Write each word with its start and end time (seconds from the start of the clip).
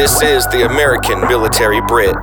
This 0.00 0.22
is 0.22 0.46
the 0.46 0.64
American 0.64 1.20
Military 1.20 1.82
Brit. 1.82 2.16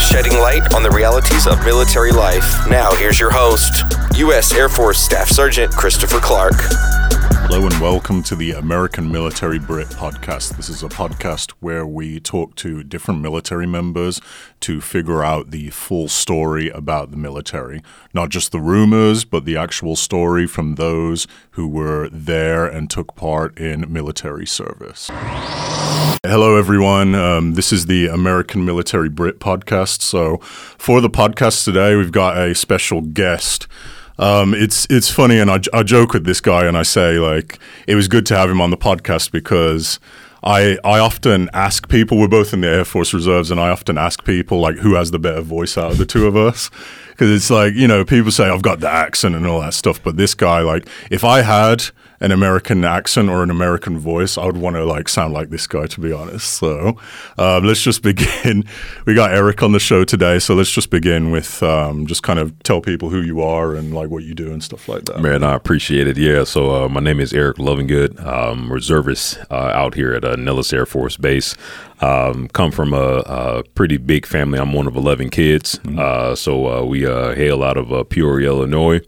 Shedding 0.00 0.40
light 0.40 0.74
on 0.74 0.82
the 0.82 0.90
realities 0.90 1.46
of 1.46 1.64
military 1.64 2.10
life. 2.10 2.66
Now, 2.66 2.90
here's 2.96 3.20
your 3.20 3.30
host, 3.30 3.84
U.S. 4.16 4.52
Air 4.52 4.68
Force 4.68 4.98
Staff 4.98 5.28
Sergeant 5.28 5.72
Christopher 5.72 6.18
Clark. 6.18 6.56
Hello 7.50 7.64
and 7.64 7.80
welcome 7.80 8.22
to 8.24 8.36
the 8.36 8.52
American 8.52 9.10
Military 9.10 9.58
Brit 9.58 9.86
podcast. 9.88 10.58
This 10.58 10.68
is 10.68 10.82
a 10.82 10.88
podcast 10.88 11.52
where 11.60 11.86
we 11.86 12.20
talk 12.20 12.54
to 12.56 12.84
different 12.84 13.22
military 13.22 13.66
members 13.66 14.20
to 14.60 14.82
figure 14.82 15.24
out 15.24 15.50
the 15.50 15.70
full 15.70 16.08
story 16.08 16.68
about 16.68 17.10
the 17.10 17.16
military. 17.16 17.80
Not 18.12 18.28
just 18.28 18.52
the 18.52 18.60
rumors, 18.60 19.24
but 19.24 19.46
the 19.46 19.56
actual 19.56 19.96
story 19.96 20.46
from 20.46 20.74
those 20.74 21.26
who 21.52 21.66
were 21.66 22.10
there 22.10 22.66
and 22.66 22.90
took 22.90 23.16
part 23.16 23.58
in 23.58 23.90
military 23.90 24.46
service. 24.46 25.08
Hello, 26.26 26.54
everyone. 26.54 27.14
Um, 27.14 27.54
this 27.54 27.72
is 27.72 27.86
the 27.86 28.08
American 28.08 28.66
Military 28.66 29.08
Brit 29.08 29.40
podcast. 29.40 30.02
So, 30.02 30.36
for 30.36 31.00
the 31.00 31.08
podcast 31.08 31.64
today, 31.64 31.96
we've 31.96 32.12
got 32.12 32.36
a 32.36 32.54
special 32.54 33.00
guest. 33.00 33.66
Um, 34.18 34.54
it's 34.54 34.86
it's 34.90 35.10
funny, 35.10 35.38
and 35.38 35.50
I, 35.50 35.60
I 35.72 35.82
joke 35.82 36.12
with 36.12 36.24
this 36.24 36.40
guy, 36.40 36.66
and 36.66 36.76
I 36.76 36.82
say 36.82 37.18
like 37.18 37.58
it 37.86 37.94
was 37.94 38.08
good 38.08 38.26
to 38.26 38.36
have 38.36 38.50
him 38.50 38.60
on 38.60 38.70
the 38.70 38.76
podcast 38.76 39.30
because 39.30 40.00
I 40.42 40.78
I 40.84 40.98
often 40.98 41.48
ask 41.52 41.88
people. 41.88 42.18
We're 42.18 42.28
both 42.28 42.52
in 42.52 42.60
the 42.60 42.68
Air 42.68 42.84
Force 42.84 43.14
Reserves, 43.14 43.50
and 43.50 43.60
I 43.60 43.70
often 43.70 43.96
ask 43.96 44.24
people 44.24 44.60
like 44.60 44.76
who 44.76 44.94
has 44.94 45.10
the 45.10 45.18
better 45.18 45.40
voice 45.40 45.78
out 45.78 45.92
of 45.92 45.98
the 45.98 46.06
two 46.06 46.26
of 46.26 46.36
us 46.36 46.70
because 47.10 47.30
it's 47.30 47.50
like 47.50 47.74
you 47.74 47.86
know 47.86 48.04
people 48.04 48.30
say 48.32 48.48
I've 48.48 48.62
got 48.62 48.80
the 48.80 48.90
accent 48.90 49.36
and 49.36 49.46
all 49.46 49.60
that 49.60 49.74
stuff, 49.74 50.02
but 50.02 50.16
this 50.16 50.34
guy 50.34 50.60
like 50.60 50.88
if 51.10 51.24
I 51.24 51.42
had 51.42 51.84
an 52.20 52.32
American 52.32 52.84
accent 52.84 53.28
or 53.28 53.42
an 53.42 53.50
American 53.50 53.98
voice, 53.98 54.36
I 54.36 54.46
would 54.46 54.56
want 54.56 54.76
to 54.76 54.84
like 54.84 55.08
sound 55.08 55.32
like 55.32 55.50
this 55.50 55.66
guy, 55.66 55.86
to 55.86 56.00
be 56.00 56.12
honest. 56.12 56.54
So 56.54 56.96
um, 57.36 57.64
let's 57.64 57.82
just 57.82 58.02
begin. 58.02 58.64
We 59.06 59.14
got 59.14 59.32
Erik 59.32 59.62
on 59.62 59.72
the 59.72 59.80
show 59.80 60.04
today, 60.04 60.38
so 60.38 60.54
let's 60.54 60.70
just 60.70 60.90
begin 60.90 61.30
with 61.30 61.62
um, 61.62 62.06
just 62.06 62.22
kind 62.22 62.38
of 62.38 62.58
tell 62.62 62.80
people 62.80 63.08
who 63.08 63.22
you 63.22 63.40
are 63.40 63.74
and 63.74 63.94
like 63.94 64.10
what 64.10 64.24
you 64.24 64.34
do 64.34 64.52
and 64.52 64.62
stuff 64.62 64.88
like 64.88 65.04
that. 65.06 65.20
Man, 65.20 65.42
I 65.42 65.54
appreciate 65.54 66.06
it. 66.06 66.18
Yeah, 66.18 66.44
so 66.44 66.84
uh, 66.84 66.88
my 66.88 67.00
name 67.00 67.20
is 67.20 67.32
Erik 67.32 67.56
Lovingood, 67.56 68.24
um, 68.24 68.70
reservist 68.70 69.38
uh, 69.50 69.54
out 69.54 69.94
here 69.94 70.12
at 70.12 70.24
uh, 70.24 70.36
Nellis 70.36 70.72
Air 70.72 70.84
Force 70.84 71.16
Base. 71.16 71.54
Um, 72.00 72.48
come 72.48 72.70
from 72.70 72.92
a, 72.92 73.22
a, 73.26 73.62
pretty 73.74 73.96
big 73.96 74.24
family. 74.24 74.58
I'm 74.58 74.72
one 74.72 74.86
of 74.86 74.94
11 74.94 75.30
kids. 75.30 75.78
Mm-hmm. 75.78 75.98
Uh, 75.98 76.34
so 76.36 76.68
uh, 76.68 76.84
we 76.84 77.06
uh, 77.06 77.34
hail 77.34 77.62
out 77.64 77.76
of 77.76 77.92
uh, 77.92 78.04
Peoria, 78.04 78.48
Illinois. 78.48 79.00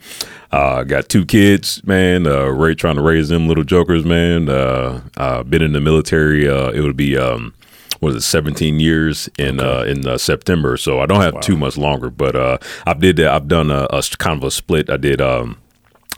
Uh, 0.50 0.82
got 0.82 1.08
two 1.08 1.24
kids, 1.24 1.84
man. 1.84 2.26
Uh, 2.26 2.46
Ray 2.46 2.74
trying 2.74 2.96
to 2.96 3.02
raise 3.02 3.28
them 3.28 3.46
little 3.46 3.64
jokers, 3.64 4.04
man. 4.04 4.48
Uh, 4.48 5.02
uh 5.16 5.42
been 5.44 5.62
in 5.62 5.72
the 5.72 5.80
military. 5.80 6.48
Uh, 6.48 6.70
it 6.70 6.80
would 6.80 6.96
be 6.96 7.16
um, 7.16 7.54
was 8.00 8.16
it 8.16 8.22
17 8.22 8.80
years 8.80 9.28
in 9.38 9.60
okay. 9.60 9.68
uh, 9.68 9.84
in 9.84 10.06
uh, 10.06 10.18
September. 10.18 10.76
So 10.76 11.00
I 11.00 11.06
don't 11.06 11.20
have 11.20 11.34
wow. 11.34 11.40
too 11.40 11.56
much 11.56 11.76
longer, 11.76 12.10
but 12.10 12.34
uh, 12.34 12.58
I 12.86 12.94
did 12.94 13.16
that. 13.16 13.28
I've 13.28 13.48
done 13.48 13.70
a, 13.70 13.86
a, 13.90 14.02
kind 14.18 14.38
of 14.38 14.44
a 14.44 14.50
split. 14.50 14.90
I 14.90 14.96
did. 14.96 15.20
Um, 15.20 15.58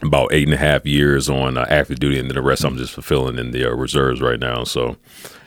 about 0.03 0.33
eight 0.33 0.49
and 0.49 0.55
a 0.55 0.57
half 0.57 0.85
years 0.85 1.31
on 1.31 1.57
uh, 1.57 1.65
active 1.69 2.01
duty, 2.01 2.19
and 2.19 2.29
then 2.29 2.35
the 2.35 2.43
rest 2.43 2.65
I'm 2.65 2.77
just 2.77 2.93
fulfilling 2.93 3.39
in 3.39 3.53
the 3.53 3.67
uh, 3.67 3.71
reserves 3.71 4.21
right 4.21 4.41
now. 4.41 4.65
So, 4.65 4.97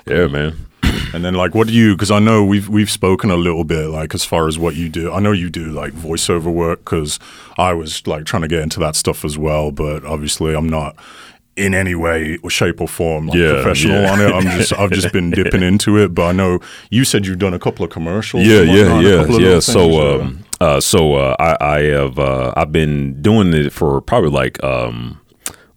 yeah, 0.07 0.27
man. 0.27 0.67
And 1.15 1.23
then 1.23 1.33
like 1.33 1.55
what 1.55 1.67
do 1.67 1.73
you 1.73 1.95
because 1.95 2.11
I 2.11 2.19
know 2.19 2.43
we've 2.43 2.67
we've 2.67 2.91
spoken 2.91 3.31
a 3.31 3.37
little 3.37 3.63
bit 3.63 3.87
like 3.87 4.13
as 4.13 4.25
far 4.25 4.47
as 4.47 4.59
what 4.59 4.75
you 4.75 4.89
do. 4.89 5.13
I 5.13 5.19
know 5.19 5.31
you 5.31 5.49
do 5.49 5.71
like 5.71 5.93
voiceover 5.93 6.51
work 6.51 6.83
cuz 6.83 7.19
I 7.57 7.73
was 7.73 8.05
like 8.05 8.25
trying 8.25 8.41
to 8.41 8.49
get 8.49 8.59
into 8.59 8.81
that 8.81 8.97
stuff 8.97 9.23
as 9.23 9.37
well, 9.37 9.71
but 9.71 10.03
obviously 10.03 10.53
I'm 10.53 10.67
not 10.67 10.97
in 11.55 11.73
any 11.73 11.95
way 11.95 12.37
or 12.43 12.49
shape 12.49 12.81
or 12.81 12.87
form 12.87 13.27
like 13.27 13.37
yeah, 13.37 13.53
professional 13.53 14.01
yeah. 14.01 14.11
on 14.11 14.19
it. 14.19 14.33
I'm 14.33 14.57
just 14.57 14.73
I've 14.73 14.91
just 14.91 15.13
been 15.13 15.31
dipping 15.31 15.63
into 15.71 15.97
it, 15.97 16.13
but 16.13 16.25
I 16.25 16.31
know 16.33 16.59
you 16.89 17.05
said 17.05 17.25
you've 17.25 17.39
done 17.39 17.53
a 17.53 17.59
couple 17.59 17.85
of 17.85 17.91
commercials. 17.91 18.45
Yeah, 18.45 18.61
yeah, 18.61 18.99
yeah, 18.99 19.25
yeah. 19.37 19.59
So 19.59 20.19
um, 20.19 20.43
uh, 20.59 20.81
so 20.81 21.15
uh, 21.15 21.35
I, 21.39 21.57
I 21.61 21.79
have 21.83 22.19
uh, 22.19 22.53
I've 22.57 22.71
been 22.71 23.21
doing 23.21 23.53
it 23.53 23.71
for 23.71 24.01
probably 24.01 24.31
like 24.31 24.61
um, 24.63 25.21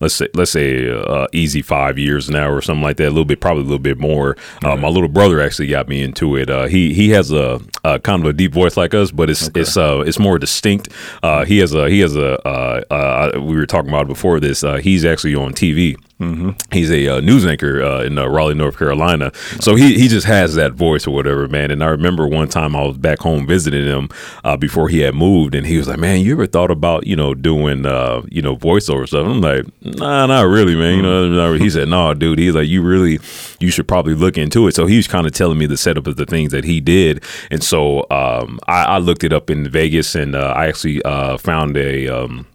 let's 0.00 0.14
say 0.14 0.28
let's 0.34 0.50
say 0.50 0.91
uh, 0.91 1.26
easy 1.32 1.62
five 1.62 1.98
years 1.98 2.31
now 2.31 2.50
or 2.50 2.60
something 2.60 2.82
like 2.82 2.97
that. 2.98 3.09
A 3.09 3.10
little 3.10 3.25
bit, 3.25 3.41
probably 3.41 3.62
a 3.62 3.66
little 3.66 3.78
bit 3.78 3.98
more. 3.98 4.36
Uh, 4.64 4.76
my 4.76 4.88
little 4.88 5.09
brother 5.09 5.41
actually 5.41 5.69
got 5.69 5.88
me 5.88 6.03
into 6.03 6.36
it. 6.36 6.50
Uh, 6.50 6.66
he 6.66 6.94
he 6.94 7.10
has 7.10 7.31
a, 7.31 7.60
a, 7.84 7.98
kind 7.98 8.22
of 8.22 8.28
a 8.28 8.32
deep 8.32 8.53
voice 8.53 8.76
like 8.76 8.94
us, 8.94 9.10
but 9.10 9.31
it's 9.31 9.48
okay. 9.48 9.60
it's 9.60 9.76
uh 9.76 10.03
it's 10.06 10.19
more 10.19 10.38
distinct. 10.38 10.88
Uh, 11.22 11.44
he 11.44 11.58
has 11.58 11.75
a 11.75 11.88
he 11.88 12.00
has 12.00 12.16
a 12.16 12.47
uh, 12.47 12.82
uh, 12.91 13.41
we 13.41 13.56
were 13.56 13.66
talking 13.66 13.88
about 13.88 14.06
before 14.06 14.41
this. 14.41 14.64
he's 14.82 15.04
actually 15.04 15.34
on 15.34 15.53
TV. 15.53 15.97
Mm-hmm. 16.21 16.51
He's 16.73 16.91
a 16.91 17.17
uh, 17.17 17.21
news 17.21 17.47
anchor 17.47 17.81
uh, 17.81 18.03
in 18.03 18.19
uh, 18.19 18.27
Raleigh, 18.27 18.55
North 18.55 18.77
Carolina. 18.77 19.31
So 19.61 19.77
he, 19.77 19.95
he 19.95 20.09
just 20.09 20.27
has 20.27 20.56
that 20.56 20.73
voice 20.73 21.06
or 21.06 21.12
whatever, 21.12 21.47
man. 21.47 21.71
And 21.71 21.83
I 21.83 21.87
remember 21.87 22.27
one 22.27 22.49
time 22.49 22.75
I 22.75 22.83
was 22.83 22.99
back 22.99 23.21
home 23.21 23.47
visiting 23.47 23.87
him 23.87 24.09
uh, 24.43 24.56
before 24.56 24.89
he 24.89 25.01
had 25.01 25.15
moved, 25.15 25.55
and 25.55 25.65
he 25.65 25.79
was 25.79 25.87
like, 25.87 25.99
"Man, 25.99 26.21
you 26.21 26.33
ever 26.33 26.47
thought 26.47 26.73
about 26.73 27.06
you 27.06 27.15
know 27.15 27.34
doing 27.34 27.87
uh, 27.87 28.23
you 28.31 28.43
know 28.43 28.56
voiceover 28.56 29.06
stuff?" 29.06 29.27
I'm 29.27 29.41
like, 29.41 29.65
"Nah, 29.81 30.27
not 30.27 30.43
really, 30.43 30.75
man." 30.75 30.97
You 30.97 31.03
know, 31.03 31.53
mm-hmm. 31.53 31.62
he 31.62 31.71
said, 31.71 31.89
"No, 31.89 32.12
dude." 32.15 32.41
He's 32.41 32.55
like, 32.55 32.69
"You 32.69 32.83
really, 32.83 33.21
you 33.61 33.71
should 33.71 33.87
probably 33.87 34.15
look 34.15 34.37
into 34.37 34.67
it." 34.67 34.75
So 34.75 34.87
he 34.87 34.97
was 34.97 35.06
kind 35.06 35.25
of 35.25 35.33
telling 35.33 35.59
me 35.59 35.67
the 35.67 35.77
setup 35.77 36.09
of 36.09 36.17
the 36.17 36.27
things 36.27 36.50
that 36.50 36.65
he 36.65 36.81
did, 36.81 37.23
and 37.53 37.62
so 37.62 38.00
um, 38.11 38.59
I, 38.67 38.85
I, 38.85 38.99
looked 38.99 39.23
it 39.23 39.33
up 39.33 39.50
in 39.50 39.69
Vegas, 39.69 40.17
and 40.17 40.35
uh, 40.35 40.53
I 40.56 40.67
actually 40.67 41.00
found 41.39 41.77
a. 41.77 42.09
Um, 42.09 42.47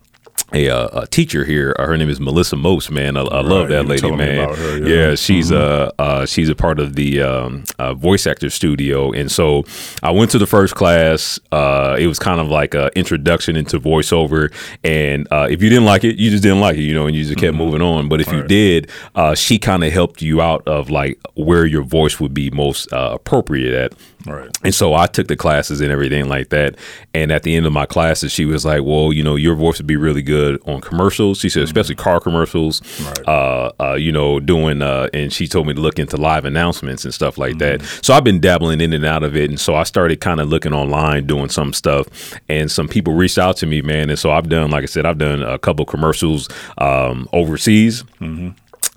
a, 0.53 0.69
uh, 0.69 1.01
a, 1.01 1.07
teacher 1.07 1.45
here. 1.45 1.75
Uh, 1.77 1.87
her 1.87 1.97
name 1.97 2.09
is 2.09 2.19
Melissa 2.19 2.55
Most. 2.55 2.91
Man, 2.91 3.17
I, 3.17 3.21
I 3.21 3.37
right, 3.37 3.45
love 3.45 3.69
that 3.69 3.85
lady. 3.85 4.11
Man, 4.11 4.49
her, 4.49 4.77
yeah. 4.77 5.09
yeah. 5.09 5.15
she's 5.15 5.51
mm-hmm. 5.51 5.91
uh, 5.99 6.03
uh, 6.03 6.25
she's 6.25 6.49
a 6.49 6.55
part 6.55 6.79
of 6.79 6.95
the 6.95 7.21
um, 7.21 7.63
uh, 7.79 7.93
voice 7.93 8.27
actor 8.27 8.49
studio, 8.49 9.11
and 9.11 9.31
so 9.31 9.63
I 10.01 10.11
went 10.11 10.31
to 10.31 10.37
the 10.37 10.47
first 10.47 10.75
class. 10.75 11.39
Uh, 11.51 11.97
it 11.99 12.07
was 12.07 12.19
kind 12.19 12.39
of 12.39 12.47
like 12.47 12.73
an 12.73 12.89
introduction 12.95 13.55
into 13.55 13.79
voiceover, 13.79 14.53
and 14.83 15.27
if 15.31 15.61
you 15.61 15.69
didn't 15.69 15.85
like 15.85 16.03
it, 16.03 16.17
you 16.17 16.29
just 16.29 16.43
didn't 16.43 16.61
like 16.61 16.77
it, 16.77 16.83
you 16.83 16.93
know, 16.93 17.07
and 17.07 17.15
you 17.15 17.23
just 17.23 17.37
kept 17.37 17.53
mm-hmm. 17.53 17.57
moving 17.57 17.81
on. 17.81 18.09
But 18.09 18.21
if 18.21 18.27
All 18.27 18.35
you 18.35 18.39
right. 18.41 18.49
did, 18.49 18.91
she 19.35 19.59
kind 19.59 19.83
of 19.83 19.91
helped 19.91 20.21
you 20.21 20.41
out 20.41 20.67
of 20.67 20.89
like 20.89 21.19
where 21.35 21.65
your 21.65 21.83
voice 21.83 22.19
would 22.19 22.33
be 22.33 22.49
most 22.51 22.87
appropriate 22.91 23.73
at. 23.73 23.93
Right. 24.25 24.49
And 24.63 24.73
so 24.73 24.93
I 24.93 25.07
took 25.07 25.27
the 25.27 25.35
classes 25.35 25.81
and 25.81 25.91
everything 25.91 26.29
like 26.29 26.49
that. 26.49 26.75
And 27.13 27.31
at 27.31 27.43
the 27.43 27.55
end 27.55 27.65
of 27.65 27.73
my 27.73 27.85
classes, 27.85 28.31
she 28.31 28.45
was 28.45 28.65
like, 28.65 28.83
"Well, 28.83 29.11
you 29.11 29.23
know, 29.23 29.35
your 29.35 29.55
voice 29.55 29.77
would 29.79 29.87
be 29.87 29.97
really 29.97 30.21
good 30.21 30.61
on 30.65 30.81
commercials." 30.81 31.39
She 31.39 31.49
said, 31.49 31.61
mm-hmm. 31.61 31.65
especially 31.65 31.95
car 31.95 32.19
commercials. 32.19 32.81
Right. 33.01 33.27
Uh, 33.27 33.71
uh, 33.79 33.93
you 33.93 34.11
know, 34.11 34.39
doing 34.39 34.81
uh, 34.81 35.09
and 35.13 35.31
she 35.31 35.47
told 35.47 35.67
me 35.67 35.73
to 35.73 35.81
look 35.81 35.99
into 35.99 36.17
live 36.17 36.45
announcements 36.45 37.03
and 37.05 37.13
stuff 37.13 37.37
like 37.37 37.55
mm-hmm. 37.55 37.81
that. 37.83 38.05
So 38.05 38.13
I've 38.13 38.23
been 38.23 38.39
dabbling 38.39 38.81
in 38.81 38.93
and 38.93 39.05
out 39.05 39.23
of 39.23 39.35
it, 39.35 39.49
and 39.49 39.59
so 39.59 39.75
I 39.75 39.83
started 39.83 40.21
kind 40.21 40.39
of 40.39 40.47
looking 40.47 40.73
online, 40.73 41.27
doing 41.27 41.49
some 41.49 41.73
stuff, 41.73 42.07
and 42.47 42.71
some 42.71 42.87
people 42.87 43.13
reached 43.13 43.37
out 43.37 43.57
to 43.57 43.65
me, 43.65 43.81
man. 43.81 44.09
And 44.09 44.17
so 44.17 44.31
I've 44.31 44.49
done, 44.49 44.71
like 44.71 44.83
I 44.83 44.87
said, 44.87 45.05
I've 45.05 45.17
done 45.17 45.43
a 45.43 45.59
couple 45.59 45.85
commercials 45.85 46.47
um, 46.77 47.27
overseas. 47.33 48.03
Mm-hmm. 48.21 48.49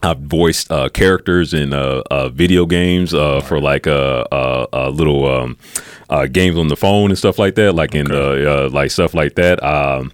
I've 0.07 0.21
voiced 0.21 0.71
uh, 0.71 0.89
characters 0.89 1.53
in 1.53 1.73
uh, 1.73 2.03
uh, 2.11 2.29
video 2.29 2.65
games 2.65 3.13
uh, 3.13 3.41
for 3.41 3.61
like 3.61 3.87
a, 3.87 4.25
a, 4.31 4.67
a 4.73 4.91
little 4.91 5.27
um, 5.27 5.59
uh, 6.09 6.27
games 6.27 6.57
on 6.57 6.69
the 6.69 6.77
phone 6.77 7.11
and 7.11 7.19
stuff 7.19 7.41
like 7.41 7.57
that, 7.57 7.73
like 7.75 7.95
in 7.95 8.13
uh, 8.13 8.69
like 8.71 8.93
stuff 8.93 9.15
like 9.15 9.35
that. 9.35 9.61
Um, 9.65 10.13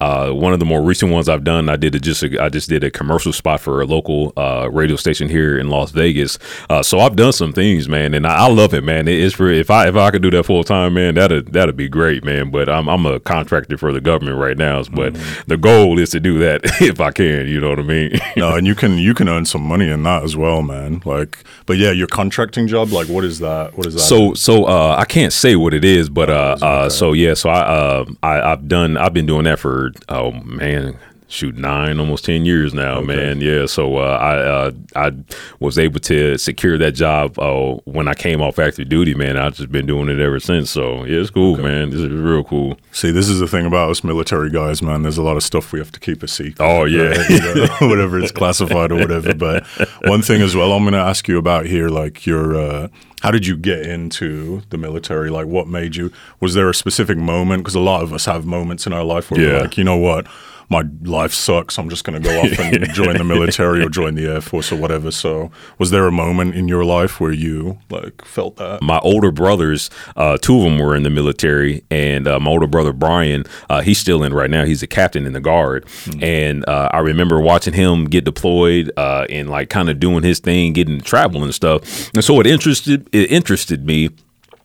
uh, 0.00 0.30
one 0.30 0.52
of 0.52 0.58
the 0.58 0.64
more 0.64 0.82
recent 0.82 1.12
ones 1.12 1.28
I've 1.28 1.44
done, 1.44 1.68
I 1.68 1.76
did 1.76 1.94
a, 1.94 2.00
just 2.00 2.22
a, 2.22 2.42
I 2.42 2.48
just 2.48 2.68
did 2.68 2.82
a 2.84 2.90
commercial 2.90 3.32
spot 3.32 3.60
for 3.60 3.80
a 3.80 3.86
local 3.86 4.32
uh, 4.36 4.68
radio 4.70 4.96
station 4.96 5.28
here 5.28 5.58
in 5.58 5.68
Las 5.68 5.90
Vegas. 5.90 6.38
Uh, 6.68 6.82
so 6.82 7.00
I've 7.00 7.16
done 7.16 7.32
some 7.32 7.52
things, 7.52 7.88
man, 7.88 8.14
and 8.14 8.26
I, 8.26 8.46
I 8.46 8.48
love 8.48 8.72
it, 8.74 8.82
man. 8.82 9.08
It 9.08 9.18
is 9.18 9.34
for 9.34 9.50
if 9.50 9.70
I 9.70 9.88
if 9.88 9.96
I 9.96 10.10
could 10.10 10.22
do 10.22 10.30
that 10.30 10.44
full 10.44 10.64
time, 10.64 10.94
man, 10.94 11.14
that'd 11.14 11.52
that'd 11.52 11.76
be 11.76 11.88
great, 11.88 12.24
man. 12.24 12.50
But 12.50 12.68
I'm 12.68 12.88
I'm 12.88 13.04
a 13.06 13.20
contractor 13.20 13.76
for 13.76 13.92
the 13.92 14.00
government 14.00 14.38
right 14.38 14.56
now, 14.56 14.82
but 14.84 15.12
mm-hmm. 15.12 15.42
the 15.46 15.56
goal 15.56 15.98
is 15.98 16.10
to 16.10 16.20
do 16.20 16.38
that 16.38 16.60
if 16.80 17.00
I 17.00 17.10
can. 17.10 17.46
You 17.46 17.60
know 17.60 17.70
what 17.70 17.78
I 17.78 17.82
mean? 17.82 18.18
no, 18.36 18.56
and 18.56 18.66
you 18.66 18.74
can 18.80 18.98
you 18.98 19.14
can 19.14 19.28
earn 19.28 19.44
some 19.44 19.62
money 19.62 19.88
in 19.88 20.02
that 20.04 20.22
as 20.22 20.36
well, 20.36 20.62
man. 20.62 21.02
Like, 21.04 21.44
but 21.66 21.76
yeah, 21.76 21.90
your 21.90 22.06
contracting 22.06 22.66
job, 22.66 22.90
like, 22.90 23.08
what 23.08 23.24
is 23.24 23.38
that? 23.40 23.76
What 23.76 23.86
is 23.86 23.94
that? 23.94 24.00
So 24.00 24.34
so 24.34 24.64
uh, 24.64 24.96
I 24.98 25.04
can't 25.04 25.32
say 25.32 25.56
what 25.56 25.74
it 25.74 25.84
is, 25.84 26.08
but 26.08 26.30
uh, 26.30 26.56
uh, 26.60 26.88
so 26.88 27.12
yeah, 27.12 27.34
so 27.34 27.50
I, 27.50 27.60
uh, 27.60 28.04
I 28.22 28.52
I've 28.52 28.66
done 28.68 28.96
I've 28.96 29.12
been 29.12 29.26
doing 29.26 29.44
that 29.44 29.58
for 29.58 29.89
oh 30.08 30.32
man, 30.32 30.98
shoot 31.30 31.56
nine 31.56 32.00
almost 32.00 32.24
10 32.24 32.44
years 32.44 32.74
now 32.74 32.96
okay. 32.96 33.06
man. 33.06 33.40
Yeah 33.40 33.66
so 33.66 33.96
uh, 33.98 34.18
i 34.20 34.36
uh, 34.36 34.70
i 34.96 35.12
was 35.60 35.78
able 35.78 36.00
to 36.00 36.36
secure 36.36 36.76
that 36.76 36.92
job 36.92 37.38
uh, 37.38 37.74
when 37.84 38.08
i 38.08 38.14
came 38.14 38.42
off 38.42 38.58
active 38.58 38.88
duty 38.88 39.14
man. 39.14 39.36
I've 39.36 39.54
just 39.54 39.70
been 39.70 39.86
doing 39.86 40.08
it 40.08 40.18
ever 40.18 40.40
since 40.40 40.70
so 40.70 41.04
yeah 41.04 41.20
it's 41.20 41.30
cool 41.30 41.54
okay. 41.54 41.62
man. 41.62 41.90
This 41.90 42.00
is 42.00 42.10
real 42.10 42.42
cool. 42.44 42.76
See 42.92 43.12
this 43.12 43.28
is 43.28 43.38
the 43.38 43.46
thing 43.46 43.64
about 43.64 43.90
us 43.90 44.02
military 44.02 44.50
guys 44.50 44.82
man. 44.82 45.02
There's 45.02 45.18
a 45.18 45.22
lot 45.22 45.36
of 45.36 45.44
stuff 45.44 45.72
we 45.72 45.78
have 45.78 45.92
to 45.92 46.00
keep 46.00 46.22
a 46.22 46.28
secret. 46.28 46.56
Oh 46.58 46.84
yeah. 46.84 47.10
Right? 47.10 47.30
you 47.30 47.40
know, 47.40 47.68
whatever 47.88 48.18
it's 48.18 48.32
classified 48.32 48.90
or 48.90 48.96
whatever. 48.96 49.32
But 49.34 49.66
one 50.04 50.22
thing 50.22 50.42
as 50.42 50.56
well 50.56 50.72
i'm 50.72 50.82
going 50.82 50.92
to 50.92 50.98
ask 50.98 51.28
you 51.28 51.38
about 51.38 51.66
here 51.66 51.88
like 51.88 52.26
your 52.26 52.56
uh, 52.56 52.88
how 53.20 53.30
did 53.30 53.46
you 53.46 53.56
get 53.56 53.86
into 53.86 54.62
the 54.70 54.78
military 54.78 55.30
like 55.30 55.46
what 55.46 55.68
made 55.68 55.96
you 55.96 56.12
was 56.40 56.54
there 56.54 56.68
a 56.68 56.74
specific 56.74 57.16
moment 57.16 57.62
because 57.62 57.74
a 57.74 57.80
lot 57.80 58.02
of 58.02 58.12
us 58.12 58.24
have 58.24 58.44
moments 58.44 58.86
in 58.86 58.92
our 58.92 59.04
life 59.04 59.30
where 59.30 59.40
yeah. 59.40 59.52
we're 59.52 59.60
like 59.62 59.78
you 59.78 59.84
know 59.84 59.96
what 59.96 60.26
my 60.70 60.84
life 61.02 61.32
sucks. 61.32 61.78
I'm 61.78 61.88
just 61.90 62.04
going 62.04 62.22
to 62.22 62.26
go 62.26 62.40
off 62.40 62.58
and 62.60 62.88
join 62.94 63.16
the 63.16 63.24
military 63.24 63.82
or 63.84 63.88
join 63.88 64.14
the 64.14 64.26
Air 64.26 64.40
Force 64.40 64.70
or 64.70 64.76
whatever. 64.76 65.10
So, 65.10 65.50
was 65.78 65.90
there 65.90 66.06
a 66.06 66.12
moment 66.12 66.54
in 66.54 66.68
your 66.68 66.84
life 66.84 67.20
where 67.20 67.32
you 67.32 67.78
like 67.90 68.24
felt 68.24 68.56
that? 68.56 68.80
My 68.80 69.00
older 69.00 69.32
brothers, 69.32 69.90
uh, 70.14 70.38
two 70.38 70.56
of 70.58 70.62
them 70.62 70.78
were 70.78 70.94
in 70.94 71.02
the 71.02 71.10
military, 71.10 71.84
and 71.90 72.28
uh, 72.28 72.38
my 72.38 72.52
older 72.52 72.68
brother 72.68 72.92
Brian, 72.92 73.44
uh, 73.68 73.80
he's 73.80 73.98
still 73.98 74.22
in 74.22 74.32
right 74.32 74.48
now. 74.48 74.64
He's 74.64 74.82
a 74.82 74.86
captain 74.86 75.26
in 75.26 75.32
the 75.32 75.40
guard, 75.40 75.86
mm-hmm. 75.86 76.22
and 76.22 76.68
uh, 76.68 76.88
I 76.92 77.00
remember 77.00 77.40
watching 77.40 77.74
him 77.74 78.04
get 78.04 78.24
deployed 78.24 78.92
uh, 78.96 79.26
and 79.28 79.50
like 79.50 79.70
kind 79.70 79.90
of 79.90 79.98
doing 79.98 80.22
his 80.22 80.38
thing, 80.38 80.72
getting 80.72 80.98
to 80.98 81.04
travel 81.04 81.42
and 81.42 81.52
stuff. 81.52 82.14
And 82.14 82.24
so 82.24 82.38
it 82.38 82.46
interested 82.46 83.09
it 83.12 83.30
interested 83.30 83.84
me. 83.84 84.10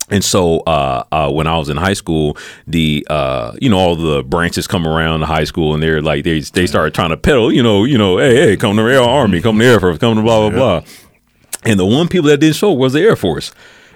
And 0.10 0.24
so 0.24 0.60
uh, 0.60 1.04
uh, 1.12 1.32
when 1.32 1.48
I 1.48 1.58
was 1.58 1.68
in 1.68 1.78
high 1.78 1.94
school, 1.94 2.38
the 2.68 3.06
uh, 3.10 3.54
you 3.60 3.70
know 3.70 3.80
all 3.80 3.96
the 3.96 4.24
branches 4.24 4.68
come 4.68 4.86
around 4.88 5.22
the 5.22 5.26
high 5.26 5.46
school 5.46 5.74
and 5.74 5.82
they're 5.82 6.02
like 6.02 6.24
they 6.24 6.42
they 6.42 6.68
started 6.68 6.94
trying 6.94 7.10
to 7.10 7.18
peddle 7.18 7.52
you 7.52 7.64
know 7.64 7.86
you 7.86 7.98
know 7.98 8.20
hey 8.20 8.36
hey 8.36 8.58
come 8.58 8.78
to 8.78 8.84
the 8.84 8.90
Air 8.94 9.02
Army 9.02 9.42
come 9.42 9.58
to 9.58 9.64
the 9.66 9.72
Air 9.72 9.80
Force 9.80 9.98
come 9.98 10.16
to 10.16 10.22
blah 10.22 10.48
blah 10.48 10.58
blah, 10.58 10.90
and 11.64 11.80
the 11.80 11.86
one 11.86 12.08
people 12.08 12.30
that 12.30 12.38
didn't 12.38 12.56
show 12.56 12.72
was 12.72 12.94
the 12.94 13.02
Air 13.02 13.16
Force. 13.16 13.52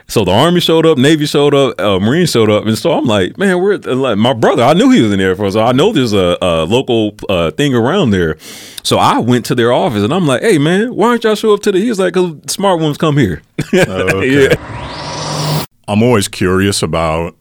So 0.10 0.26
the 0.26 0.32
Army 0.32 0.60
showed 0.60 0.88
up, 0.88 0.98
Navy 0.98 1.28
showed 1.28 1.54
up, 1.54 1.80
uh, 1.80 2.00
Marine 2.00 2.26
showed 2.26 2.50
up, 2.50 2.66
and 2.66 2.76
so 2.76 2.92
I'm 2.94 3.06
like, 3.06 3.38
man, 3.38 3.62
we're 3.62 3.78
like 3.78 4.18
my 4.18 4.34
brother. 4.34 4.64
I 4.64 4.74
knew 4.74 4.90
he 4.90 5.04
was 5.04 5.12
in 5.12 5.20
the 5.20 5.24
Air 5.24 5.36
Force. 5.36 5.54
So 5.54 5.62
I 5.62 5.72
know 5.72 5.94
there's 5.94 6.14
a, 6.14 6.36
a 6.42 6.66
local 6.66 7.16
uh, 7.30 7.52
thing 7.52 7.76
around 7.76 8.10
there. 8.10 8.38
So 8.82 8.98
I 8.98 9.20
went 9.20 9.46
to 9.46 9.56
their 9.56 9.72
office 9.72 10.02
and 10.04 10.12
I'm 10.12 10.26
like, 10.26 10.42
hey 10.42 10.58
man, 10.58 10.96
why 10.96 11.10
don't 11.12 11.24
y'all 11.24 11.36
show 11.36 11.54
up 11.54 11.62
to 11.62 11.72
the? 11.72 11.80
He 11.80 11.90
was 11.90 12.00
like, 12.00 12.16
cause 12.16 12.34
smart 12.48 12.82
ones 12.82 12.98
come 12.98 13.18
here. 13.18 13.42
Okay. 13.74 14.50
yeah. 14.50 15.66
I'm 15.88 16.02
always 16.02 16.28
curious 16.28 16.82
about 16.82 17.36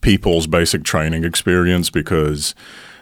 people's 0.00 0.46
basic 0.46 0.82
training 0.82 1.24
experience 1.24 1.90
because 1.90 2.54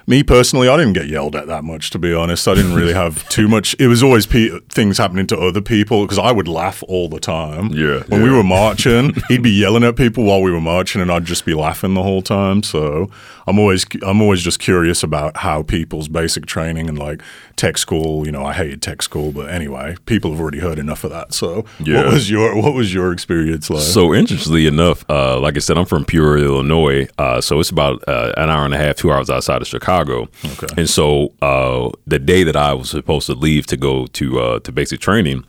me 0.07 0.23
personally, 0.23 0.69
I 0.69 0.77
didn't 0.77 0.95
get 0.95 1.07
yelled 1.07 1.37
at 1.37 1.47
that 1.47 1.65
much, 1.65 1.91
to 1.91 1.99
be 1.99 2.13
honest. 2.15 2.49
I 2.49 2.55
didn't 2.55 2.75
really 2.75 2.93
have 2.93 3.29
too 3.29 3.49
much. 3.49 3.75
It 3.79 3.87
was 3.87 4.03
always 4.03 4.27
pe- 4.27 4.61
things 4.69 4.99
happening 4.99 5.27
to 5.29 5.39
other 5.39 5.61
people 5.61 6.03
because 6.03 6.19
I 6.19 6.33
would 6.33 6.49
laugh 6.49 6.83
all 6.89 7.09
the 7.09 7.21
time. 7.21 7.69
Yeah. 7.69 8.03
When 8.09 8.21
yeah. 8.21 8.25
we 8.25 8.31
were 8.31 8.43
marching, 8.43 9.15
he'd 9.29 9.43
be 9.43 9.51
yelling 9.51 9.85
at 9.85 9.97
people 9.97 10.25
while 10.25 10.43
we 10.43 10.51
were 10.51 10.61
marching, 10.61 11.01
and 11.01 11.11
I'd 11.11 11.25
just 11.25 11.45
be 11.45 11.55
laughing 11.55 11.95
the 11.95 12.03
whole 12.03 12.23
time. 12.23 12.63
So 12.63 13.11
I'm 13.47 13.59
always 13.59 13.87
I'm 14.03 14.21
always 14.21 14.43
just 14.43 14.59
curious 14.59 15.03
about 15.03 15.39
how 15.39 15.63
people's 15.63 16.09
basic 16.09 16.47
training 16.47 16.89
and 16.89 16.99
like 16.99 17.23
tech 17.57 17.79
school. 17.79 18.27
You 18.27 18.33
know, 18.33 18.45
I 18.45 18.53
hated 18.53 18.83
tech 18.83 19.03
school, 19.03 19.33
but 19.33 19.51
anyway, 19.51 19.97
people 20.07 20.31
have 20.33 20.41
already 20.41 20.61
heard 20.61 20.79
enough 20.79 21.05
of 21.05 21.11
that. 21.11 21.35
So 21.35 21.65
yeah. 21.81 22.05
what 22.05 22.13
was 22.13 22.31
your 22.31 22.57
what 22.61 22.75
was 22.75 22.93
your 22.93 23.13
experience 23.13 23.71
like? 23.71 23.83
So 23.83 24.15
interestingly 24.15 24.67
enough, 24.67 25.05
uh, 25.09 25.39
like 25.41 25.57
I 25.57 25.61
said, 25.61 25.79
I'm 25.79 25.87
from 25.87 26.05
Peoria, 26.05 26.45
Illinois. 26.45 27.09
Uh, 27.19 27.41
so 27.41 27.61
it's 27.61 27.71
about 27.71 28.03
uh, 28.09 28.33
an 28.37 28.51
hour 28.51 28.65
and 28.65 28.75
a 28.75 28.79
half, 28.79 28.97
two 28.97 29.13
hours 29.13 29.31
outside 29.31 29.63
of 29.63 29.69
Chicago. 29.69 29.93
Chicago. 29.93 30.29
Okay. 30.45 30.69
And 30.77 30.89
so 30.89 31.33
uh, 31.43 31.91
the 32.07 32.19
day 32.19 32.45
that 32.45 32.57
I 32.57 32.75
was 32.75 32.91
supposed 32.91 33.27
to 33.27 33.35
leave 33.35 33.67
to 33.67 33.77
go 33.77 34.07
to 34.07 34.41
uh, 34.41 34.59
to 34.61 34.73
basic 34.73 35.01
training, 35.01 35.45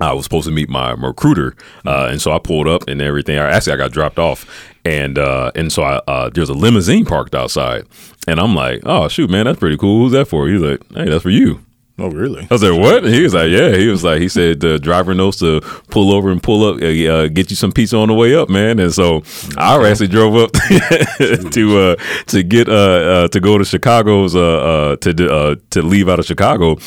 I 0.00 0.12
was 0.12 0.24
supposed 0.24 0.46
to 0.46 0.52
meet 0.52 0.68
my 0.68 0.92
recruiter, 0.92 1.54
uh, 1.86 2.08
and 2.10 2.20
so 2.20 2.32
I 2.32 2.38
pulled 2.38 2.68
up 2.68 2.88
and 2.88 3.00
everything. 3.00 3.38
I 3.38 3.50
Actually, 3.50 3.74
I 3.74 3.76
got 3.76 3.92
dropped 3.92 4.18
off, 4.18 4.46
and 4.84 5.18
uh, 5.18 5.52
and 5.54 5.72
so 5.72 5.82
I, 5.82 5.96
uh, 6.06 6.30
there's 6.30 6.48
a 6.48 6.54
limousine 6.54 7.04
parked 7.04 7.34
outside, 7.34 7.86
and 8.26 8.40
I'm 8.40 8.54
like, 8.54 8.82
oh 8.84 9.08
shoot, 9.08 9.30
man, 9.30 9.44
that's 9.46 9.58
pretty 9.58 9.76
cool. 9.76 10.02
Who's 10.02 10.12
that 10.12 10.28
for? 10.28 10.48
He's 10.48 10.60
like, 10.60 10.80
hey, 10.94 11.08
that's 11.08 11.22
for 11.22 11.30
you. 11.30 11.60
Oh, 12.00 12.08
really? 12.08 12.46
I 12.50 12.54
was 12.54 12.62
like, 12.62 12.80
what? 12.80 13.04
And 13.04 13.12
he 13.12 13.22
was 13.22 13.34
like, 13.34 13.50
yeah. 13.50 13.76
He 13.76 13.88
was 13.88 14.02
like, 14.02 14.22
he 14.22 14.28
said 14.36 14.60
the 14.60 14.78
driver 14.78 15.12
knows 15.12 15.36
to 15.40 15.60
pull 15.90 16.14
over 16.14 16.30
and 16.30 16.42
pull 16.42 16.64
up, 16.64 16.80
uh, 16.80 16.86
uh 16.86 17.28
get 17.28 17.50
you 17.50 17.56
some 17.56 17.72
pizza 17.72 17.98
on 17.98 18.08
the 18.08 18.14
way 18.14 18.34
up, 18.34 18.48
man. 18.48 18.78
And 18.78 18.92
so 18.92 19.16
okay. 19.16 19.54
I 19.58 19.90
actually 19.90 20.08
drove 20.08 20.34
up 20.34 20.52
to 21.52 21.78
uh, 21.78 21.96
to 22.28 22.42
get 22.42 22.68
uh, 22.68 22.72
uh, 22.72 23.28
to 23.28 23.40
go 23.40 23.58
to 23.58 23.64
Chicago's 23.66 24.34
uh, 24.34 24.40
uh, 24.40 24.96
to 24.96 25.30
uh, 25.30 25.56
to 25.70 25.82
leave 25.82 26.08
out 26.08 26.18
of 26.18 26.24
Chicago. 26.24 26.78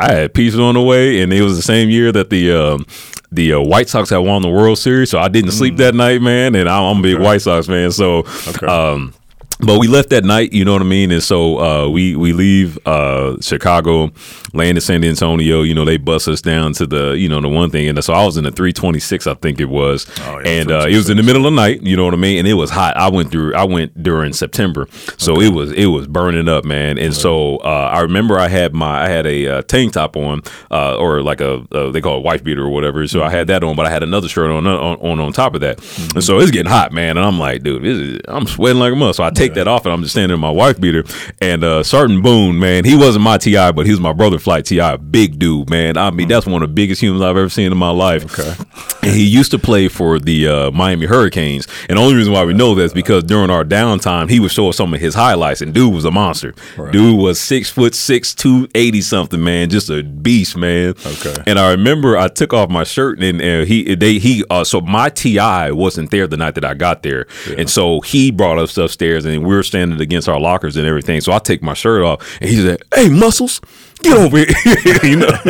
I 0.00 0.12
had 0.12 0.34
pizza 0.34 0.60
on 0.60 0.74
the 0.74 0.82
way, 0.82 1.22
and 1.22 1.32
it 1.32 1.42
was 1.42 1.56
the 1.56 1.62
same 1.62 1.90
year 1.90 2.12
that 2.12 2.30
the 2.30 2.52
um, 2.52 2.86
the 3.30 3.54
uh, 3.54 3.60
White 3.60 3.88
Sox 3.88 4.10
had 4.10 4.18
won 4.18 4.42
the 4.42 4.48
World 4.48 4.78
Series, 4.78 5.10
so 5.10 5.18
I 5.18 5.28
didn't 5.28 5.50
mm. 5.50 5.54
sleep 5.54 5.76
that 5.78 5.94
night, 5.94 6.20
man. 6.20 6.54
And 6.54 6.68
I'm, 6.68 6.84
I'm 6.84 6.98
a 6.98 7.02
big 7.02 7.14
okay. 7.16 7.24
White 7.24 7.42
Sox 7.42 7.66
fan, 7.66 7.90
so 7.92 8.18
okay. 8.48 8.66
um, 8.66 9.14
but 9.64 9.78
we 9.78 9.86
left 9.86 10.10
that 10.10 10.24
night, 10.24 10.52
you 10.52 10.64
know 10.64 10.72
what 10.72 10.82
I 10.82 10.86
mean, 10.86 11.12
and 11.12 11.22
so 11.22 11.58
uh, 11.58 11.88
we 11.88 12.16
we 12.16 12.32
leave 12.32 12.78
uh, 12.86 13.40
Chicago, 13.40 14.10
land 14.52 14.76
in 14.76 14.80
San 14.80 15.04
Antonio. 15.04 15.62
You 15.62 15.74
know, 15.74 15.84
they 15.84 15.96
bus 15.96 16.26
us 16.26 16.40
down 16.40 16.72
to 16.74 16.86
the 16.86 17.12
you 17.12 17.28
know 17.28 17.40
the 17.40 17.48
one 17.48 17.70
thing, 17.70 17.88
and 17.88 18.02
so 18.02 18.12
I 18.12 18.24
was 18.24 18.36
in 18.36 18.44
the 18.44 18.50
326, 18.50 19.26
I 19.26 19.34
think 19.34 19.60
it 19.60 19.66
was, 19.66 20.06
oh, 20.20 20.40
yeah, 20.40 20.50
and 20.50 20.70
uh, 20.70 20.86
it 20.88 20.96
was 20.96 21.10
in 21.10 21.16
the 21.16 21.22
middle 21.22 21.46
of 21.46 21.52
the 21.52 21.56
night. 21.56 21.82
You 21.82 21.96
know 21.96 22.04
what 22.04 22.14
I 22.14 22.16
mean, 22.16 22.40
and 22.40 22.48
it 22.48 22.54
was 22.54 22.70
hot. 22.70 22.96
I 22.96 23.08
went 23.08 23.30
through, 23.30 23.54
I 23.54 23.64
went 23.64 24.02
during 24.02 24.32
September, 24.32 24.88
so 25.16 25.36
okay. 25.36 25.46
it 25.46 25.50
was 25.50 25.72
it 25.72 25.86
was 25.86 26.08
burning 26.08 26.48
up, 26.48 26.64
man. 26.64 26.98
And 26.98 27.14
so 27.14 27.58
uh, 27.58 27.90
I 27.92 28.00
remember 28.00 28.38
I 28.38 28.48
had 28.48 28.74
my 28.74 29.04
I 29.04 29.08
had 29.08 29.26
a 29.26 29.46
uh, 29.46 29.62
tank 29.62 29.92
top 29.92 30.16
on, 30.16 30.42
uh, 30.70 30.96
or 30.96 31.22
like 31.22 31.40
a 31.40 31.64
they 31.92 32.00
call 32.00 32.18
it 32.18 32.24
wife 32.24 32.42
beater 32.42 32.64
or 32.64 32.70
whatever. 32.70 33.06
So 33.06 33.20
mm-hmm. 33.20 33.28
I 33.28 33.30
had 33.30 33.46
that 33.46 33.62
on, 33.62 33.76
but 33.76 33.86
I 33.86 33.90
had 33.90 34.02
another 34.02 34.28
shirt 34.28 34.50
on 34.50 34.66
on 34.66 34.98
on, 34.98 35.20
on 35.20 35.32
top 35.32 35.54
of 35.54 35.60
that, 35.60 35.78
mm-hmm. 35.78 36.16
and 36.16 36.24
so 36.24 36.40
it's 36.40 36.50
getting 36.50 36.70
hot, 36.70 36.92
man. 36.92 37.16
And 37.16 37.24
I'm 37.24 37.38
like, 37.38 37.62
dude, 37.62 37.84
is, 37.84 38.20
I'm 38.26 38.46
sweating 38.46 38.80
like 38.80 38.92
a 38.92 38.96
must. 38.96 39.18
So 39.18 39.24
I 39.24 39.30
take 39.30 39.51
take 39.52 39.64
that 39.64 39.70
off, 39.70 39.84
and 39.84 39.92
I'm 39.92 40.02
just 40.02 40.14
standing 40.14 40.34
in 40.34 40.40
my 40.40 40.50
wife 40.50 40.80
beater. 40.80 41.04
And 41.40 41.64
uh, 41.64 41.82
Sergeant 41.82 42.22
Boone, 42.22 42.58
man, 42.58 42.84
he 42.84 42.96
wasn't 42.96 43.24
my 43.24 43.38
TI, 43.38 43.72
but 43.72 43.86
he 43.86 43.92
was 43.92 44.00
my 44.00 44.12
brother 44.12 44.38
flight 44.38 44.64
TI. 44.64 44.96
Big 44.96 45.38
dude, 45.38 45.70
man. 45.70 45.96
I 45.96 46.10
mean, 46.10 46.28
that's 46.28 46.46
one 46.46 46.62
of 46.62 46.70
the 46.70 46.74
biggest 46.74 47.00
humans 47.00 47.22
I've 47.22 47.36
ever 47.36 47.48
seen 47.48 47.72
in 47.72 47.78
my 47.78 47.90
life. 47.90 48.24
Okay. 48.38 48.54
And 49.02 49.10
he 49.12 49.26
used 49.26 49.50
to 49.50 49.58
play 49.58 49.88
for 49.88 50.18
the 50.18 50.48
uh, 50.48 50.70
Miami 50.70 51.06
Hurricanes. 51.06 51.66
And 51.88 51.98
the 51.98 52.02
only 52.02 52.14
reason 52.14 52.32
why 52.32 52.44
we 52.44 52.54
know 52.54 52.74
that 52.74 52.84
is 52.84 52.92
because 52.92 53.24
during 53.24 53.50
our 53.50 53.64
downtime, 53.64 54.30
he 54.30 54.40
would 54.40 54.50
show 54.50 54.68
us 54.68 54.76
some 54.76 54.94
of 54.94 55.00
his 55.00 55.14
highlights. 55.14 55.60
And 55.60 55.74
dude 55.74 55.92
was 55.92 56.04
a 56.04 56.10
monster. 56.10 56.54
Right. 56.76 56.92
Dude 56.92 57.18
was 57.18 57.40
six 57.40 57.70
foot 57.70 57.94
six, 57.94 58.34
two 58.34 58.68
eighty 58.74 59.00
something, 59.00 59.42
man. 59.42 59.70
Just 59.70 59.90
a 59.90 60.02
beast, 60.02 60.56
man. 60.56 60.90
Okay. 61.04 61.34
And 61.46 61.58
I 61.58 61.72
remember 61.72 62.16
I 62.16 62.28
took 62.28 62.52
off 62.52 62.70
my 62.70 62.84
shirt 62.84 63.22
and, 63.22 63.40
and 63.40 63.66
he 63.66 63.94
they 63.94 64.18
he 64.18 64.44
uh, 64.50 64.64
so 64.64 64.80
my 64.80 65.08
TI 65.08 65.72
wasn't 65.72 66.10
there 66.10 66.26
the 66.26 66.36
night 66.36 66.54
that 66.54 66.64
I 66.64 66.74
got 66.74 67.02
there, 67.02 67.26
yeah. 67.48 67.56
and 67.58 67.70
so 67.70 68.00
he 68.00 68.30
brought 68.30 68.58
us 68.58 68.76
upstairs 68.76 69.24
and 69.24 69.31
we 69.38 69.54
were 69.54 69.62
standing 69.62 70.00
against 70.00 70.28
our 70.28 70.40
lockers 70.40 70.76
and 70.76 70.86
everything. 70.86 71.20
So 71.20 71.32
I 71.32 71.38
take 71.38 71.62
my 71.62 71.74
shirt 71.74 72.02
off, 72.02 72.38
and 72.40 72.50
he 72.50 72.56
said, 72.56 72.82
"Hey, 72.94 73.08
muscles." 73.08 73.60
Get 74.02 74.16
over 74.16 74.38
here, 74.38 74.46
you 75.04 75.16
know. 75.16 75.28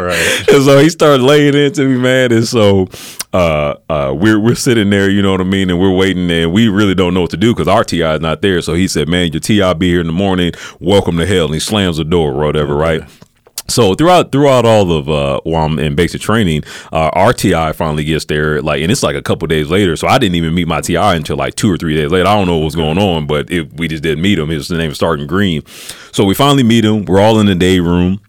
right. 0.00 0.44
And 0.48 0.64
so 0.64 0.78
he 0.78 0.88
started 0.88 1.22
laying 1.22 1.54
into 1.54 1.86
me, 1.86 1.98
man. 1.98 2.32
And 2.32 2.48
so 2.48 2.88
uh, 3.34 3.74
uh, 3.90 4.14
we're 4.16 4.40
we're 4.40 4.54
sitting 4.54 4.88
there, 4.88 5.10
you 5.10 5.20
know 5.20 5.32
what 5.32 5.42
I 5.42 5.44
mean, 5.44 5.68
and 5.68 5.78
we're 5.78 5.94
waiting, 5.94 6.30
and 6.30 6.50
we 6.50 6.68
really 6.68 6.94
don't 6.94 7.12
know 7.12 7.20
what 7.20 7.30
to 7.32 7.36
do 7.36 7.52
because 7.52 7.68
our 7.68 7.84
TI 7.84 8.02
is 8.02 8.20
not 8.20 8.40
there. 8.40 8.62
So 8.62 8.72
he 8.72 8.88
said, 8.88 9.08
"Man, 9.08 9.32
your 9.32 9.40
TI 9.40 9.74
be 9.74 9.90
here 9.90 10.00
in 10.00 10.06
the 10.06 10.14
morning. 10.14 10.52
Welcome 10.80 11.18
to 11.18 11.26
hell." 11.26 11.44
And 11.44 11.54
he 11.54 11.60
slams 11.60 11.98
the 11.98 12.04
door 12.04 12.32
or 12.32 12.46
whatever, 12.46 12.82
okay. 12.82 13.00
right? 13.00 13.25
So 13.68 13.94
throughout 13.94 14.32
throughout 14.32 14.64
all 14.64 14.92
of 14.92 15.08
uh, 15.08 15.40
while 15.44 15.66
I'm 15.66 15.78
in 15.78 15.94
basic 15.94 16.20
training, 16.20 16.62
uh, 16.92 17.10
RTI 17.10 17.74
finally 17.74 18.04
gets 18.04 18.24
there, 18.26 18.62
like, 18.62 18.82
and 18.82 18.92
it's 18.92 19.02
like 19.02 19.16
a 19.16 19.22
couple 19.22 19.48
days 19.48 19.68
later. 19.68 19.96
So 19.96 20.06
I 20.06 20.18
didn't 20.18 20.36
even 20.36 20.54
meet 20.54 20.68
my 20.68 20.80
TI 20.80 20.96
until 20.96 21.36
like 21.36 21.56
two 21.56 21.72
or 21.72 21.76
three 21.76 21.96
days 21.96 22.10
later. 22.10 22.28
I 22.28 22.34
don't 22.34 22.46
know 22.46 22.58
what's 22.58 22.76
going 22.76 22.98
on, 22.98 23.26
but 23.26 23.50
it, 23.50 23.72
we 23.74 23.88
just 23.88 24.02
didn't 24.02 24.22
meet 24.22 24.38
him. 24.38 24.48
His 24.48 24.70
name 24.70 24.90
is 24.90 24.98
Sergeant 24.98 25.28
Green. 25.28 25.64
So 26.12 26.24
we 26.24 26.34
finally 26.34 26.62
meet 26.62 26.84
him. 26.84 27.04
We're 27.04 27.20
all 27.20 27.40
in 27.40 27.46
the 27.46 27.54
day 27.54 27.80
room 27.80 28.20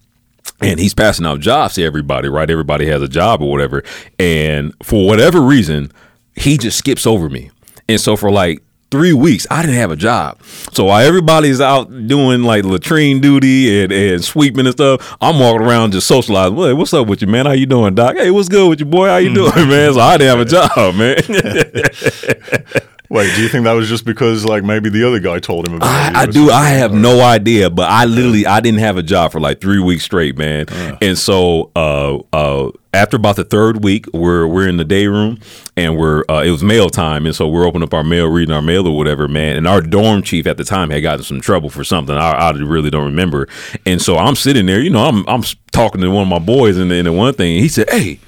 and 0.60 0.80
he's 0.80 0.94
passing 0.94 1.26
out 1.26 1.40
jobs 1.40 1.74
to 1.74 1.84
everybody, 1.84 2.28
right? 2.28 2.50
Everybody 2.50 2.86
has 2.86 3.02
a 3.02 3.08
job 3.08 3.42
or 3.42 3.50
whatever. 3.50 3.82
And 4.18 4.74
for 4.82 5.06
whatever 5.06 5.40
reason, 5.40 5.92
he 6.34 6.58
just 6.58 6.78
skips 6.78 7.06
over 7.06 7.28
me. 7.28 7.50
And 7.88 8.00
so 8.00 8.16
for 8.16 8.30
like 8.30 8.62
three 8.90 9.12
weeks, 9.12 9.46
I 9.50 9.62
didn't 9.62 9.76
have 9.76 9.90
a 9.90 9.96
job. 9.96 10.42
So 10.72 10.84
while 10.84 11.06
everybody's 11.06 11.60
out 11.60 11.90
doing 12.06 12.42
like 12.42 12.64
latrine 12.64 13.20
duty 13.20 13.82
and, 13.82 13.92
and 13.92 14.24
sweeping 14.24 14.66
and 14.66 14.72
stuff, 14.72 15.16
I'm 15.20 15.38
walking 15.38 15.66
around 15.66 15.92
just 15.92 16.06
socializing. 16.06 16.56
Hey, 16.56 16.72
what's 16.72 16.94
up 16.94 17.06
with 17.06 17.20
you, 17.20 17.28
man? 17.28 17.46
How 17.46 17.52
you 17.52 17.66
doing, 17.66 17.94
Doc? 17.94 18.16
Hey, 18.16 18.30
what's 18.30 18.48
good 18.48 18.68
with 18.68 18.80
you, 18.80 18.86
boy? 18.86 19.08
How 19.08 19.16
you 19.16 19.30
mm-hmm. 19.30 19.54
doing, 19.56 19.68
man? 19.68 19.94
So 19.94 20.00
I 20.00 20.16
didn't 20.16 20.38
have 20.38 20.46
a 20.46 20.50
job, 20.50 20.94
man. 20.94 21.16
Wait, 23.10 23.34
do 23.34 23.42
you 23.42 23.48
think 23.48 23.64
that 23.64 23.72
was 23.72 23.88
just 23.88 24.04
because 24.04 24.44
like 24.44 24.62
maybe 24.62 24.90
the 24.90 25.06
other 25.06 25.18
guy 25.18 25.38
told 25.38 25.66
him 25.66 25.76
about 25.76 25.88
I, 25.88 26.22
I 26.22 26.26
do. 26.26 26.50
I 26.50 26.68
have 26.70 26.92
no 26.92 27.22
idea, 27.22 27.70
but 27.70 27.90
I 27.90 28.04
literally 28.04 28.46
I 28.46 28.60
didn't 28.60 28.80
have 28.80 28.98
a 28.98 29.02
job 29.02 29.32
for 29.32 29.40
like 29.40 29.62
three 29.62 29.80
weeks 29.80 30.04
straight, 30.04 30.36
man. 30.36 30.68
Uh. 30.68 30.98
And 31.00 31.16
so 31.16 31.70
uh, 31.74 32.18
uh, 32.34 32.70
after 32.92 33.16
about 33.16 33.36
the 33.36 33.44
third 33.44 33.82
week, 33.82 34.04
we're 34.12 34.46
we're 34.46 34.68
in 34.68 34.76
the 34.76 34.84
day 34.84 35.06
room 35.06 35.40
and 35.74 35.96
we're 35.96 36.22
uh, 36.28 36.42
it 36.44 36.50
was 36.50 36.62
mail 36.62 36.90
time, 36.90 37.24
and 37.24 37.34
so 37.34 37.48
we're 37.48 37.66
opening 37.66 37.84
up 37.84 37.94
our 37.94 38.04
mail, 38.04 38.28
reading 38.28 38.54
our 38.54 38.60
mail 38.60 38.86
or 38.86 38.94
whatever, 38.94 39.26
man. 39.26 39.56
And 39.56 39.66
our 39.66 39.80
dorm 39.80 40.22
chief 40.22 40.46
at 40.46 40.58
the 40.58 40.64
time 40.64 40.90
had 40.90 41.00
gotten 41.00 41.24
some 41.24 41.40
trouble 41.40 41.70
for 41.70 41.84
something 41.84 42.14
I, 42.14 42.32
I 42.32 42.50
really 42.50 42.90
don't 42.90 43.06
remember. 43.06 43.48
And 43.86 44.02
so 44.02 44.18
I'm 44.18 44.34
sitting 44.34 44.66
there, 44.66 44.80
you 44.80 44.90
know, 44.90 45.06
I'm 45.06 45.26
I'm 45.26 45.42
talking 45.72 46.02
to 46.02 46.10
one 46.10 46.24
of 46.24 46.28
my 46.28 46.40
boys, 46.40 46.76
and 46.76 46.90
then 46.90 47.06
the 47.06 47.12
one 47.12 47.32
thing 47.32 47.58
he 47.58 47.68
said, 47.68 47.88
"Hey, 47.88 48.20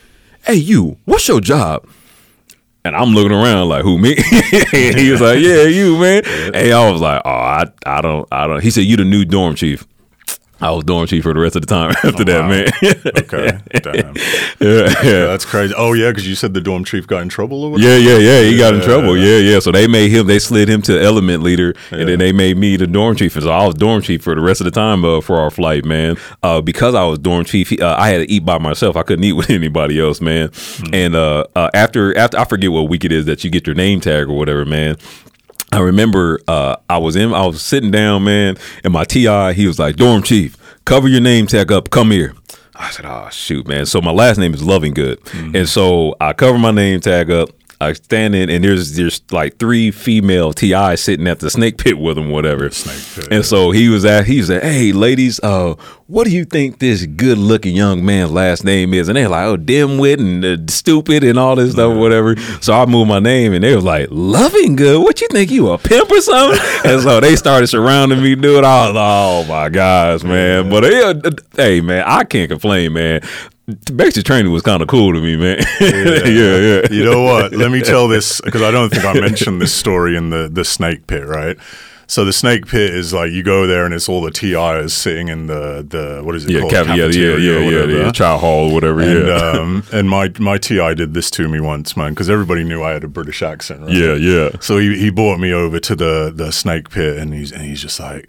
hey, 0.47 0.55
you, 0.55 0.97
what's 1.05 1.29
your 1.29 1.43
job?" 1.43 1.87
And 2.85 2.97
I'm 2.97 3.11
looking 3.11 3.33
around 3.33 3.69
like, 3.69 3.83
who 3.83 3.99
me? 3.99 4.17
and 4.73 4.99
he 4.99 5.11
was 5.11 5.21
like, 5.21 5.39
yeah, 5.39 5.65
you 5.65 5.99
man. 5.99 6.23
And 6.25 6.73
I 6.73 6.91
was 6.91 7.01
like, 7.01 7.21
oh, 7.25 7.31
I, 7.31 7.67
I 7.85 8.01
don't, 8.01 8.27
I 8.33 8.47
don't. 8.47 8.63
He 8.63 8.71
said, 8.71 8.85
you 8.85 8.97
the 8.97 9.05
new 9.05 9.25
dorm 9.25 9.55
chief. 9.55 9.87
I 10.61 10.71
was 10.71 10.85
dorm 10.85 11.07
chief 11.07 11.23
for 11.23 11.33
the 11.33 11.41
rest 11.41 11.57
of 11.57 11.63
the 11.63 11.67
time 11.67 11.91
after 12.05 12.09
oh, 12.09 12.25
that, 12.25 12.41
wow. 12.41 12.49
man. 12.49 12.69
okay, 13.19 13.59
damn. 13.81 14.15
Yeah, 14.61 14.93
yeah, 15.03 15.25
that's 15.27 15.47
crazy. 15.47 15.73
Oh 15.75 15.95
yeah, 15.95 16.11
because 16.11 16.29
you 16.29 16.35
said 16.35 16.53
the 16.53 16.61
dorm 16.61 16.85
chief 16.85 17.07
got 17.07 17.23
in 17.23 17.31
trouble. 17.31 17.65
Or 17.65 17.79
yeah, 17.79 17.97
yeah, 17.97 18.19
yeah. 18.19 18.43
He 18.43 18.53
yeah, 18.53 18.59
got 18.59 18.75
in 18.75 18.83
trouble. 18.83 19.17
Yeah, 19.17 19.39
yeah. 19.39 19.59
So 19.59 19.73
they 19.73 19.87
made 19.87 20.11
him. 20.11 20.27
They 20.27 20.39
slid 20.39 20.69
him 20.69 20.83
to 20.83 21.01
element 21.01 21.43
leader, 21.43 21.75
and 21.91 22.07
then 22.07 22.19
they 22.19 22.31
made 22.31 22.59
me 22.59 22.77
the 22.77 22.87
dorm 22.87 23.17
chief. 23.17 23.37
And 23.37 23.45
so 23.45 23.51
I 23.51 23.65
was 23.65 23.75
dorm 23.75 24.03
chief 24.03 24.23
for 24.23 24.35
the 24.35 24.43
rest 24.43 24.61
of 24.61 24.67
the 24.67 24.71
time 24.71 25.03
uh, 25.05 25.23
for 25.23 25.39
our 25.39 25.51
flight, 25.51 25.87
man. 25.87 26.19
Uh, 26.43 26.61
because 26.61 26.95
I 26.95 27.05
was 27.05 27.19
dorm 27.19 27.47
chief, 27.47 27.73
uh, 27.81 27.97
I 27.99 28.11
had 28.11 28.19
to 28.19 28.31
eat 28.31 28.45
by 28.45 28.59
myself. 28.59 28.97
I 28.97 29.03
couldn't 29.03 29.25
eat 29.25 29.33
with 29.33 29.49
anybody 29.49 29.99
else, 29.99 30.21
man. 30.21 30.49
Mm-hmm. 30.49 30.95
And 30.95 31.15
uh, 31.15 31.47
uh, 31.57 31.71
after 31.73 32.17
after 32.19 32.39
I 32.39 32.45
forget 32.45 32.71
what 32.71 32.83
week 32.83 33.07
it 33.07 33.13
is 33.13 33.25
that 33.25 33.43
you 33.45 33.51
get 33.51 33.67
your 33.67 33.77
name 33.77 34.01
tag 34.01 34.29
or 34.29 34.37
whatever, 34.37 34.67
man. 34.67 34.97
I 35.73 35.79
remember 35.81 36.41
uh, 36.49 36.77
I 36.89 36.99
was 36.99 37.17
in, 37.17 37.33
I 37.33 37.47
was 37.47 37.63
sitting 37.63 37.91
down, 37.91 38.25
man, 38.25 38.57
and 38.83 38.93
my 38.93 39.05
TI, 39.05 39.53
he 39.55 39.67
was 39.67 39.79
like, 39.79 39.97
"Dorm 39.97 40.23
chief, 40.23 40.57
cover 40.85 41.09
your 41.09 41.21
name 41.21 41.47
tag 41.47 41.71
up, 41.71 41.91
come 41.91 42.11
here." 42.11 42.35
I 42.75 42.91
said, 42.91 43.05
"Oh 43.05 43.29
shoot, 43.31 43.69
man!" 43.69 43.87
So 43.87 44.01
my 44.01 44.11
last 44.11 44.39
name 44.39 44.53
is 44.53 44.63
Lovingood, 44.63 45.17
mm-hmm. 45.17 45.55
and 45.55 45.69
so 45.69 46.17
I 46.21 46.33
cover 46.33 46.59
my 46.59 46.73
name 46.73 47.01
tag 47.01 47.31
up. 47.31 47.51
I 47.83 47.95
stand 47.95 48.35
in, 48.35 48.51
and 48.51 48.63
there's 48.63 48.95
there's 48.95 49.23
like 49.31 49.57
three 49.57 49.91
female 49.91 50.53
TI 50.53 50.97
sitting 50.97 51.27
at 51.27 51.39
the 51.39 51.49
snake 51.49 51.79
pit 51.79 51.99
with 51.99 52.19
him, 52.19 52.29
whatever. 52.29 52.69
Pit, 52.69 53.29
and 53.31 53.43
so 53.43 53.71
he 53.71 53.89
was 53.89 54.05
at, 54.05 54.27
he 54.27 54.43
said, 54.43 54.63
"Hey, 54.63 54.93
ladies, 54.93 55.41
uh, 55.43 55.77
what 56.07 56.25
do 56.25 56.31
you 56.31 56.45
think 56.45 56.79
this 56.79 57.07
good 57.07 57.39
looking 57.39 57.75
young 57.75 58.05
man's 58.05 58.33
last 58.33 58.65
name 58.65 58.93
is?" 58.93 59.09
And 59.09 59.17
they're 59.17 59.31
like, 59.31 59.47
"Oh, 59.47 59.57
dimwit 59.57 60.19
and 60.19 60.45
uh, 60.45 60.71
stupid 60.71 61.25
and 61.25 61.39
all 61.39 61.57
this 61.57 61.73
stuff, 61.73 61.97
whatever." 61.97 62.37
So 62.61 62.75
I 62.75 62.85
moved 62.85 63.09
my 63.09 63.19
name, 63.19 63.55
and 63.55 63.65
they 63.65 63.75
was 63.75 63.85
like, 63.85 64.09
"Loving 64.11 64.77
good? 64.77 65.01
What 65.03 65.23
you 65.23 65.29
think 65.29 65.51
you 65.51 65.71
a 65.71 65.79
pimp 65.79 66.11
or 66.11 66.21
something?" 66.21 66.61
and 66.85 67.01
so 67.01 67.19
they 67.21 67.35
started 67.35 67.69
surrounding 67.69 68.23
me, 68.23 68.35
dude. 68.35 68.63
I 68.63 68.91
was, 68.91 68.97
oh 68.99 69.49
my 69.49 69.71
gosh, 69.71 70.23
man! 70.23 70.69
But 70.69 70.85
uh, 70.85 71.31
hey, 71.57 71.81
man, 71.81 72.05
I 72.07 72.25
can't 72.25 72.51
complain, 72.51 72.93
man 72.93 73.23
basic 73.95 74.25
training 74.25 74.53
was 74.53 74.63
kind 74.63 74.83
of 74.83 74.89
cool 74.89 75.13
to 75.13 75.21
me, 75.21 75.37
man. 75.37 75.59
yeah. 75.81 75.89
yeah, 76.25 76.57
yeah. 76.59 76.83
You 76.91 77.05
know 77.05 77.23
what? 77.23 77.53
Let 77.53 77.71
me 77.71 77.83
tell 77.83 78.09
this 78.09 78.41
because 78.41 78.63
I 78.63 78.71
don't 78.71 78.91
think 78.91 79.05
I 79.05 79.15
mentioned 79.15 79.61
this 79.61 79.75
story 79.75 80.17
in 80.17 80.31
the 80.31 80.49
the 80.49 80.65
snake 80.65 81.07
pit, 81.07 81.27
right? 81.27 81.57
So 82.11 82.25
the 82.25 82.33
snake 82.33 82.67
pit 82.67 82.93
is 82.93 83.13
like 83.13 83.31
you 83.31 83.45
go 83.45 83.69
there 83.69 83.85
and 83.85 83.95
it's 83.95 84.09
all 84.09 84.21
the 84.21 84.33
TIs 84.33 84.93
sitting 84.93 85.29
in 85.29 85.47
the 85.47 85.87
the 85.89 86.25
what 86.25 86.35
is 86.35 86.45
it 86.45 86.51
yeah, 86.51 86.61
called? 86.61 86.73
yeah, 86.73 87.07
yeah, 87.07 87.37
yeah, 87.37 87.59
yeah, 87.61 87.85
yeah, 87.85 88.11
chow 88.11 88.37
hall, 88.37 88.75
whatever. 88.75 89.01
And, 89.01 89.29
yeah. 89.29 89.37
um, 89.37 89.85
and 89.93 90.11
my 90.11 90.33
my 90.41 90.59
TI 90.59 90.97
did 90.97 91.15
this 91.15 91.31
to 91.31 91.49
me 91.49 91.61
once, 91.61 91.97
man, 91.97 92.11
because 92.11 92.29
everybody 92.29 92.65
knew 92.65 92.83
I 92.83 92.91
had 92.91 93.05
a 93.05 93.09
British 93.09 93.43
accent. 93.43 93.83
Right? 93.83 93.93
Yeah, 93.93 94.15
yeah. 94.15 94.49
So 94.61 94.79
he 94.79 94.99
he 94.99 95.11
brought 95.11 95.39
me 95.39 95.53
over 95.53 95.79
to 95.79 95.95
the 95.95 96.33
the 96.35 96.51
snake 96.51 96.91
pit, 96.91 97.17
and 97.17 97.33
he's 97.33 97.53
and 97.53 97.63
he's 97.63 97.81
just 97.81 98.01
like 98.01 98.29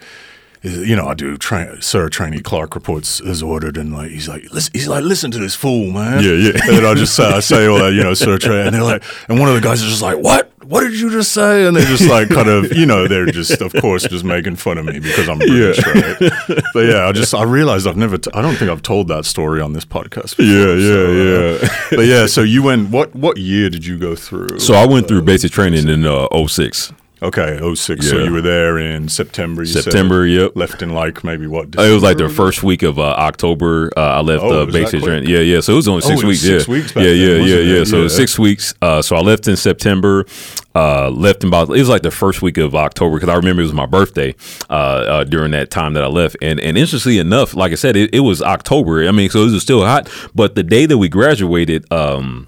you 0.61 0.95
know, 0.95 1.07
I 1.07 1.13
do. 1.13 1.37
Tra- 1.37 1.81
Sir 1.81 2.09
Trainee 2.09 2.41
Clark 2.41 2.75
reports 2.75 3.19
as 3.21 3.41
ordered, 3.41 3.77
and 3.77 3.93
like 3.93 4.11
he's 4.11 4.27
like, 4.27 4.43
listen, 4.51 4.71
he's 4.73 4.87
like, 4.87 5.03
listen 5.03 5.31
to 5.31 5.39
this 5.39 5.55
fool, 5.55 5.91
man. 5.91 6.23
Yeah, 6.23 6.33
yeah. 6.33 6.75
And 6.77 6.85
I 6.85 6.93
just 6.93 7.15
say, 7.15 7.23
I 7.23 7.39
say 7.39 7.65
all 7.67 7.79
that, 7.79 7.93
you 7.93 8.03
know, 8.03 8.13
Sir 8.13 8.37
Trainee, 8.37 8.67
and 8.67 8.75
they're 8.75 8.83
like, 8.83 9.03
and 9.27 9.39
one 9.39 9.49
of 9.49 9.55
the 9.55 9.61
guys 9.61 9.81
is 9.81 9.89
just 9.89 10.01
like, 10.01 10.17
what? 10.19 10.51
What 10.63 10.81
did 10.81 10.97
you 10.99 11.09
just 11.09 11.33
say? 11.33 11.65
And 11.65 11.75
they're 11.75 11.85
just 11.85 12.07
like, 12.07 12.29
kind 12.29 12.47
of, 12.47 12.71
you 12.71 12.85
know, 12.85 13.07
they're 13.07 13.25
just, 13.25 13.59
of 13.61 13.73
course, 13.73 14.03
just 14.07 14.23
making 14.23 14.55
fun 14.57 14.77
of 14.77 14.85
me 14.85 14.99
because 14.99 15.27
I'm 15.27 15.39
British, 15.39 15.83
yeah. 15.83 15.91
right? 15.91 16.63
But 16.73 16.85
yeah, 16.85 17.07
I 17.07 17.11
just, 17.11 17.33
I 17.33 17.43
realized 17.43 17.87
I've 17.87 17.97
never, 17.97 18.17
t- 18.19 18.29
I 18.33 18.41
don't 18.43 18.55
think 18.55 18.69
I've 18.69 18.83
told 18.83 19.07
that 19.07 19.25
story 19.25 19.59
on 19.59 19.73
this 19.73 19.85
podcast. 19.85 20.37
Before, 20.37 20.45
yeah, 20.45 20.75
yeah, 20.75 20.87
so, 20.87 21.05
uh, 21.05 21.67
yeah. 21.91 21.95
but 21.97 22.05
yeah, 22.05 22.25
so 22.27 22.41
you 22.41 22.61
went. 22.61 22.89
What 22.91 23.13
what 23.15 23.37
year 23.37 23.69
did 23.69 23.85
you 23.85 23.97
go 23.97 24.15
through? 24.15 24.59
So 24.59 24.75
I 24.75 24.85
went 24.85 25.07
through 25.07 25.23
basic 25.23 25.51
training 25.51 25.89
in 25.89 26.05
uh, 26.05 26.27
06. 26.47 26.93
Okay, 27.23 27.59
06. 27.75 28.03
Yeah. 28.03 28.11
So 28.11 28.23
you 28.23 28.31
were 28.31 28.41
there 28.41 28.79
in 28.79 29.07
September. 29.07 29.63
September, 29.63 30.25
yep. 30.25 30.55
Left 30.55 30.81
in 30.81 30.93
like 30.95 31.23
maybe 31.23 31.45
what? 31.45 31.69
December? 31.69 31.91
It 31.91 31.93
was 31.93 32.01
like 32.01 32.17
the 32.17 32.29
first 32.29 32.63
week 32.63 32.81
of 32.81 32.97
uh, 32.97 33.03
October. 33.03 33.91
Uh, 33.95 34.01
I 34.01 34.21
left 34.21 34.43
oh, 34.43 34.63
uh, 34.63 34.65
basic 34.65 35.03
training. 35.03 35.29
Yeah, 35.29 35.39
yeah. 35.39 35.59
So 35.59 35.73
it 35.73 35.75
was 35.75 35.87
only 35.87 36.01
six 36.01 36.23
oh, 36.23 36.27
weeks. 36.27 36.41
Six 36.41 36.67
yeah. 36.67 36.73
weeks. 36.73 36.95
yeah, 36.95 37.03
yeah, 37.03 37.35
yeah, 37.35 37.43
yeah, 37.43 37.77
yeah. 37.77 37.83
So 37.83 38.07
six 38.07 38.39
weeks. 38.39 38.73
Uh, 38.81 39.03
so 39.03 39.15
I 39.15 39.19
left 39.19 39.47
in 39.47 39.55
September. 39.55 40.25
Uh, 40.73 41.09
left 41.09 41.43
in 41.43 41.49
about 41.49 41.69
it 41.69 41.79
was 41.79 41.89
like 41.89 42.01
the 42.01 42.09
first 42.09 42.41
week 42.41 42.57
of 42.57 42.73
October 42.73 43.17
because 43.17 43.29
I 43.29 43.35
remember 43.35 43.61
it 43.61 43.65
was 43.65 43.73
my 43.73 43.85
birthday 43.85 44.33
uh, 44.69 44.73
uh, 44.73 45.23
during 45.25 45.51
that 45.51 45.69
time 45.69 45.93
that 45.93 46.03
I 46.03 46.07
left. 46.07 46.37
And 46.41 46.59
and 46.59 46.75
interestingly 46.75 47.19
enough, 47.19 47.53
like 47.53 47.71
I 47.71 47.75
said, 47.75 47.95
it, 47.95 48.15
it 48.15 48.21
was 48.21 48.41
October. 48.41 49.07
I 49.07 49.11
mean, 49.11 49.29
so 49.29 49.41
it 49.41 49.51
was 49.51 49.61
still 49.61 49.85
hot. 49.85 50.09
But 50.33 50.55
the 50.55 50.63
day 50.63 50.87
that 50.87 50.97
we 50.97 51.07
graduated. 51.07 51.91
Um, 51.91 52.47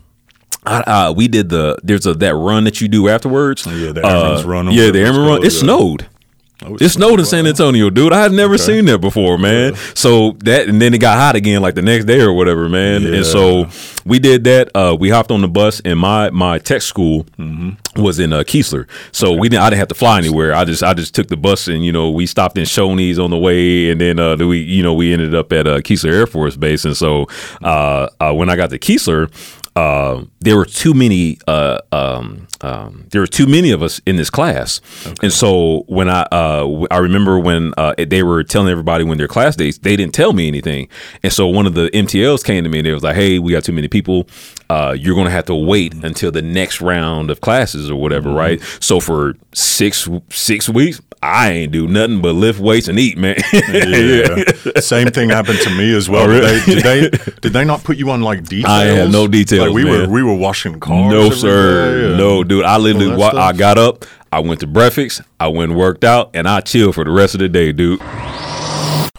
uh, 0.66 1.14
we 1.16 1.28
did 1.28 1.50
the 1.50 1.78
there's 1.84 2.06
a 2.06 2.14
that 2.16 2.36
run 2.36 2.64
that 2.66 2.82
you 2.82 2.88
do 2.88 3.10
afterwards. 3.10 3.66
Yeah, 3.66 3.92
the 3.92 4.06
Airman's 4.06 4.46
uh, 4.46 4.48
run. 4.48 4.72
Yeah, 4.72 4.92
the 4.92 5.00
Airman 5.00 5.26
run. 5.26 5.46
It 5.46 5.52
snowed. 5.52 6.08
Oh, 6.66 6.78
it 6.80 6.90
snowed 6.90 7.20
in 7.20 7.26
San 7.26 7.46
Antonio, 7.46 7.90
dude. 7.90 8.14
I 8.14 8.22
had 8.22 8.32
never 8.32 8.54
okay. 8.54 8.64
seen 8.64 8.86
that 8.86 9.00
before, 9.00 9.38
man. 9.38 9.74
Yeah. 9.74 9.80
So 9.96 10.32
that 10.44 10.70
and 10.70 10.82
then 10.82 10.94
it 10.94 11.00
got 11.00 11.18
hot 11.18 11.36
again 11.36 11.62
like 11.62 11.76
the 11.76 11.82
next 11.82 12.06
day 12.06 12.22
or 12.22 12.34
whatever, 12.34 12.70
man. 12.70 13.02
Yeah. 13.02 13.16
And 13.16 13.26
so 13.26 13.68
we 14.06 14.20
did 14.20 14.44
that. 14.46 14.70
Uh, 14.74 14.96
we 14.98 15.10
hopped 15.10 15.32
on 15.32 15.42
the 15.42 15.48
bus, 15.48 15.82
and 15.84 16.00
my 16.00 16.30
my 16.30 16.60
tech 16.60 16.82
school 16.82 17.24
mm-hmm. 17.38 18.02
was 18.02 18.20
in 18.20 18.32
uh, 18.32 18.40
Keesler, 18.40 18.88
so 19.12 19.32
okay. 19.32 19.40
we 19.40 19.50
didn't. 19.50 19.64
I 19.64 19.70
didn't 19.70 19.80
have 19.80 19.88
to 19.90 19.96
fly 19.96 20.18
anywhere. 20.20 20.54
I 20.54 20.64
just 20.64 20.84
I 20.84 20.94
just 20.94 21.14
took 21.14 21.28
the 21.28 21.38
bus, 21.38 21.68
and 21.68 21.84
you 21.84 21.92
know 21.92 22.10
we 22.12 22.26
stopped 22.26 22.58
in 22.58 22.64
Shoney's 22.64 23.20
on 23.20 23.32
the 23.32 23.38
way, 23.38 23.90
and 23.90 24.00
then 24.00 24.20
uh, 24.20 24.38
we 24.38 24.60
you 24.60 24.84
know 24.84 24.94
we 24.94 25.12
ended 25.12 25.36
up 25.36 25.52
at 25.52 25.68
uh, 25.68 25.80
Keesler 25.80 26.14
Air 26.14 26.28
Force 26.28 26.56
Base, 26.56 26.86
and 26.86 26.96
so 26.96 27.28
uh, 27.62 28.08
uh, 28.20 28.34
when 28.34 28.50
I 28.50 28.56
got 28.56 28.70
to 28.70 28.80
Keesler, 28.80 29.30
uh, 29.76 30.24
there 30.40 30.58
were 30.58 30.66
too 30.66 30.94
many. 30.94 31.38
Uh, 31.48 31.80
um, 31.92 32.48
um, 32.64 33.08
there 33.12 33.20
were 33.20 33.28
too 33.28 33.46
many 33.46 33.72
of 33.72 33.84
us 33.84 34.02
in 34.06 34.16
this 34.16 34.30
class, 34.30 34.80
okay. 35.06 35.16
and 35.24 35.34
so 35.34 35.84
when 35.88 36.08
I 36.10 36.22
uh, 36.32 36.86
I 36.90 37.00
remember 37.00 37.38
when 37.38 37.74
uh, 37.78 37.94
they 37.98 38.24
were 38.24 38.42
telling 38.44 38.70
everybody 38.70 39.04
when 39.04 39.18
their 39.18 39.28
class 39.28 39.58
dates, 39.58 39.80
they 39.80 39.98
didn't 39.98 40.14
tell 40.14 40.32
me 40.32 40.48
anything, 40.48 40.88
and 41.24 41.34
so 41.34 41.46
one 41.48 41.68
of 41.68 41.74
the 41.74 41.90
MTLs 41.90 42.44
came 42.44 42.64
to 42.64 42.70
me 42.70 42.80
and 42.80 42.88
they 42.88 42.94
was 42.94 43.04
like, 43.04 43.16
"Hey, 43.16 43.38
we 43.38 43.52
got 43.52 43.66
too 43.66 43.74
many 43.74 43.90
people. 43.90 44.28
Uh, 44.70 44.96
you're 44.98 45.14
going 45.14 45.26
to 45.26 45.32
have 45.32 45.46
to 45.46 45.56
wait 45.56 45.94
until 45.94 46.32
the 46.32 46.42
next 46.42 46.80
round 46.80 47.30
of 47.30 47.42
classes 47.42 47.92
or 47.92 47.96
whatever, 47.96 48.30
mm-hmm. 48.30 48.38
right?" 48.38 48.62
So 48.80 49.02
for 49.02 49.36
six 49.54 50.08
six 50.30 50.70
weeks, 50.70 51.02
I 51.24 51.52
ain't 51.52 51.72
do 51.72 51.88
nothing 51.88 52.22
but 52.22 52.34
lift 52.34 52.60
weights 52.60 52.90
and 52.90 53.00
eat, 53.00 53.18
man. 53.18 53.36
yeah. 53.54 54.44
Same 54.82 55.08
thing 55.08 55.30
happened 55.30 55.60
to 55.60 55.70
me 55.70 55.96
as 55.96 56.10
well. 56.10 56.24
Oh, 56.24 56.28
really? 56.28 56.60
did, 56.66 56.84
they, 56.84 57.02
did, 57.02 57.12
they, 57.14 57.32
did 57.42 57.54
they 57.54 57.64
not 57.64 57.82
put 57.86 57.96
you 57.96 58.10
on 58.10 58.22
like 58.22 58.44
details? 58.44 58.66
I 58.70 58.84
had 58.84 59.12
no 59.12 59.30
details. 59.30 59.68
Like 59.68 59.74
we 59.74 59.86
man. 59.86 60.10
were 60.10 60.14
we 60.14 60.22
were 60.22 60.36
washing 60.36 60.82
cars. 60.82 61.12
No 61.14 61.30
sir, 61.30 62.18
no 62.18 62.44
dude. 62.58 62.66
I 62.66 62.78
literally 62.78 63.08
wa- 63.18 63.32
I 63.38 63.54
got 63.54 63.78
up, 63.78 64.06
I 64.32 64.40
went 64.40 64.60
to 64.62 64.68
breakfast, 64.68 65.22
I 65.40 65.48
went 65.48 65.72
and 65.72 65.80
worked 65.80 66.04
out, 66.04 66.32
and 66.34 66.48
I 66.48 66.62
chilled 66.62 66.96
for 66.96 67.04
the 67.04 67.12
rest 67.12 67.34
of 67.36 67.40
the 67.40 67.50
day, 67.50 67.72
dude 67.72 68.00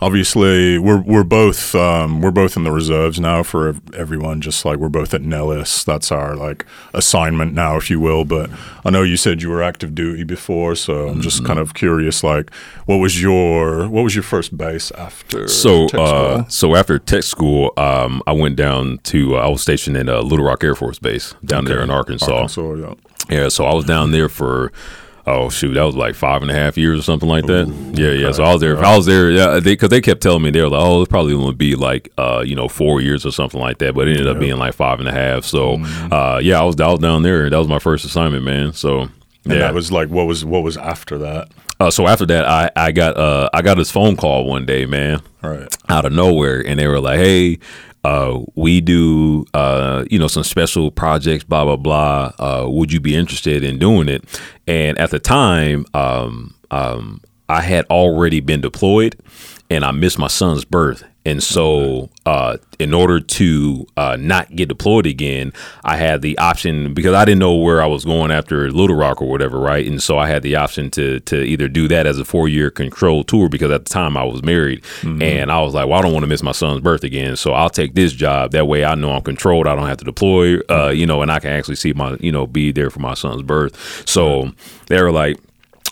obviously 0.00 0.76
we're 0.76 1.00
we're 1.00 1.24
both 1.24 1.74
um, 1.74 2.20
we're 2.20 2.30
both 2.30 2.56
in 2.56 2.64
the 2.64 2.72
reserves 2.72 3.20
now 3.20 3.42
for 3.42 3.74
everyone. 3.94 4.40
Just 4.40 4.64
like 4.64 4.78
we're 4.78 4.88
both 4.88 5.14
at 5.14 5.22
Nellis, 5.22 5.84
that's 5.84 6.10
our 6.10 6.34
like 6.34 6.66
assignment 6.92 7.54
now, 7.54 7.76
if 7.76 7.90
you 7.90 8.00
will. 8.00 8.24
But 8.24 8.50
I 8.84 8.90
know 8.90 9.02
you 9.02 9.16
said 9.16 9.42
you 9.42 9.50
were 9.50 9.62
active 9.62 9.94
duty 9.94 10.24
before, 10.24 10.74
so 10.74 11.08
I'm 11.08 11.20
just 11.20 11.38
mm-hmm. 11.38 11.46
kind 11.46 11.58
of 11.58 11.74
curious. 11.74 12.24
Like, 12.24 12.52
what 12.86 12.96
was 12.96 13.20
your 13.22 13.88
what 13.88 14.02
was 14.02 14.14
your 14.14 14.24
first 14.24 14.56
base 14.56 14.90
after? 14.92 15.48
So 15.48 15.86
uh, 15.88 16.46
so 16.48 16.74
after 16.74 16.98
tech 16.98 17.22
school, 17.22 17.72
um, 17.76 18.22
I 18.26 18.32
went 18.32 18.56
down 18.56 18.98
to 19.04 19.36
uh, 19.36 19.40
I 19.40 19.48
was 19.48 19.62
stationed 19.62 19.96
in 19.96 20.08
uh, 20.08 20.20
Little 20.20 20.44
Rock 20.44 20.64
Air 20.64 20.74
Force 20.74 20.98
Base 20.98 21.34
down 21.44 21.64
okay. 21.64 21.74
there 21.74 21.82
in 21.82 21.90
Arkansas. 21.90 22.32
Arkansas, 22.32 22.74
yeah. 22.74 22.94
Yeah, 23.30 23.48
so 23.48 23.64
I 23.64 23.72
was 23.72 23.86
down 23.86 24.10
there 24.10 24.28
for 24.28 24.70
Oh 25.26 25.48
shoot, 25.48 25.72
that 25.72 25.82
was 25.84 25.96
like 25.96 26.14
five 26.14 26.42
and 26.42 26.50
a 26.50 26.54
half 26.54 26.76
years 26.76 26.98
or 26.98 27.02
something 27.02 27.28
like 27.28 27.46
that. 27.46 27.66
Ooh, 27.66 27.92
yeah, 27.94 28.10
yeah. 28.10 28.32
So 28.32 28.44
I 28.44 28.52
was 28.52 28.60
there. 28.60 28.76
I 28.84 28.94
was 28.94 29.06
there, 29.06 29.30
yeah, 29.30 29.58
because 29.58 29.88
they, 29.88 29.96
they, 29.96 30.00
kept 30.02 30.22
telling 30.22 30.42
me 30.42 30.50
they 30.50 30.60
were 30.60 30.68
like, 30.68 30.82
oh, 30.82 31.00
it's 31.00 31.08
probably 31.08 31.32
going 31.32 31.50
to 31.50 31.56
be 31.56 31.76
like, 31.76 32.12
uh, 32.18 32.42
you 32.44 32.54
know, 32.54 32.68
four 32.68 33.00
years 33.00 33.24
or 33.24 33.30
something 33.30 33.58
like 33.58 33.78
that. 33.78 33.94
But 33.94 34.06
it 34.06 34.18
ended 34.18 34.26
up 34.26 34.38
being 34.38 34.58
like 34.58 34.74
five 34.74 35.00
and 35.00 35.08
a 35.08 35.12
half. 35.12 35.44
So, 35.44 35.78
mm-hmm. 35.78 36.12
uh, 36.12 36.38
yeah, 36.40 36.60
I 36.60 36.64
was, 36.64 36.78
I 36.78 36.88
was 36.88 37.00
down 37.00 37.22
there. 37.22 37.48
That 37.48 37.56
was 37.56 37.68
my 37.68 37.78
first 37.78 38.04
assignment, 38.04 38.44
man. 38.44 38.74
So, 38.74 39.00
and 39.00 39.12
yeah, 39.46 39.58
that 39.60 39.74
was 39.74 39.90
like, 39.90 40.10
what 40.10 40.26
was 40.26 40.44
what 40.44 40.62
was 40.62 40.76
after 40.76 41.18
that? 41.18 41.48
Uh, 41.80 41.90
so 41.90 42.06
after 42.06 42.26
that, 42.26 42.44
I 42.46 42.70
I 42.76 42.92
got 42.92 43.16
uh 43.16 43.50
I 43.52 43.62
got 43.62 43.76
this 43.76 43.90
phone 43.90 44.16
call 44.16 44.46
one 44.46 44.64
day, 44.66 44.86
man, 44.86 45.20
right. 45.42 45.74
Out 45.88 46.04
of 46.04 46.12
nowhere, 46.12 46.64
and 46.66 46.78
they 46.78 46.86
were 46.86 47.00
like, 47.00 47.18
hey, 47.18 47.58
uh, 48.04 48.40
we 48.54 48.80
do 48.80 49.46
uh, 49.54 50.04
you 50.10 50.18
know 50.18 50.28
some 50.28 50.44
special 50.44 50.90
projects 50.90 51.42
blah 51.44 51.64
blah 51.64 51.76
blah. 51.76 52.32
Uh, 52.38 52.66
would 52.68 52.92
you 52.92 53.00
be 53.00 53.16
interested 53.16 53.64
in 53.64 53.78
doing 53.78 54.08
it? 54.08 54.24
And 54.66 54.98
at 54.98 55.10
the 55.10 55.18
time 55.18 55.86
um, 55.94 56.54
um, 56.70 57.20
i 57.48 57.60
had 57.60 57.84
already 57.86 58.40
been 58.40 58.60
deployed 58.60 59.16
and 59.74 59.84
i 59.84 59.90
missed 59.90 60.18
my 60.18 60.28
son's 60.28 60.64
birth 60.64 61.04
and 61.26 61.42
so, 61.42 62.10
uh, 62.26 62.58
in 62.78 62.92
order 62.92 63.18
to 63.18 63.86
uh, 63.96 64.16
not 64.20 64.54
get 64.54 64.68
deployed 64.68 65.06
again, 65.06 65.54
I 65.82 65.96
had 65.96 66.20
the 66.20 66.36
option 66.36 66.92
because 66.92 67.14
I 67.14 67.24
didn't 67.24 67.38
know 67.38 67.54
where 67.54 67.80
I 67.80 67.86
was 67.86 68.04
going 68.04 68.30
after 68.30 68.70
Little 68.70 68.96
Rock 68.96 69.22
or 69.22 69.28
whatever, 69.30 69.58
right? 69.58 69.86
And 69.86 70.02
so 70.02 70.18
I 70.18 70.28
had 70.28 70.42
the 70.42 70.56
option 70.56 70.90
to 70.92 71.20
to 71.20 71.42
either 71.42 71.66
do 71.68 71.88
that 71.88 72.06
as 72.06 72.18
a 72.18 72.26
four 72.26 72.46
year 72.46 72.70
control 72.70 73.24
tour 73.24 73.48
because 73.48 73.70
at 73.70 73.86
the 73.86 73.88
time 73.88 74.18
I 74.18 74.24
was 74.24 74.42
married, 74.42 74.82
mm-hmm. 75.00 75.22
and 75.22 75.50
I 75.50 75.62
was 75.62 75.72
like, 75.72 75.88
well, 75.88 75.98
I 75.98 76.02
don't 76.02 76.12
want 76.12 76.24
to 76.24 76.28
miss 76.28 76.42
my 76.42 76.52
son's 76.52 76.82
birth 76.82 77.04
again, 77.04 77.36
so 77.36 77.54
I'll 77.54 77.70
take 77.70 77.94
this 77.94 78.12
job. 78.12 78.50
That 78.50 78.68
way, 78.68 78.84
I 78.84 78.94
know 78.94 79.12
I'm 79.12 79.22
controlled. 79.22 79.66
I 79.66 79.74
don't 79.74 79.88
have 79.88 79.98
to 79.98 80.04
deploy, 80.04 80.58
uh, 80.68 80.90
you 80.90 81.06
know, 81.06 81.22
and 81.22 81.32
I 81.32 81.38
can 81.38 81.52
actually 81.52 81.76
see 81.76 81.94
my, 81.94 82.18
you 82.20 82.32
know, 82.32 82.46
be 82.46 82.70
there 82.70 82.90
for 82.90 83.00
my 83.00 83.14
son's 83.14 83.40
birth. 83.40 84.06
So 84.06 84.52
they 84.88 85.00
were 85.00 85.12
like 85.12 85.38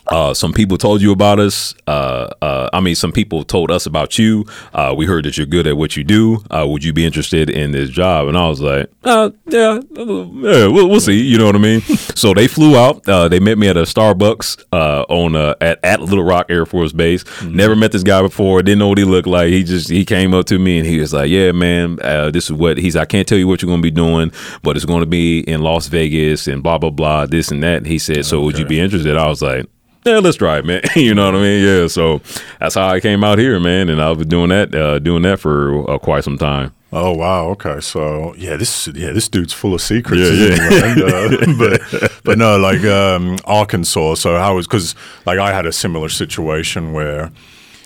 uh, 0.07 0.33
some 0.33 0.53
people 0.53 0.77
told 0.77 1.01
you 1.01 1.11
about 1.11 1.39
us. 1.39 1.73
Uh, 1.87 2.29
uh, 2.41 2.69
I 2.73 2.79
mean, 2.81 2.95
some 2.95 3.11
people 3.11 3.43
told 3.43 3.71
us 3.71 3.85
about 3.85 4.19
you. 4.19 4.45
Uh, 4.73 4.93
we 4.95 5.05
heard 5.05 5.25
that 5.25 5.37
you're 5.37 5.45
good 5.45 5.67
at 5.67 5.77
what 5.77 5.95
you 5.95 6.03
do. 6.03 6.43
Uh, 6.51 6.65
would 6.67 6.83
you 6.83 6.93
be 6.93 7.05
interested 7.05 7.49
in 7.49 7.71
this 7.71 7.89
job? 7.89 8.27
And 8.27 8.37
I 8.37 8.47
was 8.47 8.59
like, 8.59 8.89
uh, 9.03 9.31
yeah, 9.47 9.79
yeah, 9.93 10.67
we'll, 10.67 10.89
we'll, 10.89 10.99
see. 10.99 11.21
You 11.21 11.37
know 11.37 11.45
what 11.45 11.55
I 11.55 11.59
mean? 11.59 11.81
so 12.15 12.33
they 12.33 12.47
flew 12.47 12.77
out. 12.77 13.03
they 13.03 13.39
met 13.39 13.57
me 13.57 13.67
at 13.67 13.77
a 13.77 13.83
Starbucks 13.83 14.65
on 15.09 15.35
at, 15.61 15.79
at 15.83 16.01
Little 16.01 16.23
Rock 16.23 16.47
Air 16.49 16.65
Force 16.65 16.91
Base. 16.91 17.23
Mm-hmm. 17.23 17.55
Never 17.55 17.75
met 17.75 17.91
this 17.91 18.03
guy 18.03 18.21
before. 18.21 18.61
Didn't 18.61 18.79
know 18.79 18.89
what 18.89 18.97
he 18.97 19.05
looked 19.05 19.27
like. 19.27 19.49
He 19.49 19.63
just 19.63 19.89
he 19.89 20.05
came 20.05 20.33
up 20.33 20.45
to 20.47 20.59
me 20.59 20.79
and 20.79 20.87
he 20.87 20.99
was 20.99 21.13
like, 21.13 21.29
yeah, 21.29 21.51
man, 21.51 21.95
this 22.31 22.45
is 22.45 22.53
what 22.53 22.77
he's. 22.77 22.95
I 22.95 23.05
can't 23.05 23.27
tell 23.27 23.37
you 23.37 23.47
what 23.47 23.61
you're 23.61 23.69
going 23.69 23.81
to 23.81 23.85
be 23.85 23.91
doing, 23.91 24.31
but 24.61 24.75
it's 24.75 24.85
going 24.85 25.01
to 25.01 25.07
be 25.07 25.39
in 25.41 25.61
Las 25.61 25.87
Vegas 25.87 26.47
and 26.47 26.61
blah 26.61 26.77
blah 26.77 26.89
blah, 26.89 27.25
this 27.25 27.51
and 27.51 27.63
that. 27.63 27.77
And 27.77 27.87
he 27.87 27.99
said, 27.99 28.25
so 28.25 28.37
okay. 28.37 28.45
would 28.45 28.57
you 28.57 28.65
be 28.65 28.79
interested? 28.79 29.17
I 29.17 29.27
was 29.27 29.41
like 29.41 29.67
yeah, 30.05 30.19
let's 30.19 30.37
try 30.37 30.59
it, 30.59 30.65
man. 30.65 30.81
you 30.95 31.13
know 31.13 31.25
what 31.25 31.35
I 31.35 31.41
mean? 31.41 31.63
Yeah. 31.63 31.87
So 31.87 32.21
that's 32.59 32.75
how 32.75 32.87
I 32.87 32.99
came 32.99 33.23
out 33.23 33.37
here, 33.37 33.59
man, 33.59 33.89
and 33.89 34.01
I've 34.01 34.19
been 34.19 34.29
doing 34.29 34.49
that, 34.49 34.73
uh, 34.73 34.99
doing 34.99 35.23
that 35.23 35.39
for 35.39 35.89
uh, 35.89 35.97
quite 35.97 36.23
some 36.23 36.37
time. 36.37 36.73
Oh 36.95 37.11
wow, 37.11 37.47
okay. 37.47 37.79
So 37.79 38.35
yeah, 38.35 38.55
this 38.55 38.87
yeah 38.89 39.11
this 39.13 39.27
dude's 39.27 39.51
full 39.51 39.73
of 39.73 39.81
secrets. 39.81 40.21
Yeah, 40.21 40.93
yeah. 40.95 41.05
uh, 41.05 41.55
but 41.57 42.21
but 42.23 42.37
no, 42.37 42.57
like 42.57 42.83
um, 42.83 43.39
Arkansas. 43.45 44.15
So 44.15 44.37
how 44.37 44.55
was 44.55 44.67
because 44.67 44.93
like 45.25 45.39
I 45.39 45.51
had 45.51 45.65
a 45.65 45.71
similar 45.71 46.07
situation 46.07 46.93
where 46.93 47.31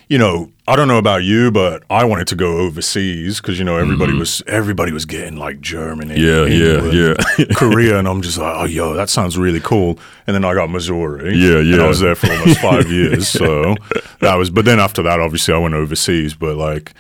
you 0.10 0.18
know, 0.18 0.50
I 0.68 0.76
don't 0.76 0.88
know 0.88 0.98
about 0.98 1.24
you, 1.24 1.52
but 1.52 1.84
I 1.90 2.06
wanted 2.06 2.28
to 2.28 2.36
go 2.36 2.58
overseas 2.58 3.42
because 3.42 3.60
you 3.60 3.66
know 3.66 3.78
everybody 3.78 4.12
mm-hmm. 4.12 4.20
was 4.20 4.42
everybody 4.48 4.92
was 4.92 5.06
getting 5.06 5.36
like 5.36 5.60
Germany, 5.60 6.20
yeah, 6.20 6.46
England, 6.46 6.94
yeah, 6.94 7.14
yeah, 7.38 7.46
Korea, 7.56 8.00
and 8.00 8.08
I'm 8.08 8.22
just 8.22 8.38
like, 8.38 8.56
oh, 8.56 8.66
yo, 8.66 8.94
that 8.94 9.10
sounds 9.10 9.38
really 9.38 9.60
cool. 9.60 10.00
And 10.26 10.34
then 10.34 10.46
I 10.46 10.54
got 10.54 10.70
Missouri, 10.70 11.36
yeah, 11.38 11.60
yeah. 11.60 11.84
I 11.84 11.88
was 11.88 12.00
there 12.00 12.16
for 12.16 12.32
almost 12.32 12.60
five 12.60 12.90
years, 12.92 13.28
so 13.28 13.76
that 14.20 14.36
was. 14.36 14.50
But 14.50 14.66
then 14.66 14.80
after 14.80 15.04
that, 15.04 15.20
obviously, 15.20 15.54
I 15.54 15.58
went 15.58 15.76
overseas. 15.76 16.36
But 16.36 16.56
like, 16.56 16.94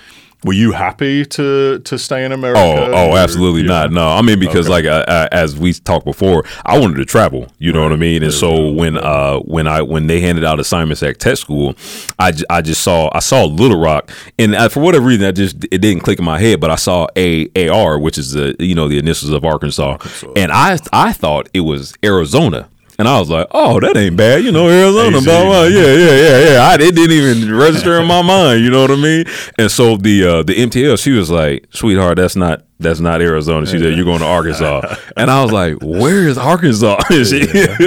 were 0.44 0.54
you 0.54 0.72
happy 0.72 1.26
to 1.26 1.80
to 1.80 1.98
stay 1.98 2.24
in 2.24 2.32
America? 2.32 2.62
Oh, 2.62 2.92
oh, 2.94 3.12
or, 3.12 3.18
absolutely 3.18 3.62
yeah. 3.62 3.68
not. 3.68 3.92
No, 3.92 4.08
I 4.08 4.22
mean 4.22 4.40
because 4.40 4.70
okay. 4.70 4.70
like 4.70 4.86
uh, 4.86 5.04
uh, 5.08 5.28
as 5.32 5.58
we 5.58 5.74
talked 5.74 6.06
before, 6.06 6.44
I 6.66 6.80
wanted 6.80 6.98
to 6.98 7.06
travel. 7.06 7.48
You 7.58 7.74
know 7.74 7.80
right. 7.80 7.86
what 7.86 7.94
I 7.94 7.98
mean? 7.98 8.24
And 8.24 8.34
so 8.34 8.72
when 8.72 8.98
uh 8.98 9.40
when 9.40 9.68
I 9.68 9.82
when 9.82 10.08
they 10.08 10.22
handed 10.22 10.44
out 10.44 10.60
assignments 10.60 11.02
at 11.02 11.20
tech 11.20 11.38
school, 11.38 11.76
I, 12.20 12.34
I 12.50 12.62
just 12.62 12.82
saw 12.82 13.10
I 13.14 13.20
saw 13.20 13.46
Little 13.46 13.80
Rock, 13.80 14.12
and 14.38 14.56
I, 14.56 14.68
for 14.70 14.80
whatever 14.82 15.08
reason, 15.08 15.26
I 15.26 15.32
just 15.32 15.64
it 15.66 15.80
didn't 15.80 16.02
click 16.04 16.20
in 16.20 16.26
my 16.26 16.40
head. 16.40 16.60
But 16.60 16.70
I 16.70 16.76
saw 16.76 17.08
A 17.16 17.50
A 17.56 17.70
R, 17.70 17.98
which 18.00 18.18
is 18.18 18.32
the 18.32 18.56
you 18.60 18.76
know 18.76 18.88
the 18.88 19.00
initials 19.00 19.32
of 19.32 19.44
Arkansas, 19.44 19.92
Arkansas. 19.92 20.34
and 20.36 20.52
I 20.52 20.78
I 20.94 21.14
thought 21.14 21.50
it 21.54 21.62
was 21.62 21.96
Arizona. 22.04 22.70
And 23.00 23.08
I 23.08 23.20
was 23.20 23.30
like, 23.30 23.48
oh, 23.52 23.80
that 23.80 23.96
ain't 23.96 24.18
bad. 24.18 24.44
You 24.44 24.52
know, 24.52 24.68
Arizona, 24.68 25.22
blah, 25.22 25.44
blah. 25.44 25.64
Yeah, 25.66 25.94
yeah, 25.94 26.16
yeah, 26.16 26.50
yeah. 26.50 26.68
I, 26.68 26.74
it 26.76 26.96
didn't 26.96 27.12
even 27.12 27.56
register 27.56 28.00
in 28.00 28.08
my 28.08 28.22
mind. 28.24 28.64
You 28.64 28.72
know 28.72 28.82
what 28.82 28.92
I 28.92 28.96
mean? 28.96 29.26
And 29.58 29.72
so 29.72 29.98
the 29.98 30.24
uh, 30.26 30.44
the 30.44 30.56
MTL, 30.56 30.98
she 31.02 31.12
was 31.12 31.30
like, 31.30 31.68
sweetheart, 31.72 32.18
that's 32.18 32.36
not 32.36 32.64
that's 32.80 33.00
not 33.00 33.22
Arizona. 33.22 33.66
She 33.66 33.80
said, 33.80 33.96
You're 33.96 34.06
going 34.06 34.20
to 34.20 34.26
Arkansas. 34.26 34.96
and 35.18 35.32
I 35.32 35.42
was 35.44 35.52
like, 35.52 35.78
Where 35.82 36.28
is 36.28 36.38
Arkansas? 36.38 37.02
she, 37.10 37.46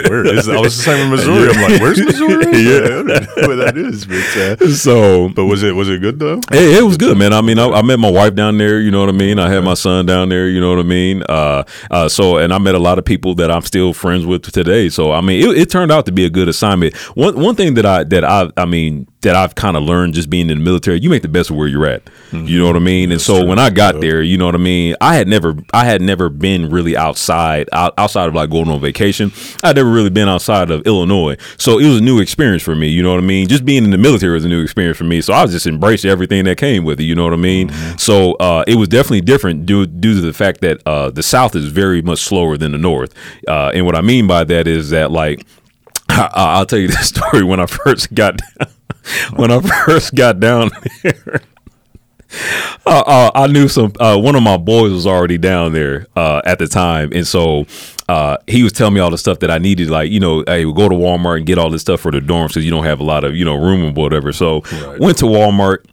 where 0.08 0.26
is 0.26 0.48
I 0.48 0.60
was 0.60 0.76
the 0.76 0.82
same 0.82 1.04
in 1.04 1.10
Missouri. 1.10 1.48
I'm 1.48 1.70
like, 1.70 1.80
Where's 1.80 2.04
Missouri? 2.04 2.44
yeah, 2.60 3.46
where 3.46 3.56
that 3.56 3.74
is. 3.76 4.04
But, 4.04 4.62
uh, 4.62 4.74
so, 4.74 5.28
but 5.28 5.46
was 5.46 5.62
it 5.62 5.76
was 5.76 5.88
it 5.88 6.00
good 6.00 6.18
though? 6.18 6.40
It, 6.50 6.78
it 6.78 6.82
was 6.82 6.96
good, 6.96 7.16
man. 7.16 7.32
I 7.32 7.40
mean, 7.40 7.58
I, 7.58 7.68
I, 7.68 7.82
met 7.82 8.00
my 8.00 8.10
wife 8.10 8.34
down 8.34 8.58
there. 8.58 8.80
You 8.80 8.90
know 8.90 9.00
what 9.00 9.08
I 9.08 9.12
mean. 9.12 9.38
I 9.38 9.48
had 9.48 9.62
my 9.62 9.74
son 9.74 10.06
down 10.06 10.28
there. 10.28 10.48
You 10.48 10.60
know 10.60 10.70
what 10.70 10.80
I 10.80 10.88
mean. 10.88 11.22
Uh, 11.28 11.62
uh, 11.90 12.08
so, 12.08 12.38
and 12.38 12.52
I 12.52 12.58
met 12.58 12.74
a 12.74 12.80
lot 12.80 12.98
of 12.98 13.04
people 13.04 13.36
that 13.36 13.50
I'm 13.50 13.62
still 13.62 13.92
friends 13.92 14.26
with 14.26 14.42
today. 14.50 14.88
So, 14.88 15.12
I 15.12 15.20
mean, 15.20 15.48
it, 15.48 15.56
it 15.56 15.70
turned 15.70 15.92
out 15.92 16.06
to 16.06 16.12
be 16.12 16.24
a 16.24 16.30
good 16.30 16.48
assignment. 16.48 16.96
One 17.14 17.38
one 17.38 17.54
thing 17.54 17.74
that 17.74 17.86
I 17.86 18.02
that 18.04 18.24
I 18.24 18.50
I 18.56 18.64
mean 18.64 19.06
that 19.22 19.36
I've 19.36 19.54
kind 19.54 19.76
of 19.76 19.82
learned 19.82 20.14
just 20.14 20.30
being 20.30 20.48
in 20.48 20.58
the 20.58 20.64
military, 20.64 20.98
you 21.00 21.10
make 21.10 21.22
the 21.22 21.28
best 21.28 21.50
of 21.50 21.56
where 21.56 21.68
you're 21.68 21.86
at. 21.86 22.04
Mm-hmm. 22.30 22.46
You 22.46 22.58
know 22.58 22.66
what 22.66 22.76
I 22.76 22.80
mean? 22.80 23.12
And 23.12 23.20
so 23.20 23.40
true. 23.40 23.48
when 23.48 23.58
I 23.58 23.68
got 23.68 24.00
there, 24.00 24.22
you 24.22 24.38
know 24.38 24.46
what 24.46 24.54
I 24.54 24.58
mean. 24.58 24.96
I 25.00 25.14
had 25.14 25.28
never, 25.28 25.56
I 25.74 25.84
had 25.84 26.00
never 26.00 26.30
been 26.30 26.70
really 26.70 26.96
outside, 26.96 27.68
out, 27.72 27.92
outside 27.98 28.28
of 28.28 28.34
like 28.34 28.50
going 28.50 28.68
on 28.68 28.80
vacation. 28.80 29.30
I'd 29.62 29.76
never 29.76 29.90
really 29.90 30.10
been 30.10 30.28
outside 30.28 30.70
of 30.70 30.86
Illinois, 30.86 31.36
so 31.58 31.78
it 31.78 31.86
was 31.86 31.98
a 31.98 32.02
new 32.02 32.20
experience 32.20 32.62
for 32.62 32.74
me. 32.74 32.88
You 32.88 33.02
know 33.02 33.10
what 33.10 33.22
I 33.22 33.26
mean? 33.26 33.48
Just 33.48 33.64
being 33.64 33.84
in 33.84 33.90
the 33.90 33.98
military 33.98 34.32
was 34.34 34.44
a 34.44 34.48
new 34.48 34.62
experience 34.62 34.96
for 34.96 35.04
me. 35.04 35.20
So 35.20 35.34
I 35.34 35.42
was 35.42 35.50
just 35.50 35.66
embracing 35.66 36.10
everything 36.10 36.44
that 36.44 36.56
came 36.56 36.84
with 36.84 37.00
it. 37.00 37.04
You 37.04 37.14
know 37.14 37.24
what 37.24 37.34
I 37.34 37.36
mean? 37.36 37.68
Mm-hmm. 37.68 37.98
So 37.98 38.34
uh, 38.34 38.64
it 38.66 38.76
was 38.76 38.88
definitely 38.88 39.22
different 39.22 39.66
due 39.66 39.86
due 39.86 40.14
to 40.14 40.20
the 40.20 40.32
fact 40.32 40.62
that 40.62 40.80
uh, 40.86 41.10
the 41.10 41.22
South 41.22 41.54
is 41.54 41.66
very 41.66 42.00
much 42.00 42.20
slower 42.20 42.56
than 42.56 42.72
the 42.72 42.78
North. 42.78 43.14
Uh, 43.46 43.70
and 43.74 43.84
what 43.84 43.96
I 43.96 44.00
mean 44.00 44.26
by 44.26 44.44
that 44.44 44.66
is 44.66 44.90
that 44.90 45.10
like. 45.10 45.46
I, 46.12 46.58
will 46.58 46.66
tell 46.66 46.80
you 46.80 46.88
this 46.88 47.08
story 47.16 47.44
when 47.44 47.60
I 47.60 47.66
first 47.66 48.12
got 48.12 48.40
down 48.58 48.68
when 49.36 49.50
I 49.50 49.60
first 49.60 50.14
got 50.14 50.40
down 50.40 50.70
there. 51.02 51.40
Uh, 52.86 53.02
uh, 53.06 53.30
I 53.34 53.48
knew 53.48 53.66
some. 53.66 53.92
Uh, 53.98 54.16
one 54.16 54.36
of 54.36 54.42
my 54.44 54.56
boys 54.56 54.92
was 54.92 55.04
already 55.04 55.36
down 55.36 55.72
there 55.72 56.06
uh, 56.14 56.40
at 56.44 56.60
the 56.60 56.68
time, 56.68 57.10
and 57.12 57.26
so 57.26 57.66
uh, 58.08 58.36
he 58.46 58.62
was 58.62 58.72
telling 58.72 58.94
me 58.94 59.00
all 59.00 59.10
the 59.10 59.18
stuff 59.18 59.40
that 59.40 59.50
I 59.50 59.58
needed. 59.58 59.90
Like, 59.90 60.10
you 60.10 60.20
know, 60.20 60.44
hey, 60.46 60.64
we'll 60.64 60.74
go 60.74 60.88
to 60.88 60.94
Walmart 60.94 61.38
and 61.38 61.46
get 61.46 61.58
all 61.58 61.70
this 61.70 61.82
stuff 61.82 62.00
for 62.00 62.12
the 62.12 62.20
dorms 62.20 62.48
because 62.48 62.64
you 62.64 62.70
don't 62.70 62.84
have 62.84 63.00
a 63.00 63.04
lot 63.04 63.24
of 63.24 63.34
you 63.34 63.44
know 63.44 63.56
room 63.56 63.84
or 63.84 63.92
whatever. 63.92 64.32
So 64.32 64.60
right. 64.60 65.00
went 65.00 65.18
to 65.18 65.24
Walmart 65.24 65.84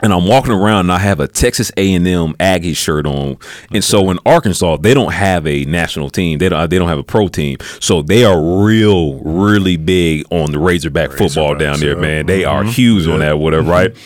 and 0.00 0.12
I'm 0.12 0.26
walking 0.26 0.52
around 0.52 0.80
and 0.80 0.92
I 0.92 0.98
have 0.98 1.20
a 1.20 1.28
Texas 1.28 1.70
A&M 1.76 2.34
Aggie 2.40 2.74
shirt 2.74 3.06
on. 3.06 3.38
And 3.70 3.82
so 3.82 4.10
in 4.10 4.18
Arkansas, 4.26 4.78
they 4.78 4.94
don't 4.94 5.12
have 5.12 5.46
a 5.46 5.64
national 5.64 6.10
team. 6.10 6.38
They 6.38 6.48
don't 6.48 6.68
they 6.68 6.78
don't 6.78 6.88
have 6.88 6.98
a 6.98 7.04
pro 7.04 7.28
team. 7.28 7.58
So 7.80 8.02
they 8.02 8.24
are 8.24 8.40
real 8.40 9.14
really 9.20 9.76
big 9.76 10.24
on 10.30 10.52
the 10.52 10.58
Razorback 10.58 11.12
football 11.12 11.54
down 11.54 11.80
there, 11.80 11.96
man. 11.96 12.26
They 12.26 12.44
are 12.44 12.62
mm-hmm. 12.62 12.70
huge 12.70 13.06
yeah. 13.06 13.12
on 13.12 13.18
that 13.20 13.38
whatever, 13.38 13.70
right? 13.70 13.96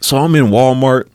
So 0.00 0.18
I'm 0.18 0.34
in 0.34 0.46
Walmart 0.46 1.08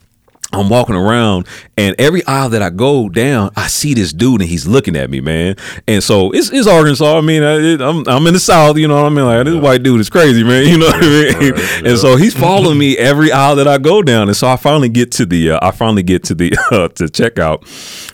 I'm 0.51 0.67
walking 0.67 0.95
around 0.95 1.47
and 1.77 1.95
every 1.99 2.25
aisle 2.25 2.49
that 2.49 2.63
I 2.63 2.71
go 2.71 3.07
down, 3.07 3.51
I 3.55 3.67
see 3.67 3.93
this 3.93 4.11
dude 4.11 4.41
and 4.41 4.49
he's 4.49 4.65
looking 4.65 4.95
at 4.95 5.09
me, 5.09 5.21
man. 5.21 5.55
And 5.87 6.03
so 6.03 6.31
it's, 6.31 6.49
it's 6.51 6.67
Arkansas. 6.67 7.17
I 7.17 7.21
mean, 7.21 7.43
I, 7.43 7.55
am 7.87 8.07
I'm 8.07 8.25
in 8.25 8.33
the 8.33 8.39
South, 8.39 8.77
you 8.77 8.87
know 8.87 8.95
what 8.95 9.05
I 9.05 9.09
mean? 9.09 9.25
Like, 9.25 9.45
this 9.45 9.55
white 9.55 9.83
dude 9.83 9.99
is 9.99 10.09
crazy, 10.09 10.43
man. 10.43 10.59
You 10.69 10.77
know 10.77 10.87
what 10.87 11.03
I 11.03 11.39
mean? 11.39 11.51
Right, 11.51 11.85
and 11.87 11.97
so 11.97 12.15
he's 12.15 12.35
following 12.35 12.77
me 12.77 12.95
every 12.97 13.31
aisle 13.31 13.55
that 13.55 13.67
I 13.67 13.79
go 13.79 14.03
down. 14.03 14.27
And 14.27 14.37
so 14.37 14.47
I 14.47 14.55
finally 14.55 14.89
get 14.89 15.11
to 15.13 15.25
the, 15.25 15.51
uh, 15.51 15.59
I 15.61 15.71
finally 15.71 16.03
get 16.03 16.23
to 16.25 16.35
the, 16.35 16.51
uh, 16.71 16.89
to 16.89 17.05
checkout 17.05 17.65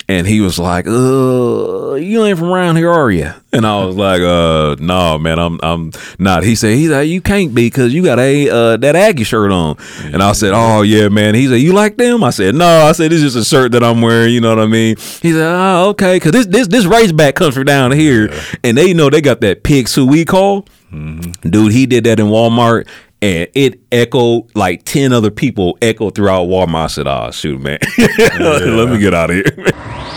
and 0.08 0.28
he 0.28 0.40
was 0.42 0.60
like, 0.60 0.86
uh, 0.88 1.96
you 1.96 2.24
ain't 2.24 2.38
from 2.38 2.50
around 2.50 2.76
here, 2.76 2.92
are 2.92 3.10
you? 3.10 3.32
And 3.52 3.66
I 3.66 3.84
was 3.86 3.96
like, 3.96 4.22
uh, 4.22 4.76
no, 4.80 5.18
man, 5.18 5.40
I'm 5.40 5.60
I'm 5.64 5.92
not. 6.20 6.44
He 6.44 6.56
said, 6.56 6.76
he's 6.76 6.90
like, 6.90 7.08
you 7.08 7.22
can't 7.22 7.56
be 7.56 7.68
because 7.68 7.94
you 7.94 8.04
got 8.04 8.20
a 8.20 8.50
uh, 8.50 8.78
that 8.78 8.96
Aggie 8.96 9.24
shirt 9.24 9.52
on. 9.52 9.78
And 10.04 10.22
I 10.22 10.34
said, 10.34 10.52
oh 10.54 10.84
yeah, 10.84 11.10
man. 11.10 11.34
He 11.34 11.48
said, 11.48 11.56
you 11.56 11.74
like 11.74 11.98
them? 11.98 12.24
I 12.24 12.30
said, 12.30 12.54
no. 12.54 12.66
I 12.66 12.92
said, 12.92 13.12
this 13.12 13.24
is 13.24 13.34
just 13.34 13.48
a 13.48 13.50
shirt 13.50 13.72
that 13.72 13.84
I'm 13.84 14.02
wearing. 14.02 14.34
You 14.34 14.42
know 14.42 14.50
what 14.50 14.60
I 14.60 14.68
mean? 14.68 14.98
He 14.98 15.32
said, 15.32 15.48
oh, 15.48 15.90
okay, 15.90 16.18
because 16.18 16.34
this 16.34 16.46
this 16.46 16.68
this 16.68 16.86
Razorback 16.86 17.36
comes 17.36 17.56
from 17.56 17.66
down 17.66 17.92
here, 17.92 18.32
yeah. 18.32 18.44
and 18.64 18.78
they 18.78 18.94
know 18.94 19.10
they 19.10 19.22
got 19.22 19.42
that 19.42 19.64
pig 19.64 19.90
who 19.90 20.06
we 20.06 20.26
call. 20.26 20.68
Mm-hmm. 20.92 21.50
Dude, 21.50 21.72
he 21.72 21.86
did 21.86 22.04
that 22.06 22.20
in 22.20 22.28
Walmart 22.28 22.88
and 23.26 23.50
it 23.56 23.80
echoed 23.92 24.56
like 24.56 24.84
10 24.84 25.12
other 25.12 25.32
people 25.32 25.80
echoed 25.82 26.14
throughout 26.14 26.48
Walmart. 26.48 26.76
I 26.76 26.88
said, 26.88 27.08
oh, 27.08 27.32
shoot, 27.32 27.60
man. 27.60 27.80
yeah. 27.98 28.38
Let 28.40 28.90
me 28.90 29.00
get 29.00 29.14
out 29.14 29.32
of 29.32 29.36
here. 29.36 29.72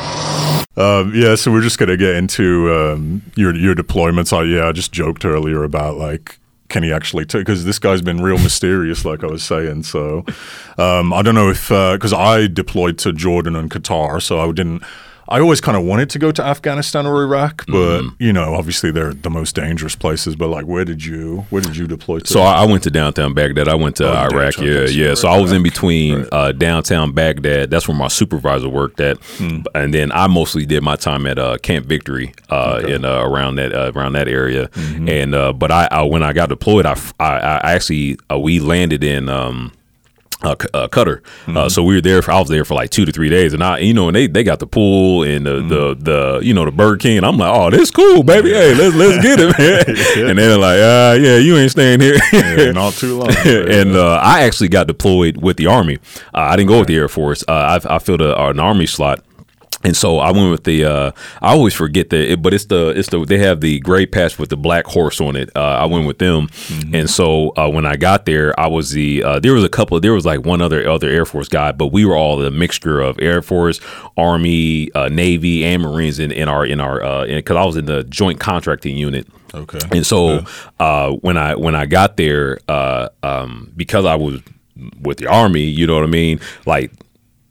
Um, 0.77 1.13
yeah, 1.13 1.35
so 1.35 1.51
we're 1.51 1.63
just 1.63 1.77
gonna 1.77 1.97
get 1.97 2.15
into 2.15 2.73
um, 2.73 3.23
your 3.35 3.53
your 3.53 3.75
deployments. 3.75 4.33
I 4.33 4.45
yeah, 4.45 4.69
I 4.69 4.71
just 4.71 4.93
joked 4.93 5.25
earlier 5.25 5.65
about 5.65 5.97
like 5.97 6.39
can 6.69 6.85
he 6.85 6.93
actually 6.93 7.25
take 7.25 7.41
because 7.41 7.65
this 7.65 7.81
guy's 7.81 8.01
been 8.01 8.23
real 8.23 8.39
mysterious 8.39 9.05
like 9.05 9.25
i 9.25 9.27
was 9.27 9.43
saying 9.43 9.83
so 9.83 10.25
um, 10.77 11.13
i 11.13 11.23
don't 11.23 11.35
know 11.35 11.49
if 11.49 11.69
because 11.71 12.13
uh, 12.13 12.19
i 12.19 12.47
deployed 12.47 12.99
to 12.99 13.13
jordan 13.13 13.57
and 13.57 13.71
qatar 13.71 14.23
so 14.23 14.39
i 14.39 14.53
didn't 14.53 14.83
I 15.29 15.41
always 15.41 15.61
kind 15.61 15.77
of 15.77 15.85
wanted 15.85 16.09
to 16.11 16.19
go 16.19 16.33
to 16.33 16.43
Afghanistan 16.43 17.07
or 17.07 17.23
Iraq, 17.23 17.67
but 17.67 18.01
mm-hmm. 18.01 18.23
you 18.23 18.33
know, 18.33 18.55
obviously 18.55 18.91
they're 18.91 19.13
the 19.13 19.29
most 19.29 19.55
dangerous 19.55 19.95
places. 19.95 20.37
But 20.37 20.49
like, 20.49 20.65
where 20.65 20.85
did 20.85 21.05
you 21.05 21.47
where 21.51 21.61
did 21.61 21.77
you 21.77 21.87
deploy 21.87 22.21
to? 22.21 22.27
So 22.27 22.41
I 22.41 22.65
went 22.65 22.83
to 22.85 22.91
downtown 22.91 23.35
Baghdad. 23.35 23.69
I 23.69 23.75
went 23.75 23.97
to 23.97 24.09
oh, 24.09 24.29
Iraq. 24.31 24.57
Yeah, 24.59 24.87
yeah. 24.87 25.15
So 25.15 25.29
I 25.29 25.39
was 25.39 25.53
in 25.53 25.63
between 25.63 26.21
right. 26.21 26.29
uh, 26.33 26.53
downtown 26.53 27.13
Baghdad. 27.13 27.71
That's 27.71 27.87
where 27.87 27.97
my 27.97 28.09
supervisor 28.09 28.69
worked 28.69 29.01
at, 29.01 29.21
mm. 29.21 29.65
and 29.75 29.93
then 29.93 30.13
I 30.13 30.29
mostly 30.29 30.65
did 30.65 30.83
my 30.83 30.97
time 30.97 31.27
at 31.27 31.39
uh, 31.39 31.59
Camp 31.59 31.87
Victory 31.87 32.33
uh, 32.49 32.81
okay. 32.83 32.95
in 32.95 33.05
uh, 33.05 33.21
around 33.21 33.57
that 33.57 33.75
uh, 33.75 33.93
around 33.95 34.15
that 34.15 34.29
area. 34.29 34.69
Mm-hmm. 34.69 35.09
And 35.09 35.35
uh, 35.35 35.53
but 35.53 35.71
I, 35.71 35.89
I, 35.91 36.03
when 36.05 36.23
I 36.23 36.33
got 36.33 36.49
deployed, 36.49 36.87
I 36.87 36.99
I, 37.21 37.39
I 37.39 37.73
actually 37.75 38.19
we 38.35 38.61
landed 38.61 39.05
in. 39.05 39.29
Um, 39.29 39.73
uh, 40.43 40.51
uh, 40.51 40.89
Qatar. 40.89 41.21
Mm-hmm. 41.21 41.57
Uh, 41.57 41.69
so 41.69 41.83
we 41.83 41.95
were 41.95 42.01
there. 42.01 42.23
For, 42.23 42.31
I 42.31 42.39
was 42.39 42.49
there 42.49 42.65
for 42.65 42.75
like 42.75 42.91
two 42.91 43.05
to 43.05 43.13
three 43.13 43.29
days, 43.29 43.53
and 43.53 43.63
I, 43.63 43.79
you 43.79 43.93
know, 43.93 44.09
and 44.09 44.15
they, 44.15 44.27
they 44.27 44.45
got 44.45 44.61
the 44.61 44.67
pool 44.67 45.25
and 45.25 45.47
the, 45.47 45.57
mm-hmm. 45.57 45.69
the 45.69 45.95
the 45.95 46.41
you 46.43 46.55
know 46.55 46.65
the 46.65 46.71
Burger 46.71 46.97
King. 46.97 47.17
And 47.19 47.27
I'm 47.27 47.37
like, 47.37 47.53
oh, 47.53 47.71
this 47.71 47.91
cool, 47.91 48.23
baby. 48.23 48.53
Hey, 48.53 48.75
let's 48.75 48.95
let's 48.95 49.23
get 49.23 49.41
it, 49.41 49.59
man. 49.59 49.97
yeah. 50.17 50.31
And 50.31 50.39
they're 50.39 50.59
like, 50.59 50.79
uh, 50.79 51.19
yeah, 51.21 51.37
you 51.39 51.57
ain't 51.57 51.71
staying 51.71 52.01
here. 52.01 52.19
yeah, 52.33 52.71
not 52.73 52.95
too 52.95 53.19
long. 53.19 53.31
and 53.45 53.97
uh, 53.97 54.21
I 54.23 54.43
actually 54.43 54.69
got 54.69 54.87
deployed 54.87 55.39
with 55.39 55.57
the 55.57 55.67
Army. 55.67 55.99
Uh, 56.35 56.39
I 56.39 56.57
didn't 56.57 56.69
go 56.69 56.79
with 56.79 56.89
the 56.89 56.97
Air 56.97 57.09
Force. 57.09 57.45
I 57.49 57.81
I 57.85 57.99
filled 57.99 58.23
a, 58.23 58.49
an 58.49 58.61
Army 58.61 58.87
slot 58.87 59.25
and 59.85 59.97
so 59.97 60.19
I 60.19 60.33
went 60.33 60.51
with 60.51 60.65
the. 60.65 60.85
Uh, 60.85 61.13
I 61.41 61.53
always 61.53 61.73
forget 61.73 62.11
that, 62.11 62.43
but 62.43 62.53
it's 62.53 62.65
the 62.65 62.89
it's 62.89 63.11
the 63.11 63.25
they 63.25 63.39
have 63.39 63.61
the 63.61 63.79
gray 63.79 64.07
patch 64.07 64.37
with 64.37 64.51
the 64.51 64.57
black 64.57 64.87
horse 64.87 65.21
on 65.21 65.37
it. 65.37 65.51
Uh, 65.55 65.61
I 65.61 65.85
went 65.85 66.07
with 66.07 66.19
them, 66.19 66.49
mm-hmm. 66.49 66.95
and 66.95 67.09
so 67.09 67.53
uh, 67.57 67.71
when 67.71 67.87
I 67.87 67.97
got 67.97 68.27
there, 68.27 68.59
I 68.59 68.67
was 68.67 68.91
the 68.91 69.23
uh, 69.23 69.39
there 69.39 69.55
was 69.55 69.63
a 69.63 69.69
couple. 69.69 70.01
There 70.01 70.13
was 70.13 70.27
like 70.27 70.45
one 70.45 70.61
other 70.61 70.89
other 70.89 71.09
Air 71.09 71.25
Force 71.25 71.49
guy, 71.49 71.71
but 71.71 71.89
we 71.89 72.05
were 72.05 72.17
all 72.17 72.37
the 72.37 72.51
mixture 72.51 73.01
of 73.01 73.21
Air 73.21 73.41
Force, 73.41 73.81
Army, 74.17 74.91
uh, 74.95 75.09
Navy, 75.09 75.65
and 75.65 75.83
Marines 75.83 76.19
in, 76.19 76.33
in 76.33 76.49
our 76.49 76.67
in 76.67 76.81
our 76.81 77.27
because 77.27 77.57
uh, 77.57 77.61
I 77.61 77.65
was 77.65 77.77
in 77.77 77.85
the 77.85 78.03
Joint 78.05 78.41
Contracting 78.41 78.97
Unit. 78.97 79.29
Okay, 79.55 79.79
and 79.93 80.05
so 80.05 80.45
yeah. 80.81 81.11
when 81.21 81.37
I 81.37 81.55
when 81.55 81.77
I 81.77 81.87
got 81.87 82.17
there, 82.17 82.59
um, 82.69 83.73
because 83.77 84.05
I 84.05 84.17
was 84.17 84.41
with 85.01 85.19
the 85.19 85.29
Army, 85.29 85.63
you 85.63 85.87
know 85.87 85.95
what 85.95 86.05
I 86.05 86.09
mean, 86.09 86.41
like 86.67 86.91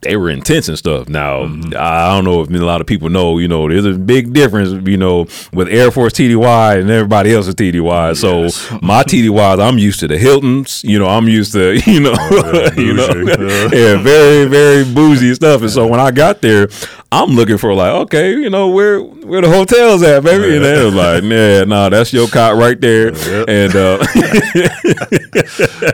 they 0.07 0.17
were 0.17 0.29
intense 0.29 0.69
and 0.69 0.77
stuff. 0.77 1.09
Now, 1.09 1.43
mm-hmm. 1.43 1.73
I 1.77 2.15
don't 2.15 2.23
know 2.23 2.41
if 2.41 2.49
a 2.49 2.53
lot 2.53 2.81
of 2.81 2.87
people 2.87 3.09
know, 3.09 3.37
you 3.37 3.47
know, 3.47 3.67
there's 3.67 3.85
a 3.85 3.93
big 3.93 4.33
difference, 4.33 4.87
you 4.87 4.97
know, 4.97 5.27
with 5.51 5.67
Air 5.67 5.91
Force 5.91 6.13
TDY 6.13 6.79
and 6.79 6.89
everybody 6.89 7.33
else's 7.33 7.55
TDY. 7.55 8.09
Yes. 8.09 8.19
So 8.19 8.79
my 8.81 9.03
TDYs, 9.03 9.59
I'm 9.61 9.77
used 9.77 9.99
to 9.99 10.07
the 10.07 10.17
Hiltons, 10.17 10.83
you 10.83 10.97
know, 10.97 11.07
I'm 11.07 11.27
used 11.27 11.51
to, 11.53 11.79
you 11.85 11.99
know, 11.99 12.13
oh, 12.15 12.53
yeah, 12.53 12.73
you 12.81 12.93
know, 12.93 13.07
yeah, 13.73 13.97
very, 14.01 14.45
very 14.45 14.85
boozy 14.85 15.35
stuff. 15.35 15.61
And 15.61 15.71
so 15.71 15.85
when 15.87 15.99
I 15.99 16.11
got 16.11 16.41
there, 16.41 16.69
I'm 17.11 17.31
looking 17.31 17.57
for 17.57 17.73
like, 17.73 17.91
okay, 17.91 18.31
you 18.31 18.49
know, 18.49 18.69
where 18.69 19.01
where 19.01 19.41
the 19.41 19.49
hotels 19.49 20.03
at, 20.03 20.23
baby? 20.23 20.55
And 20.57 20.65
they 20.65 20.83
was 20.83 20.93
like, 20.93 21.23
yeah, 21.23 21.63
nah, 21.63 21.89
that's 21.89 22.11
your 22.11 22.27
cot 22.27 22.55
right 22.55 22.79
there. 22.79 23.07
And 23.47 23.75
uh, 23.75 23.97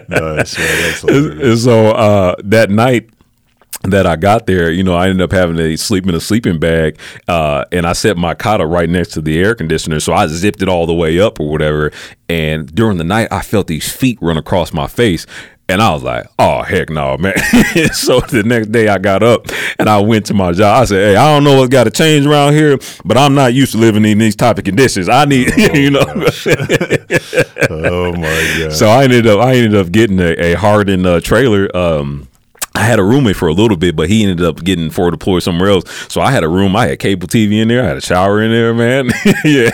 nice, 0.10 0.58
man, 0.58 1.42
and 1.42 1.60
so 1.60 1.92
uh, 1.92 2.36
that 2.44 2.70
night 2.72 3.13
that 3.84 4.08
I 4.08 4.16
got 4.16 4.46
there, 4.46 4.72
you 4.72 4.84
know, 4.84 4.96
I 4.96 5.10
ended 5.10 5.22
up 5.22 5.32
having 5.32 5.58
to 5.58 5.78
sleep 5.78 6.08
in 6.08 6.16
a 6.16 6.20
sleeping 6.20 6.60
bag, 6.60 6.98
uh, 7.28 7.66
and 7.72 7.86
I 7.86 7.94
set 7.94 8.18
my 8.18 8.34
cot 8.34 8.66
right 8.68 8.90
next 8.90 9.12
to 9.12 9.22
the 9.22 9.38
air 9.40 9.56
conditioner, 9.56 10.00
so 10.00 10.14
I 10.14 10.28
zipped 10.28 10.62
it 10.62 10.70
all 10.70 10.86
the 10.86 10.94
way 10.94 11.20
up 11.20 11.40
or 11.40 11.50
whatever. 11.50 11.92
And 12.30 12.74
during 12.74 12.98
the 12.98 13.04
night, 13.04 13.28
I 13.32 13.42
felt 13.42 13.68
these 13.68 13.92
feet 13.92 14.18
run 14.22 14.38
across 14.38 14.72
my 14.72 14.88
face, 14.88 15.26
and 15.70 15.82
I 15.82 15.94
was 15.94 16.04
like, 16.04 16.26
"Oh 16.40 16.62
heck 16.62 16.90
no, 16.90 17.18
man!" 17.20 17.36
so 17.94 18.20
the 18.20 18.44
next 18.46 18.72
day, 18.72 18.88
I 18.88 18.98
got 18.98 19.24
up 19.24 19.48
and 19.80 19.90
I 19.90 20.00
went 20.00 20.26
to 20.28 20.34
my 20.34 20.52
job. 20.52 20.82
I 20.82 20.86
said, 20.86 21.10
"Hey, 21.10 21.16
I 21.16 21.34
don't 21.34 21.44
know 21.44 21.58
what's 21.58 21.70
got 21.70 21.86
to 21.86 21.92
change 21.92 22.26
around 22.26 22.54
here, 22.54 22.78
but 23.04 23.18
I'm 23.18 23.34
not 23.34 23.54
used 23.54 23.74
to 23.74 23.78
living 23.78 24.06
in 24.06 24.18
these 24.18 24.36
type 24.36 24.58
of 24.58 24.64
conditions. 24.64 25.10
I 25.10 25.26
need, 25.26 25.52
oh, 25.58 25.74
you 25.74 25.92
know." 25.92 26.06
oh 27.70 28.14
my 28.14 28.56
god! 28.60 28.74
So 28.74 28.88
I 28.88 29.04
ended 29.04 29.28
up, 29.28 29.40
I 29.40 29.56
ended 29.56 29.76
up 29.76 29.92
getting 29.92 30.20
a, 30.20 30.54
a 30.54 30.54
hardened 30.54 31.06
uh, 31.06 31.20
trailer. 31.22 31.76
Um, 31.76 32.28
I 32.76 32.82
had 32.82 32.98
a 32.98 33.04
roommate 33.04 33.36
for 33.36 33.48
a 33.48 33.54
little 33.54 33.78
bit, 33.78 33.96
but 33.96 34.10
he 34.10 34.24
ended 34.24 34.44
up 34.44 34.64
getting 34.64 34.90
forward 34.90 35.12
deployed 35.12 35.44
somewhere 35.44 35.70
else. 35.70 35.84
So 36.12 36.22
I 36.22 36.32
had 36.32 36.44
a 36.44 36.50
room. 36.50 36.76
I 36.76 36.88
had 36.88 37.00
cable 37.00 37.28
TV 37.28 37.62
in 37.62 37.68
there. 37.68 37.84
I 37.84 37.88
had 37.88 37.98
a 37.98 38.02
shower 38.02 38.42
in 38.42 38.50
there, 38.50 38.74
man. 38.74 39.12
yeah. 39.46 39.70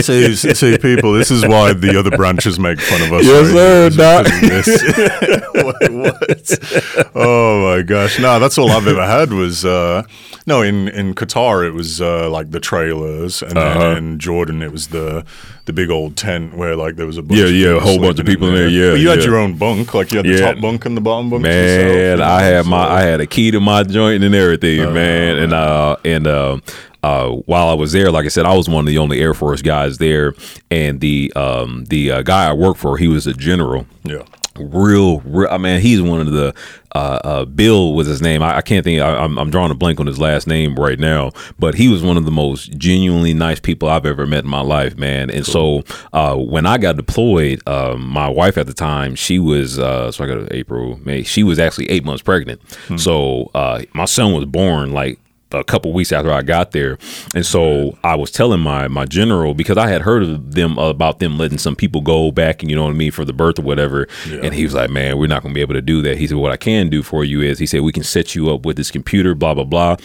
See, 0.00 0.34
see, 0.36 0.78
people, 0.78 1.14
this 1.14 1.32
is 1.32 1.44
why 1.44 1.72
the 1.72 1.98
other 1.98 2.16
branches 2.16 2.60
make 2.60 2.80
fun 2.80 3.02
of 3.02 3.12
us. 3.12 3.24
Yes, 3.24 3.50
right 3.52 4.64
sir. 4.64 5.40
what, 5.54 5.92
what? 5.92 7.10
Oh 7.14 7.76
my 7.76 7.82
gosh! 7.82 8.18
No, 8.20 8.38
that's 8.38 8.56
all 8.56 8.70
I've 8.70 8.86
ever 8.86 9.04
had 9.04 9.32
was 9.32 9.64
uh, 9.64 10.04
no. 10.46 10.62
In 10.62 10.88
in 10.88 11.14
Qatar, 11.14 11.66
it 11.66 11.72
was 11.72 12.00
uh, 12.00 12.30
like 12.30 12.50
the 12.50 12.60
trailers, 12.60 13.42
and 13.42 13.58
uh-huh. 13.58 13.78
then 13.78 13.96
in 13.96 14.18
Jordan, 14.18 14.62
it 14.62 14.72
was 14.72 14.88
the 14.88 15.24
the 15.66 15.72
big 15.72 15.90
old 15.90 16.16
tent 16.16 16.54
where 16.54 16.76
like 16.76 16.96
there 16.96 17.06
was 17.06 17.16
a 17.16 17.22
bunch 17.22 17.40
yeah 17.40 17.46
yeah 17.46 17.76
a 17.76 17.80
whole 17.80 17.98
bunch 17.98 18.18
of 18.18 18.26
people 18.26 18.48
in 18.48 18.54
there. 18.54 18.68
Yeah, 18.68 18.90
but 18.90 19.00
you 19.00 19.08
yeah. 19.08 19.14
had 19.14 19.24
your 19.24 19.36
own 19.36 19.56
bunk, 19.56 19.94
like 19.94 20.12
you 20.12 20.18
had 20.18 20.26
the 20.26 20.32
yeah. 20.32 20.52
top 20.52 20.60
bunk 20.60 20.84
and 20.84 20.96
the 20.96 21.00
bottom 21.00 21.30
bunk. 21.30 21.42
Man, 21.42 22.20
I 22.20 22.42
had 22.44 22.66
my 22.66 22.86
I 22.86 23.02
had 23.02 23.20
a 23.20 23.26
key 23.26 23.50
to 23.50 23.60
my 23.60 23.82
joint 23.82 24.24
and 24.24 24.34
everything, 24.34 24.80
uh, 24.80 24.90
man, 24.90 25.38
and 25.38 25.52
uh 25.52 25.96
and 26.04 26.26
uh. 26.26 26.58
Uh, 27.02 27.32
while 27.44 27.68
I 27.68 27.74
was 27.74 27.92
there, 27.92 28.10
like 28.10 28.24
I 28.24 28.28
said, 28.28 28.46
I 28.46 28.56
was 28.56 28.66
one 28.66 28.80
of 28.80 28.86
the 28.86 28.96
only 28.96 29.20
Air 29.20 29.34
Force 29.34 29.60
guys 29.60 29.98
there, 29.98 30.32
and 30.70 31.02
the 31.02 31.30
um, 31.36 31.84
the 31.90 32.10
uh, 32.10 32.22
guy 32.22 32.48
I 32.48 32.54
worked 32.54 32.80
for, 32.80 32.96
he 32.96 33.08
was 33.08 33.26
a 33.26 33.34
general. 33.34 33.84
Yeah 34.04 34.22
real, 34.58 35.20
real 35.20 35.48
I 35.50 35.58
mean, 35.58 35.80
he's 35.80 36.00
one 36.02 36.20
of 36.20 36.30
the 36.30 36.54
uh, 36.94 37.20
uh, 37.24 37.44
Bill 37.44 37.94
was 37.94 38.06
his 38.06 38.22
name. 38.22 38.42
I, 38.42 38.58
I 38.58 38.62
can't 38.62 38.84
think. 38.84 39.00
I, 39.00 39.24
am 39.24 39.36
I'm 39.38 39.50
drawing 39.50 39.72
a 39.72 39.74
blank 39.74 39.98
on 39.98 40.06
his 40.06 40.18
last 40.18 40.46
name 40.46 40.76
right 40.76 40.98
now, 40.98 41.32
but 41.58 41.74
he 41.74 41.88
was 41.88 42.02
one 42.02 42.16
of 42.16 42.24
the 42.24 42.30
most 42.30 42.76
genuinely 42.78 43.34
nice 43.34 43.58
people 43.58 43.88
I've 43.88 44.06
ever 44.06 44.26
met 44.26 44.44
in 44.44 44.50
my 44.50 44.60
life, 44.60 44.96
man. 44.96 45.30
And 45.30 45.44
cool. 45.44 45.82
so 45.82 45.96
uh, 46.12 46.36
when 46.36 46.66
I 46.66 46.78
got 46.78 46.96
deployed, 46.96 47.66
um, 47.66 48.06
my 48.06 48.28
wife 48.28 48.56
at 48.56 48.66
the 48.66 48.74
time, 48.74 49.16
she 49.16 49.38
was 49.38 49.78
uh, 49.78 50.12
so 50.12 50.24
I 50.24 50.26
got 50.28 50.52
April, 50.52 51.00
May. 51.04 51.24
She 51.24 51.42
was 51.42 51.58
actually 51.58 51.90
eight 51.90 52.04
months 52.04 52.22
pregnant. 52.22 52.62
Hmm. 52.86 52.96
So 52.96 53.50
uh, 53.54 53.82
my 53.92 54.04
son 54.04 54.32
was 54.32 54.44
born 54.44 54.92
like 54.92 55.18
a 55.56 55.64
couple 55.64 55.92
weeks 55.92 56.12
after 56.12 56.32
I 56.32 56.42
got 56.42 56.72
there, 56.72 56.98
and 57.34 57.44
so 57.44 57.96
I 58.04 58.14
was 58.14 58.30
telling 58.30 58.60
my 58.60 58.88
my 58.88 59.04
general 59.04 59.54
because 59.54 59.78
I 59.78 59.88
had 59.88 60.02
heard 60.02 60.22
of 60.22 60.54
them 60.54 60.78
about 60.78 61.18
them 61.18 61.38
letting 61.38 61.58
some 61.58 61.76
people 61.76 62.00
go 62.00 62.30
back 62.30 62.62
and 62.62 62.70
you 62.70 62.76
know 62.76 62.84
what 62.84 62.90
I 62.90 62.94
mean 62.94 63.12
for 63.12 63.24
the 63.24 63.32
birth 63.32 63.58
or 63.58 63.62
whatever, 63.62 64.06
yeah. 64.28 64.40
and 64.42 64.54
he 64.54 64.64
was 64.64 64.74
like, 64.74 64.90
"Man, 64.90 65.18
we're 65.18 65.26
not 65.26 65.42
going 65.42 65.52
to 65.52 65.58
be 65.58 65.62
able 65.62 65.74
to 65.74 65.82
do 65.82 66.02
that." 66.02 66.18
He 66.18 66.26
said, 66.26 66.36
"What 66.36 66.52
I 66.52 66.56
can 66.56 66.88
do 66.88 67.02
for 67.02 67.24
you 67.24 67.40
is," 67.42 67.58
he 67.58 67.66
said, 67.66 67.82
"We 67.82 67.92
can 67.92 68.04
set 68.04 68.34
you 68.34 68.50
up 68.50 68.64
with 68.64 68.76
this 68.76 68.90
computer, 68.90 69.34
blah 69.34 69.54
blah 69.54 69.64
blah." 69.64 69.96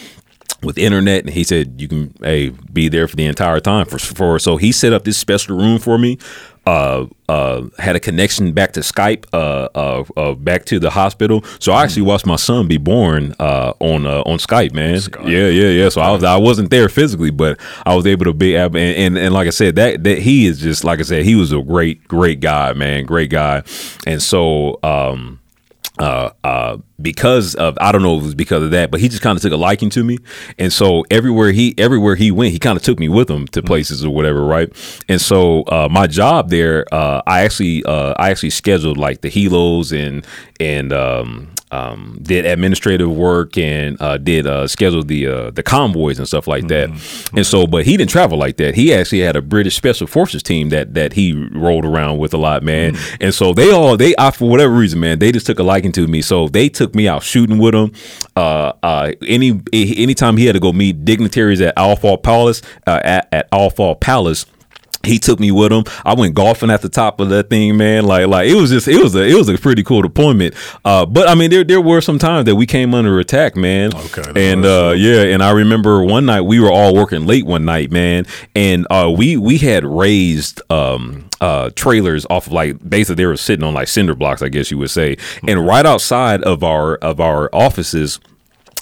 with 0.61 0.77
internet 0.77 1.23
and 1.23 1.33
he 1.33 1.43
said 1.43 1.79
you 1.79 1.87
can 1.87 2.13
hey 2.21 2.49
be 2.49 2.89
there 2.89 3.07
for 3.07 3.15
the 3.15 3.25
entire 3.25 3.59
time 3.59 3.85
for 3.85 3.97
for 3.97 4.37
so 4.39 4.57
he 4.57 4.71
set 4.71 4.91
up 4.91 5.05
this 5.05 5.17
special 5.17 5.55
room 5.55 5.79
for 5.79 5.97
me 5.97 6.17
uh, 6.65 7.05
uh, 7.27 7.67
had 7.79 7.95
a 7.95 7.99
connection 7.99 8.51
back 8.53 8.73
to 8.73 8.81
Skype, 8.81 9.25
uh, 9.33 9.69
uh, 9.75 10.03
uh 10.17 10.33
back 10.33 10.65
to 10.65 10.79
the 10.79 10.89
hospital. 10.89 11.43
So 11.59 11.71
I 11.71 11.83
actually 11.83 12.03
watched 12.03 12.25
my 12.25 12.35
son 12.35 12.67
be 12.67 12.77
born 12.77 13.35
uh, 13.39 13.73
on 13.79 14.05
on 14.05 14.37
Skype, 14.37 14.73
man. 14.73 14.95
Skype. 14.95 15.29
Yeah, 15.29 15.47
yeah, 15.47 15.69
yeah. 15.69 15.89
So 15.89 16.01
I 16.01 16.11
was 16.11 16.23
I 16.23 16.37
wasn't 16.37 16.69
there 16.69 16.89
physically, 16.89 17.31
but 17.31 17.59
I 17.85 17.95
was 17.95 18.05
able 18.05 18.25
to 18.25 18.33
be 18.33 18.55
and, 18.55 18.75
and, 18.75 19.17
and 19.17 19.33
like 19.33 19.47
I 19.47 19.51
said, 19.51 19.75
that 19.75 20.03
that 20.03 20.19
he 20.19 20.45
is 20.45 20.59
just 20.59 20.83
like 20.83 20.99
I 20.99 21.03
said, 21.03 21.25
he 21.25 21.35
was 21.35 21.51
a 21.51 21.61
great 21.61 22.07
great 22.07 22.39
guy, 22.39 22.73
man, 22.73 23.05
great 23.05 23.29
guy. 23.29 23.63
And 24.05 24.21
so 24.21 24.79
um, 24.83 25.39
uh, 25.99 26.31
uh, 26.43 26.77
because 27.01 27.55
of 27.55 27.77
I 27.79 27.91
don't 27.91 28.01
know 28.01 28.17
if 28.17 28.21
it 28.21 28.25
was 28.25 28.35
because 28.35 28.63
of 28.63 28.71
that, 28.71 28.91
but 28.91 28.99
he 28.99 29.09
just 29.09 29.21
kind 29.21 29.35
of 29.35 29.41
took 29.41 29.53
a 29.53 29.57
liking 29.57 29.89
to 29.91 30.03
me, 30.03 30.17
and 30.57 30.71
so 30.71 31.05
everywhere 31.11 31.51
he 31.51 31.73
everywhere 31.77 32.15
he 32.15 32.31
went, 32.31 32.51
he 32.51 32.59
kind 32.59 32.77
of 32.77 32.83
took 32.83 32.99
me 32.99 33.09
with 33.09 33.29
him 33.29 33.47
to 33.49 33.59
mm-hmm. 33.59 33.67
places 33.67 34.05
or 34.05 34.13
whatever, 34.13 34.43
right? 34.43 34.71
And 35.07 35.19
so 35.21 35.63
uh, 35.63 35.87
my 35.89 36.07
job 36.07 36.49
there, 36.49 36.85
uh, 36.91 37.21
I 37.25 37.41
actually 37.41 37.83
uh, 37.85 38.13
I 38.17 38.31
actually 38.31 38.51
scheduled 38.51 38.97
like 38.97 39.21
the 39.21 39.29
helos 39.29 39.91
and 39.91 40.25
and 40.59 40.91
um, 40.91 41.49
um, 41.71 42.17
did 42.21 42.45
administrative 42.45 43.11
work 43.11 43.57
and 43.57 44.01
uh, 44.01 44.17
did 44.17 44.47
uh, 44.47 44.67
schedule 44.67 45.03
the 45.03 45.27
uh, 45.27 45.51
the 45.51 45.61
convoys 45.61 46.17
and 46.17 46.27
stuff 46.27 46.47
like 46.47 46.67
that. 46.67 46.89
Mm-hmm. 46.89 47.37
And 47.37 47.45
so, 47.45 47.67
but 47.67 47.85
he 47.85 47.95
didn't 47.95 48.09
travel 48.09 48.37
like 48.37 48.57
that. 48.57 48.75
He 48.75 48.93
actually 48.93 49.19
had 49.19 49.35
a 49.35 49.41
British 49.41 49.75
Special 49.75 50.07
Forces 50.07 50.41
team 50.41 50.69
that 50.69 50.95
that 50.95 51.13
he 51.13 51.33
rolled 51.51 51.85
around 51.85 52.17
with 52.17 52.33
a 52.33 52.37
lot, 52.37 52.63
man. 52.63 52.93
Mm-hmm. 52.93 53.23
And 53.23 53.33
so 53.33 53.53
they 53.53 53.71
all 53.71 53.97
they 53.97 54.15
I, 54.17 54.31
for 54.31 54.49
whatever 54.49 54.73
reason, 54.73 54.99
man, 54.99 55.19
they 55.19 55.31
just 55.31 55.45
took 55.45 55.59
a 55.59 55.63
liking 55.63 55.91
to 55.93 56.07
me. 56.07 56.21
So 56.21 56.47
they 56.47 56.69
took 56.69 56.88
me 56.95 57.07
out 57.07 57.23
shooting 57.23 57.57
with 57.57 57.75
him. 57.75 57.91
Uh, 58.35 58.73
uh, 58.83 59.11
any 59.27 59.61
anytime 59.73 60.37
he 60.37 60.45
had 60.45 60.53
to 60.53 60.59
go 60.59 60.71
meet 60.71 61.05
dignitaries 61.05 61.61
at 61.61 61.73
Al 61.77 61.95
Faw 61.95 62.17
Palace 62.17 62.61
uh, 62.87 62.99
at, 63.03 63.27
at 63.31 63.47
Al 63.51 63.69
Faw 63.69 63.95
Palace 63.95 64.45
he 65.03 65.19
took 65.19 65.39
me 65.39 65.51
with 65.51 65.71
him. 65.71 65.83
I 66.05 66.13
went 66.13 66.35
golfing 66.35 66.69
at 66.69 66.81
the 66.81 66.89
top 66.89 67.19
of 67.19 67.29
that 67.29 67.49
thing, 67.49 67.77
man. 67.77 68.05
Like, 68.05 68.27
like 68.27 68.49
it 68.49 68.55
was 68.55 68.69
just, 68.69 68.87
it 68.87 69.01
was 69.01 69.15
a, 69.15 69.25
it 69.25 69.35
was 69.35 69.49
a 69.49 69.57
pretty 69.57 69.83
cool 69.83 70.01
deployment. 70.01 70.55
Uh, 70.83 71.05
but 71.05 71.27
I 71.27 71.35
mean, 71.35 71.49
there, 71.49 71.63
there 71.63 71.81
were 71.81 72.01
some 72.01 72.19
times 72.19 72.45
that 72.45 72.55
we 72.55 72.65
came 72.65 72.93
under 72.93 73.19
attack, 73.19 73.55
man. 73.55 73.93
Okay. 73.95 74.51
And 74.51 74.65
uh, 74.65 74.93
yeah, 74.95 75.23
and 75.23 75.43
I 75.43 75.51
remember 75.51 76.03
one 76.03 76.25
night 76.25 76.41
we 76.41 76.59
were 76.59 76.71
all 76.71 76.93
working 76.93 77.25
late 77.25 77.45
one 77.45 77.65
night, 77.65 77.91
man, 77.91 78.25
and 78.55 78.85
uh, 78.89 79.13
we 79.15 79.37
we 79.37 79.57
had 79.57 79.85
raised 79.85 80.61
um, 80.71 81.29
uh, 81.41 81.69
trailers 81.75 82.25
off 82.29 82.47
of 82.47 82.53
like 82.53 82.77
basically 82.87 83.15
they 83.15 83.25
were 83.25 83.37
sitting 83.37 83.63
on 83.63 83.73
like 83.73 83.87
cinder 83.87 84.15
blocks, 84.15 84.41
I 84.41 84.49
guess 84.49 84.71
you 84.71 84.77
would 84.77 84.89
say, 84.89 85.17
and 85.47 85.65
right 85.65 85.85
outside 85.85 86.43
of 86.43 86.63
our 86.63 86.95
of 86.97 87.19
our 87.19 87.49
offices 87.53 88.19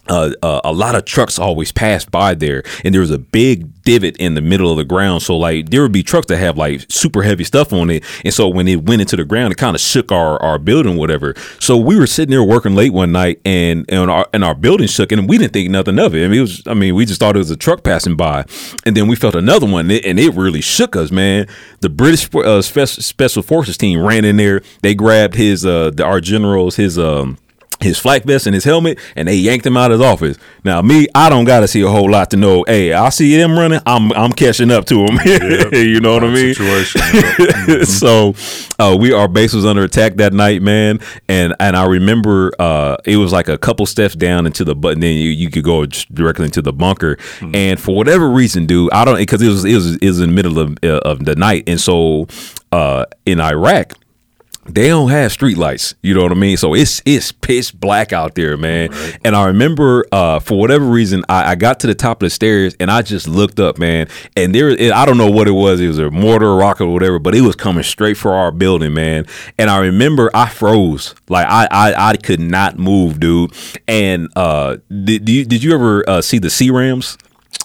uh, 0.10 0.32
uh, 0.42 0.62
a 0.64 0.72
lot 0.72 0.96
of 0.96 1.06
trucks 1.06 1.40
always 1.40 1.72
passed 1.72 2.12
by 2.12 2.34
there, 2.34 2.64
and 2.84 2.94
there 2.94 3.02
was 3.02 3.12
a 3.12 3.18
big 3.18 3.82
divot 3.84 4.18
in 4.18 4.36
the 4.36 4.42
middle 4.42 4.70
of 4.70 4.78
the 4.78 4.84
ground. 4.84 5.22
So 5.22 5.38
like 5.38 5.70
there 5.70 5.82
would 5.82 5.92
be 5.92 6.04
trucks 6.04 6.28
that 6.28 6.38
have 6.38 6.58
like 6.58 6.86
super 6.90 7.24
heavy 7.24 7.44
stuff 7.44 7.72
on 7.74 7.90
it, 7.90 8.04
and 8.24 8.34
so 8.34 8.48
when 8.48 8.68
it 8.68 8.84
went 8.84 9.02
into 9.02 9.16
the 9.16 9.26
ground, 9.26 9.54
it 9.54 9.58
kind 9.58 9.76
of 9.76 9.82
shook 9.82 10.12
our, 10.12 10.42
our 10.42 10.60
building, 10.60 10.98
whatever. 10.98 11.36
So 11.60 11.78
we 11.78 11.98
were 11.98 12.08
sitting 12.08 12.32
there 12.32 12.44
working 12.44 12.76
late 12.76 12.94
one 12.94 13.12
night, 13.12 13.40
and 13.46 13.86
and 13.90 14.10
our 14.10 14.28
and 14.34 14.44
our 14.44 14.56
building 14.56 14.88
shook, 14.88 15.12
and 15.12 15.28
we 15.28 15.38
didn't 15.38 15.54
think 15.54 15.70
nothing 15.70 16.00
of 16.00 16.16
it. 16.16 16.26
I 16.26 16.28
mean, 16.28 16.40
it 16.40 16.42
was 16.42 16.64
I 16.68 16.74
mean 16.74 16.96
we 16.96 17.06
just 17.06 17.20
thought 17.20 17.36
it 17.36 17.40
was 17.40 17.52
a 17.52 17.58
truck 17.58 17.84
passing 17.84 18.16
by, 18.16 18.46
and 18.86 18.96
then 18.96 19.08
we 19.08 19.16
felt 19.16 19.36
another 19.36 19.68
one, 19.68 19.90
and 19.92 20.20
it 20.20 20.34
really 20.34 20.62
shook 20.62 20.96
us, 20.96 21.12
man. 21.12 21.48
The 21.80 21.90
British 21.90 22.34
uh, 22.34 22.62
special 22.62 23.44
forces 23.44 23.78
team 23.78 24.02
ran 24.02 24.26
in 24.26 24.38
there. 24.38 24.62
They 24.82 24.96
grabbed 24.96 25.36
his 25.36 25.66
uh 25.66 25.92
our 26.04 26.22
generals 26.22 26.76
his 26.76 26.98
um 26.98 27.38
his 27.82 28.00
flak 28.00 28.24
vest 28.24 28.48
and 28.48 28.54
his 28.54 28.64
helmet, 28.64 29.00
and 29.16 29.28
they 29.28 29.36
yanked 29.36 29.66
him 29.66 29.78
out 29.78 29.92
of 29.92 30.00
his 30.00 30.08
office. 30.08 30.38
Now, 30.64 30.82
me, 30.82 31.08
I 31.14 31.30
don't 31.30 31.46
got 31.46 31.62
to 31.62 31.68
see 31.68 31.82
a 31.82 31.90
whole 31.90 32.10
lot 32.10 32.32
to 32.32 32.38
know. 32.38 32.64
Hey, 32.68 32.94
I 32.94 33.10
see 33.10 33.40
him 33.40 33.58
running. 33.58 33.80
I'm 33.86 34.12
I'm 34.14 34.32
catching 34.34 34.72
up 34.72 34.86
to 34.86 35.06
him. 35.06 35.20
Yep. 35.28 35.74
you 35.74 36.00
know 36.00 36.14
what 36.14 36.24
I 36.24 36.34
mean? 36.34 36.54
Situation. 36.54 37.02
mm-hmm. 37.02 37.84
so, 37.84 38.34
uh, 38.80 38.96
we 38.98 39.14
our 39.14 39.28
base 39.28 39.54
was 39.54 39.66
under 39.66 39.84
attack 39.84 40.16
that 40.16 40.34
night, 40.34 40.62
man, 40.62 41.00
and 41.28 41.54
and 41.60 41.76
I 41.76 41.86
remember 41.86 42.52
uh, 42.60 42.98
it 43.06 43.18
was 43.18 43.32
like 43.32 43.50
a 43.50 43.58
couple 43.58 43.86
steps 43.86 44.16
down 44.16 44.46
into 44.46 44.64
the 44.64 44.76
button. 44.76 45.00
Then 45.00 45.16
you, 45.16 45.30
you 45.30 45.50
could 45.50 45.64
go 45.64 45.86
directly 45.86 46.46
into 46.46 46.62
the 46.62 46.74
bunker, 46.74 47.18
mm-hmm. 47.18 47.56
and 47.56 47.80
for 47.80 47.96
whatever 47.96 48.30
reason, 48.30 48.66
dude, 48.66 48.92
I 48.92 49.06
don't 49.06 49.18
because 49.18 49.42
it 49.42 49.48
was 49.48 49.66
it 49.66 49.76
was 49.76 49.96
it 49.98 50.06
was 50.06 50.20
in 50.20 50.30
the 50.30 50.36
middle 50.36 50.60
of 50.60 50.78
uh, 50.84 51.00
of 51.06 51.26
the 51.26 51.36
night, 51.36 51.66
and 51.68 51.80
so 51.80 52.28
uh, 52.72 53.06
in 53.26 53.40
Iraq 53.40 53.94
they 54.68 54.90
don't 54.90 55.10
have 55.10 55.32
street 55.32 55.58
lights. 55.58 55.96
You 56.02 56.14
know 56.14 56.24
what 56.24 56.32
I 56.32 56.36
mean? 56.36 56.58
So 56.58 56.74
it's 56.74 57.02
it's 57.06 57.32
pitch 57.32 57.78
black 57.80 58.14
out 58.14 58.36
there, 58.36 58.58
man. 58.58 58.92
Right. 58.92 59.20
And 59.24 59.36
I 59.36 59.48
remember 59.48 60.06
uh, 60.12 60.40
for 60.40 60.60
whatever 60.60 60.86
reason, 60.86 61.24
I, 61.30 61.52
I, 61.52 61.56
got 61.56 61.80
to 61.82 61.88
the 61.88 61.96
top 61.96 62.22
of 62.22 62.26
the 62.26 62.30
stairs 62.30 62.76
and 62.80 62.92
I 62.92 63.02
just 63.02 63.28
looked 63.28 63.60
up, 63.60 63.78
man. 63.78 64.08
And 64.36 64.54
there, 64.54 64.72
I 64.94 65.06
don't 65.06 65.18
know 65.18 65.32
what 65.32 65.48
it 65.48 65.52
was. 65.52 65.80
It 65.80 65.88
was 65.88 66.00
a 66.00 66.12
mortar, 66.12 66.56
rocket, 66.56 66.84
or 66.84 66.94
whatever, 66.94 67.20
but 67.20 67.36
it 67.36 67.42
was 67.42 67.56
coming 67.56 67.84
straight 67.84 68.18
for 68.18 68.34
our 68.34 68.52
building, 68.52 68.94
man. 68.94 69.26
And 69.58 69.70
I 69.70 69.80
remember 69.80 70.30
I 70.34 70.50
froze, 70.50 71.16
like 71.30 71.48
I 71.48 71.68
I, 71.72 72.10
I 72.10 72.18
could 72.18 72.40
not 72.40 72.78
move, 72.78 73.20
dude. 73.20 73.54
And 73.88 74.30
uh, 74.36 74.78
did 74.90 75.28
you 75.30 75.46
did 75.46 75.64
you 75.64 75.74
ever 75.74 76.08
uh, 76.10 76.22
see 76.22 76.40
the 76.40 76.50
C-RAMs? 76.50 77.18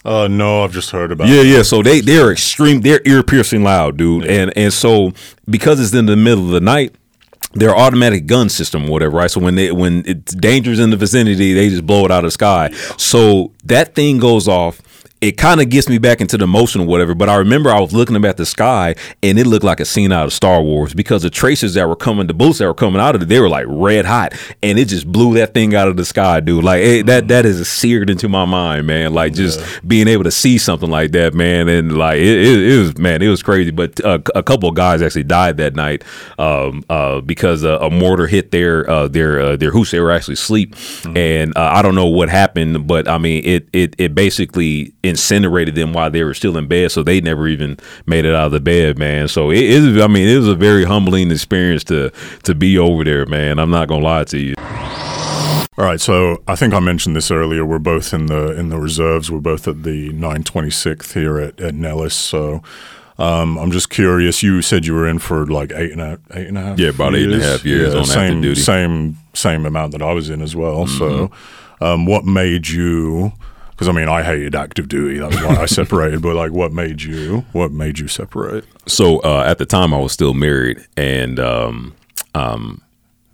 Uh, 0.04 0.28
no, 0.28 0.64
I've 0.64 0.72
just 0.72 0.90
heard 0.90 1.12
about. 1.12 1.28
Yeah, 1.28 1.40
it. 1.42 1.46
yeah. 1.46 1.62
So 1.62 1.82
they 1.82 2.00
they're 2.00 2.32
extreme. 2.32 2.80
They're 2.80 3.00
ear 3.04 3.22
piercing 3.22 3.62
loud, 3.62 3.96
dude. 3.96 4.24
Yeah. 4.24 4.32
And 4.32 4.56
and 4.56 4.72
so 4.72 5.12
because 5.48 5.80
it's 5.80 5.94
in 5.94 6.06
the 6.06 6.16
middle 6.16 6.46
of 6.46 6.50
the 6.50 6.60
night, 6.60 6.94
their 7.54 7.76
automatic 7.76 8.26
gun 8.26 8.48
system, 8.48 8.88
whatever, 8.88 9.16
right? 9.18 9.30
So 9.30 9.40
when 9.40 9.54
they 9.54 9.70
when 9.72 10.02
it's 10.06 10.34
dangerous 10.34 10.78
in 10.78 10.90
the 10.90 10.96
vicinity, 10.96 11.52
they 11.52 11.68
just 11.68 11.86
blow 11.86 12.04
it 12.04 12.10
out 12.10 12.24
of 12.24 12.28
the 12.28 12.30
sky. 12.32 12.70
So 12.96 13.52
that 13.64 13.94
thing 13.94 14.18
goes 14.18 14.48
off 14.48 14.80
it 15.22 15.36
kind 15.36 15.60
of 15.60 15.68
gets 15.68 15.88
me 15.88 15.98
back 15.98 16.20
into 16.20 16.36
the 16.36 16.48
motion 16.48 16.80
or 16.80 16.86
whatever. 16.86 17.14
But 17.14 17.28
I 17.28 17.36
remember 17.36 17.70
I 17.70 17.80
was 17.80 17.92
looking 17.92 18.16
up 18.16 18.24
at 18.24 18.36
the 18.36 18.44
sky 18.44 18.96
and 19.22 19.38
it 19.38 19.46
looked 19.46 19.64
like 19.64 19.78
a 19.78 19.84
scene 19.84 20.10
out 20.10 20.26
of 20.26 20.32
Star 20.32 20.60
Wars 20.60 20.94
because 20.94 21.22
the 21.22 21.30
tracers 21.30 21.74
that 21.74 21.88
were 21.88 21.94
coming, 21.94 22.26
the 22.26 22.34
bullets 22.34 22.58
that 22.58 22.66
were 22.66 22.74
coming 22.74 23.00
out 23.00 23.14
of 23.14 23.22
it, 23.22 23.26
they 23.26 23.38
were 23.38 23.48
like 23.48 23.64
red 23.68 24.04
hot, 24.04 24.34
and 24.64 24.80
it 24.80 24.88
just 24.88 25.10
blew 25.10 25.34
that 25.34 25.54
thing 25.54 25.76
out 25.76 25.86
of 25.86 25.96
the 25.96 26.04
sky, 26.04 26.40
dude. 26.40 26.64
Like 26.64 26.82
it, 26.82 27.06
that 27.06 27.28
that 27.28 27.46
is 27.46 27.68
seared 27.68 28.10
into 28.10 28.28
my 28.28 28.44
mind, 28.44 28.88
man. 28.88 29.14
Like 29.14 29.32
just 29.34 29.60
yeah. 29.60 29.66
being 29.86 30.08
able 30.08 30.24
to 30.24 30.32
see 30.32 30.58
something 30.58 30.90
like 30.90 31.12
that, 31.12 31.34
man, 31.34 31.68
and 31.68 31.96
like 31.96 32.18
it, 32.18 32.26
it, 32.26 32.72
it 32.72 32.78
was 32.78 32.98
man, 32.98 33.22
it 33.22 33.28
was 33.28 33.44
crazy. 33.44 33.70
But 33.70 34.04
uh, 34.04 34.18
a 34.34 34.42
couple 34.42 34.68
of 34.68 34.74
guys 34.74 35.02
actually 35.02 35.24
died 35.24 35.56
that 35.58 35.76
night 35.76 36.02
um, 36.36 36.84
uh, 36.90 37.20
because 37.20 37.64
uh, 37.64 37.78
a 37.80 37.90
mortar 37.90 38.26
hit 38.26 38.50
their 38.50 38.90
uh, 38.90 39.06
their 39.06 39.40
uh, 39.40 39.56
their 39.56 39.72
house. 39.72 39.92
They 39.92 40.00
were 40.00 40.10
actually 40.10 40.34
asleep, 40.34 40.74
mm-hmm. 40.74 41.16
and 41.16 41.56
uh, 41.56 41.70
I 41.74 41.82
don't 41.82 41.94
know 41.94 42.06
what 42.06 42.28
happened, 42.28 42.88
but 42.88 43.06
I 43.06 43.18
mean 43.18 43.44
it 43.44 43.68
it 43.72 43.94
it 43.98 44.16
basically 44.16 44.92
incinerated 45.12 45.74
them 45.74 45.92
while 45.92 46.10
they 46.10 46.24
were 46.24 46.34
still 46.34 46.56
in 46.56 46.66
bed, 46.66 46.90
so 46.90 47.02
they 47.02 47.20
never 47.20 47.46
even 47.46 47.78
made 48.06 48.24
it 48.24 48.34
out 48.34 48.46
of 48.46 48.52
the 48.52 48.60
bed, 48.60 48.98
man. 48.98 49.28
So 49.28 49.50
it 49.50 49.62
is. 49.62 50.00
I 50.00 50.08
mean, 50.08 50.28
it 50.28 50.36
was 50.36 50.48
a 50.48 50.54
very 50.54 50.84
humbling 50.84 51.30
experience 51.30 51.84
to 51.84 52.10
to 52.42 52.54
be 52.54 52.78
over 52.78 53.04
there, 53.04 53.26
man. 53.26 53.58
I'm 53.58 53.70
not 53.70 53.88
gonna 53.88 54.04
lie 54.04 54.24
to 54.24 54.38
you. 54.38 54.54
All 55.78 55.86
right, 55.86 56.00
so 56.00 56.42
I 56.46 56.54
think 56.54 56.74
I 56.74 56.80
mentioned 56.80 57.16
this 57.16 57.30
earlier. 57.30 57.64
We're 57.64 57.78
both 57.78 58.12
in 58.12 58.26
the 58.26 58.58
in 58.58 58.68
the 58.68 58.78
reserves. 58.78 59.30
We're 59.30 59.40
both 59.40 59.66
at 59.68 59.84
the 59.84 60.10
926th 60.12 61.14
here 61.14 61.38
at, 61.38 61.60
at 61.60 61.74
Nellis. 61.74 62.14
So 62.14 62.62
um, 63.18 63.56
I'm 63.58 63.70
just 63.70 63.90
curious. 63.90 64.42
You 64.42 64.62
said 64.62 64.86
you 64.86 64.94
were 64.94 65.06
in 65.06 65.18
for 65.18 65.46
like 65.46 65.72
eight 65.72 65.92
and 65.92 66.00
a 66.00 66.18
eight 66.34 66.48
and 66.48 66.58
a 66.58 66.62
half. 66.62 66.78
Yeah, 66.78 66.88
about 66.88 67.12
years. 67.12 67.26
eight 67.26 67.32
and 67.32 67.42
a 67.42 67.46
half 67.46 67.64
years 67.64 67.94
yeah, 67.94 68.00
on 68.00 68.04
same, 68.04 68.40
duty. 68.40 68.60
Same 68.60 69.16
same 69.34 69.64
amount 69.64 69.92
that 69.92 70.02
I 70.02 70.12
was 70.12 70.28
in 70.28 70.42
as 70.42 70.56
well. 70.56 70.86
Mm-hmm. 70.86 70.98
So, 70.98 71.30
um, 71.80 72.06
what 72.06 72.24
made 72.24 72.68
you? 72.68 73.32
Because 73.72 73.88
I 73.88 73.92
mean, 73.92 74.08
I 74.08 74.22
hated 74.22 74.54
active 74.54 74.88
duty. 74.88 75.18
That's 75.18 75.36
why 75.42 75.56
I 75.56 75.66
separated. 75.80 76.22
but 76.22 76.36
like, 76.36 76.52
what 76.52 76.72
made 76.72 77.02
you? 77.02 77.44
What 77.52 77.72
made 77.72 77.98
you 77.98 78.06
separate? 78.08 78.64
So 78.86 79.18
uh, 79.20 79.44
at 79.46 79.58
the 79.58 79.66
time, 79.66 79.92
I 79.92 79.98
was 79.98 80.12
still 80.12 80.34
married, 80.34 80.86
and 80.96 81.40
um, 81.40 81.94
um, 82.34 82.80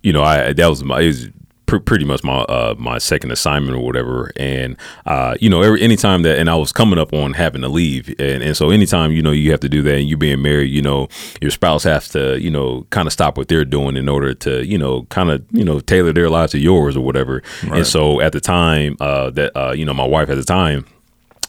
you 0.01 0.11
know, 0.13 0.23
I 0.23 0.53
that 0.53 0.67
was 0.67 0.83
my. 0.83 1.01
Was 1.01 1.27
pr- 1.69 1.77
pretty 1.77 2.03
much 2.03 2.23
my 2.23 2.39
uh, 2.39 2.75
my 2.77 2.97
second 2.97 3.31
assignment 3.31 3.77
or 3.77 3.85
whatever. 3.85 4.31
And 4.35 4.75
uh, 5.05 5.35
you 5.39 5.49
know, 5.49 5.61
every 5.61 5.81
anytime 5.81 6.23
that, 6.23 6.39
and 6.39 6.49
I 6.49 6.55
was 6.55 6.73
coming 6.73 6.99
up 6.99 7.13
on 7.13 7.33
having 7.33 7.61
to 7.61 7.69
leave, 7.69 8.09
and, 8.19 8.43
and 8.43 8.57
so 8.57 8.71
anytime 8.71 9.11
you 9.11 9.21
know 9.21 9.31
you 9.31 9.51
have 9.51 9.59
to 9.61 9.69
do 9.69 9.81
that, 9.83 9.95
and 9.95 10.09
you 10.09 10.17
being 10.17 10.41
married, 10.41 10.71
you 10.71 10.81
know, 10.81 11.07
your 11.41 11.51
spouse 11.51 11.83
has 11.83 12.09
to 12.09 12.41
you 12.41 12.49
know 12.49 12.85
kind 12.89 13.07
of 13.07 13.13
stop 13.13 13.37
what 13.37 13.47
they're 13.47 13.63
doing 13.65 13.95
in 13.95 14.09
order 14.09 14.33
to 14.33 14.65
you 14.65 14.77
know 14.77 15.03
kind 15.03 15.29
of 15.29 15.45
you 15.51 15.63
know 15.63 15.79
tailor 15.79 16.11
their 16.11 16.29
lives 16.29 16.51
to 16.51 16.59
yours 16.59 16.97
or 16.97 17.01
whatever. 17.01 17.43
Right. 17.63 17.77
And 17.77 17.87
so 17.87 18.19
at 18.19 18.33
the 18.33 18.41
time 18.41 18.97
uh, 18.99 19.29
that 19.31 19.55
uh, 19.55 19.71
you 19.71 19.85
know 19.85 19.93
my 19.93 20.07
wife 20.07 20.29
at 20.29 20.35
the 20.35 20.43
time 20.43 20.85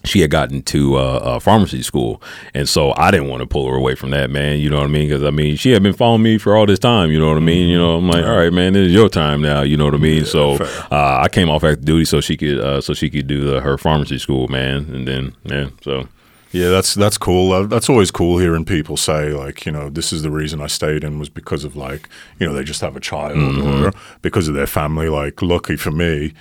she 0.05 0.21
had 0.21 0.31
gotten 0.31 0.63
to 0.63 0.97
uh, 0.97 1.39
pharmacy 1.39 1.83
school, 1.83 2.23
and 2.55 2.69
so 2.69 2.95
I 2.97 3.11
didn't 3.11 3.29
want 3.29 3.41
to 3.41 3.47
pull 3.47 3.69
her 3.69 3.77
away 3.77 3.95
from 3.95 4.11
that, 4.11 4.31
man. 4.31 4.59
You 4.59 4.71
know 4.71 4.79
what 4.79 4.87
I 4.87 4.89
mean? 4.89 5.09
Because 5.09 5.23
I 5.23 5.31
mean, 5.31 5.57
she 5.57 5.73
had 5.73 5.83
been 5.83 5.93
following 5.93 6.23
me 6.23 6.39
for 6.39 6.57
all 6.57 6.67
this 6.67 6.79
time. 6.79 7.11
You 7.11 7.21
know 7.21 7.29
what 7.29 7.37
I 7.37 7.41
mean? 7.41 7.69
You 7.69 7.79
know, 7.79 7.99
I'm 7.99 8.09
like, 8.09 8.25
all 8.25 8.37
right, 8.37 8.53
man, 8.53 8.73
this 8.73 8.89
is 8.89 8.93
your 8.93 9.09
time 9.09 9.43
now. 9.43 9.63
You 9.63 9.77
know 9.77 9.85
what 9.85 9.95
I 9.95 9.99
mean? 9.99 10.23
Yeah, 10.23 10.31
so 10.31 10.53
uh, 10.91 11.21
I 11.23 11.29
came 11.29 11.51
off 11.51 11.65
active 11.65 11.85
duty 11.85 12.05
so 12.05 12.21
she 12.21 12.37
could 12.37 12.59
uh, 12.59 12.81
so 12.81 12.95
she 12.95 13.11
could 13.11 13.27
do 13.27 13.45
the, 13.45 13.61
her 13.61 13.77
pharmacy 13.77 14.19
school, 14.19 14.49
man. 14.49 14.87
And 14.93 15.07
then 15.07 15.37
yeah, 15.45 15.69
so. 15.83 16.09
Yeah, 16.53 16.71
that's 16.71 16.95
that's 16.95 17.17
cool. 17.17 17.53
Uh, 17.53 17.67
that's 17.67 17.89
always 17.89 18.11
cool 18.11 18.39
hearing 18.39 18.65
people 18.65 18.97
say 18.97 19.33
like, 19.33 19.65
you 19.65 19.71
know, 19.71 19.89
this 19.89 20.13
is 20.13 20.23
the 20.23 20.33
reason 20.33 20.61
I 20.61 20.67
stayed 20.67 21.05
in 21.05 21.21
was 21.21 21.29
because 21.29 21.63
of 21.63 21.77
like, 21.77 22.09
you 22.41 22.47
know, 22.47 22.53
they 22.53 22.65
just 22.65 22.81
have 22.81 22.97
a 22.97 23.01
child 23.01 23.37
mm-hmm. 23.37 23.85
or 23.85 23.93
because 24.21 24.49
of 24.49 24.55
their 24.55 24.67
family. 24.67 25.09
Like, 25.09 25.43
lucky 25.43 25.77
for 25.77 25.93
me, 25.93 26.35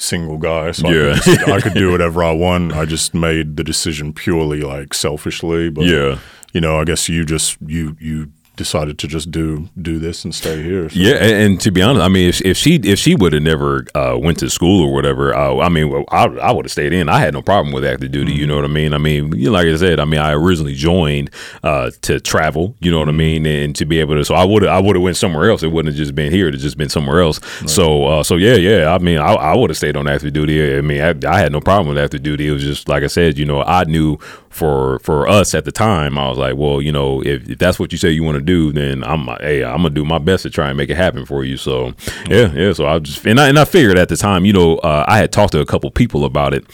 single 0.00 0.38
guy, 0.38 0.72
so 0.72 0.88
yeah. 0.88 1.12
I, 1.12 1.14
could 1.14 1.22
just, 1.22 1.48
I 1.48 1.60
could 1.60 1.74
do 1.74 1.90
whatever 1.92 2.24
I 2.24 2.32
want. 2.32 2.72
I 2.72 2.84
just 2.84 3.14
made 3.14 3.56
the 3.56 3.64
decision 3.64 4.12
purely 4.12 4.62
like 4.62 4.94
selfishly. 4.94 5.70
But 5.70 5.84
yeah, 5.84 6.18
you 6.52 6.60
know, 6.60 6.80
I 6.80 6.84
guess 6.84 7.08
you 7.08 7.24
just 7.24 7.58
you 7.64 7.96
you 8.00 8.32
decided 8.60 8.98
to 8.98 9.08
just 9.08 9.30
do 9.30 9.70
do 9.80 9.98
this 9.98 10.22
and 10.22 10.34
stay 10.34 10.62
here. 10.62 10.90
So. 10.90 10.98
Yeah, 10.98 11.14
and, 11.14 11.32
and, 11.32 11.60
to 11.62 11.70
be 11.70 11.80
honest, 11.80 12.02
I 12.02 12.08
mean, 12.08 12.28
if, 12.28 12.42
if 12.42 12.58
she 12.58 12.74
if 12.74 12.98
she 12.98 13.14
would 13.14 13.32
have 13.32 13.42
never 13.42 13.86
uh, 13.94 14.18
went 14.18 14.38
to 14.40 14.50
school 14.50 14.84
or 14.86 14.92
whatever, 14.92 15.34
uh, 15.34 15.60
I 15.60 15.70
mean, 15.70 16.04
I, 16.10 16.24
I 16.26 16.52
would 16.52 16.66
have 16.66 16.70
stayed 16.70 16.92
in. 16.92 17.08
I 17.08 17.20
had 17.20 17.32
no 17.32 17.40
problem 17.40 17.72
with 17.72 17.86
active 17.86 18.12
duty. 18.12 18.32
Mm-hmm. 18.32 18.40
You 18.40 18.46
know 18.46 18.56
what 18.56 18.66
I 18.66 18.68
mean? 18.68 18.92
I 18.92 18.98
mean, 18.98 19.34
you 19.34 19.46
know, 19.46 19.52
like 19.52 19.66
I 19.66 19.76
said, 19.76 19.98
I 19.98 20.04
mean, 20.04 20.20
I 20.20 20.32
originally 20.32 20.74
joined 20.74 21.30
uh, 21.62 21.90
to 22.02 22.20
travel. 22.20 22.76
You 22.80 22.90
know 22.90 22.98
what 22.98 23.08
mm-hmm. 23.08 23.14
I 23.14 23.40
mean, 23.40 23.46
and 23.46 23.74
to 23.76 23.86
be 23.86 23.98
able 23.98 24.16
to. 24.16 24.24
So 24.26 24.34
I 24.34 24.44
would 24.44 24.66
I 24.66 24.78
would 24.78 24.94
have 24.94 25.02
went 25.02 25.16
somewhere 25.16 25.48
else. 25.48 25.62
It 25.62 25.68
wouldn't 25.68 25.94
have 25.94 25.98
just 25.98 26.14
been 26.14 26.30
here. 26.30 26.48
It 26.48 26.50
would 26.52 26.60
just 26.60 26.76
been 26.76 26.90
somewhere 26.90 27.22
else. 27.22 27.40
Right. 27.62 27.70
So 27.70 28.06
uh, 28.06 28.22
so 28.22 28.36
yeah, 28.36 28.56
yeah. 28.56 28.94
I 28.94 28.98
mean, 28.98 29.18
I, 29.18 29.32
I 29.32 29.56
would 29.56 29.70
have 29.70 29.78
stayed 29.78 29.96
on 29.96 30.06
active 30.06 30.34
duty. 30.34 30.76
I 30.76 30.82
mean, 30.82 31.00
I, 31.00 31.14
I 31.26 31.40
had 31.40 31.50
no 31.50 31.60
problem 31.60 31.88
with 31.88 31.96
active 32.02 32.22
duty. 32.22 32.48
It 32.48 32.52
was 32.52 32.62
just 32.62 32.88
like 32.90 33.02
I 33.02 33.08
said, 33.08 33.38
you 33.38 33.46
know, 33.46 33.62
I 33.62 33.84
knew 33.84 34.18
for 34.50 34.98
for 34.98 35.28
us 35.28 35.54
at 35.54 35.64
the 35.64 35.72
time, 35.72 36.18
I 36.18 36.28
was 36.28 36.36
like, 36.36 36.56
well, 36.56 36.82
you 36.82 36.92
know, 36.92 37.22
if, 37.22 37.48
if 37.48 37.58
that's 37.58 37.78
what 37.78 37.92
you 37.92 37.98
say 37.98 38.10
you 38.10 38.24
want 38.24 38.36
to 38.36 38.42
do, 38.42 38.49
then 38.72 39.04
I'm 39.04 39.26
hey, 39.40 39.64
I'm 39.64 39.78
gonna 39.78 39.90
do 39.90 40.04
my 40.04 40.18
best 40.18 40.42
to 40.44 40.50
try 40.50 40.68
and 40.68 40.76
make 40.76 40.90
it 40.90 40.96
happen 40.96 41.26
for 41.26 41.44
you. 41.44 41.56
So 41.56 41.94
yeah, 42.28 42.52
yeah. 42.52 42.72
So 42.72 42.86
I 42.86 42.98
just 42.98 43.26
and 43.26 43.40
I 43.40 43.48
and 43.48 43.58
I 43.58 43.64
figured 43.64 43.98
at 43.98 44.08
the 44.08 44.16
time, 44.16 44.44
you 44.44 44.52
know, 44.52 44.78
uh, 44.78 45.04
I 45.06 45.18
had 45.18 45.32
talked 45.32 45.52
to 45.52 45.60
a 45.60 45.66
couple 45.66 45.90
people 45.90 46.24
about 46.24 46.54
it, 46.54 46.64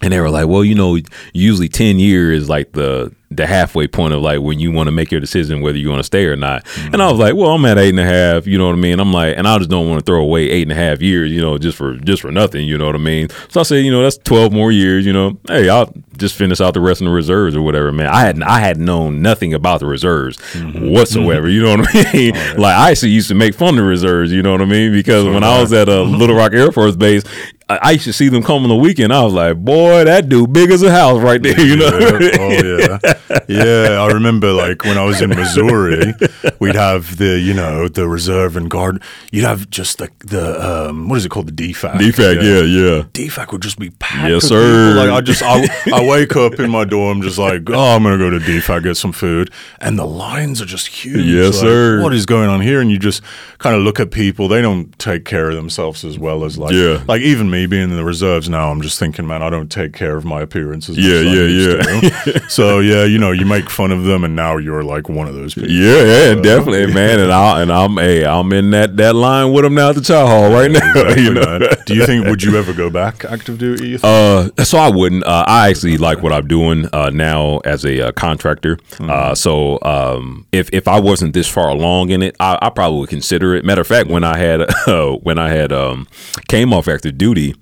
and 0.00 0.12
they 0.12 0.20
were 0.20 0.30
like, 0.30 0.46
well, 0.48 0.64
you 0.64 0.74
know, 0.74 0.98
usually 1.32 1.68
ten 1.68 1.98
years 1.98 2.42
is 2.42 2.48
like 2.48 2.72
the 2.72 3.14
the 3.30 3.46
halfway 3.46 3.86
point 3.86 4.14
of 4.14 4.22
like 4.22 4.40
when 4.40 4.58
you 4.58 4.72
want 4.72 4.86
to 4.86 4.90
make 4.90 5.10
your 5.10 5.20
decision 5.20 5.60
whether 5.60 5.76
you 5.76 5.88
want 5.88 6.00
to 6.00 6.04
stay 6.04 6.24
or 6.24 6.36
not. 6.36 6.64
Mm-hmm. 6.64 6.94
And 6.94 7.02
I 7.02 7.10
was 7.10 7.18
like, 7.18 7.34
well, 7.34 7.50
I'm 7.50 7.64
at 7.66 7.76
eight 7.76 7.90
and 7.90 8.00
a 8.00 8.04
half, 8.04 8.46
you 8.46 8.56
know 8.56 8.66
what 8.66 8.72
I 8.72 8.78
mean? 8.78 9.00
I'm 9.00 9.12
like, 9.12 9.36
and 9.36 9.46
I 9.46 9.58
just 9.58 9.68
don't 9.68 9.88
want 9.88 10.00
to 10.00 10.04
throw 10.04 10.22
away 10.22 10.48
eight 10.48 10.62
and 10.62 10.72
a 10.72 10.74
half 10.74 11.02
years, 11.02 11.30
you 11.30 11.40
know, 11.40 11.58
just 11.58 11.76
for 11.76 11.96
just 11.98 12.22
for 12.22 12.32
nothing, 12.32 12.66
you 12.66 12.78
know 12.78 12.86
what 12.86 12.94
I 12.94 12.98
mean? 12.98 13.28
So 13.48 13.60
I 13.60 13.62
said, 13.64 13.84
you 13.84 13.90
know, 13.90 14.02
that's 14.02 14.18
twelve 14.18 14.52
more 14.52 14.72
years, 14.72 15.04
you 15.04 15.12
know. 15.12 15.38
Hey, 15.46 15.68
I'll 15.68 15.92
just 16.16 16.36
finish 16.36 16.60
out 16.60 16.74
the 16.74 16.80
rest 16.80 17.00
of 17.00 17.06
the 17.06 17.12
reserves 17.12 17.54
or 17.54 17.62
whatever, 17.62 17.92
man. 17.92 18.08
I 18.08 18.20
had 18.22 18.42
I 18.42 18.60
had 18.60 18.78
known 18.78 19.20
nothing 19.20 19.52
about 19.52 19.80
the 19.80 19.86
reserves 19.86 20.38
mm-hmm. 20.38 20.90
whatsoever, 20.90 21.48
you 21.48 21.62
know 21.62 21.76
what 21.76 21.88
I 21.94 22.12
mean? 22.12 22.34
Like 22.58 22.74
I 22.74 22.90
actually 22.90 23.10
used 23.10 23.28
to 23.28 23.34
make 23.34 23.54
fun 23.54 23.70
of 23.70 23.76
the 23.76 23.82
reserves, 23.82 24.32
you 24.32 24.42
know 24.42 24.52
what 24.52 24.62
I 24.62 24.64
mean? 24.64 24.90
Because 24.92 25.24
when 25.26 25.44
I 25.44 25.60
was 25.60 25.72
at 25.72 25.88
a 25.88 26.00
uh, 26.00 26.04
Little 26.04 26.34
Rock 26.34 26.52
Air 26.52 26.72
Force 26.72 26.96
Base, 26.96 27.22
I 27.68 27.92
used 27.92 28.04
to 28.04 28.14
see 28.14 28.28
them 28.28 28.42
come 28.42 28.62
on 28.62 28.68
the 28.70 28.76
weekend. 28.76 29.12
I 29.12 29.22
was 29.22 29.34
like, 29.34 29.56
boy, 29.62 30.04
that 30.04 30.30
dude 30.30 30.54
big 30.54 30.70
as 30.70 30.82
a 30.82 30.90
house 30.90 31.20
right 31.20 31.42
there, 31.42 31.60
you 31.66 31.76
know? 31.76 31.98
Yeah. 31.98 32.36
Oh 32.40 32.50
yeah, 32.50 33.17
yeah. 33.48 34.00
I 34.00 34.08
remember 34.08 34.52
like 34.52 34.84
when 34.84 34.96
I 34.96 35.04
was 35.04 35.20
in 35.20 35.30
Missouri, 35.30 36.14
we'd 36.58 36.74
have 36.74 37.18
the 37.18 37.38
you 37.38 37.52
know 37.52 37.88
the 37.88 38.08
reserve 38.08 38.56
and 38.56 38.70
guard. 38.70 39.02
You'd 39.30 39.44
have 39.44 39.68
just 39.70 39.98
the 39.98 40.10
the 40.20 40.88
um, 40.88 41.08
what 41.08 41.18
is 41.18 41.26
it 41.26 41.28
called 41.28 41.54
the 41.54 41.68
DFAC? 41.68 41.94
DFAC, 41.94 42.36
yeah, 42.36 42.62
yeah. 42.62 42.96
yeah. 42.96 43.02
DFAC 43.12 43.52
would 43.52 43.62
just 43.62 43.78
be 43.78 43.90
packed. 43.90 44.30
Yes, 44.30 44.46
sir. 44.46 44.94
People. 44.94 45.04
Like 45.04 45.10
I 45.10 45.20
just 45.20 45.42
I, 45.42 45.68
I 45.94 46.08
wake 46.08 46.34
up 46.36 46.58
in 46.58 46.70
my 46.70 46.84
dorm 46.84 47.20
just 47.20 47.38
like 47.38 47.68
oh 47.68 47.96
I'm 47.96 48.02
gonna 48.02 48.16
go 48.16 48.30
to 48.30 48.38
DFAC 48.38 48.84
get 48.84 48.96
some 48.96 49.12
food, 49.12 49.50
and 49.78 49.98
the 49.98 50.06
lines 50.06 50.62
are 50.62 50.66
just 50.66 50.86
huge. 50.86 51.26
Yes, 51.26 51.56
like, 51.56 51.62
sir. 51.62 52.02
What 52.02 52.14
is 52.14 52.24
going 52.24 52.48
on 52.48 52.62
here? 52.62 52.80
And 52.80 52.90
you 52.90 52.98
just 52.98 53.22
kind 53.58 53.76
of 53.76 53.82
look 53.82 54.00
at 54.00 54.10
people. 54.10 54.48
They 54.48 54.62
don't 54.62 54.98
take 54.98 55.26
care 55.26 55.50
of 55.50 55.56
themselves 55.56 56.02
as 56.02 56.18
well 56.18 56.44
as 56.44 56.56
like 56.56 56.72
yeah. 56.72 57.04
like 57.06 57.20
even 57.20 57.50
me 57.50 57.58
me 57.60 57.66
being 57.66 57.90
in 57.90 57.96
the 57.96 58.04
reserves 58.04 58.48
now, 58.48 58.70
I'm 58.70 58.82
just 58.82 58.98
thinking, 58.98 59.26
man, 59.26 59.42
I 59.42 59.50
don't 59.50 59.70
take 59.70 59.92
care 59.92 60.16
of 60.16 60.24
my 60.24 60.40
appearances. 60.40 60.96
Yeah, 60.96 61.20
yeah, 61.20 62.24
yeah. 62.24 62.38
so 62.48 62.80
yeah, 62.80 63.04
you 63.08 63.18
know, 63.18 63.32
you 63.32 63.46
make 63.46 63.70
fun 63.70 63.90
of 63.90 64.04
them, 64.04 64.24
and 64.24 64.36
now 64.36 64.56
you're 64.56 64.82
like 64.82 65.08
one 65.08 65.26
of 65.26 65.34
those 65.34 65.54
people. 65.54 65.70
Yeah, 65.70 66.02
yeah, 66.02 66.32
uh, 66.32 66.42
definitely, 66.42 66.92
man. 66.92 67.20
And 67.20 67.32
I 67.32 67.62
and 67.62 67.72
I'm 67.72 67.96
hey, 67.96 68.24
I'm 68.24 68.52
in 68.52 68.70
that 68.70 68.96
that 68.96 69.14
line 69.14 69.52
with 69.52 69.64
them 69.64 69.74
now 69.74 69.90
at 69.90 69.94
the 69.94 70.00
chow 70.00 70.26
hall 70.26 70.50
right 70.50 70.70
now. 70.70 70.78
Exactly, 70.98 71.22
you 71.22 71.34
know? 71.34 71.58
Do 71.86 71.94
you 71.94 72.06
think 72.06 72.26
would 72.26 72.42
you 72.42 72.56
ever 72.56 72.72
go 72.72 72.90
back 72.90 73.24
active 73.24 73.58
duty? 73.58 73.98
Uh, 74.02 74.48
so 74.64 74.78
I 74.78 74.90
wouldn't. 74.90 75.24
Uh, 75.24 75.44
I 75.46 75.70
actually 75.70 75.96
like 75.96 76.22
what 76.22 76.32
I'm 76.32 76.46
doing 76.46 76.86
uh, 76.92 77.10
now 77.10 77.58
as 77.58 77.84
a 77.84 78.08
uh, 78.08 78.12
contractor. 78.12 78.76
Mm-hmm. 78.76 79.10
Uh, 79.10 79.34
so 79.34 79.78
um, 79.82 80.46
if 80.52 80.70
if 80.72 80.88
I 80.88 81.00
wasn't 81.00 81.34
this 81.34 81.48
far 81.48 81.68
along 81.68 82.10
in 82.10 82.22
it, 82.22 82.36
I, 82.40 82.58
I 82.60 82.70
probably 82.70 83.00
would 83.00 83.10
consider 83.10 83.54
it. 83.54 83.64
Matter 83.64 83.82
of 83.82 83.86
fact, 83.86 84.08
when 84.08 84.24
I 84.24 84.38
had 84.38 84.66
when 85.22 85.38
I 85.38 85.50
had 85.50 85.72
um, 85.72 86.08
came 86.48 86.72
off 86.72 86.88
active 86.88 87.18
duty, 87.18 87.54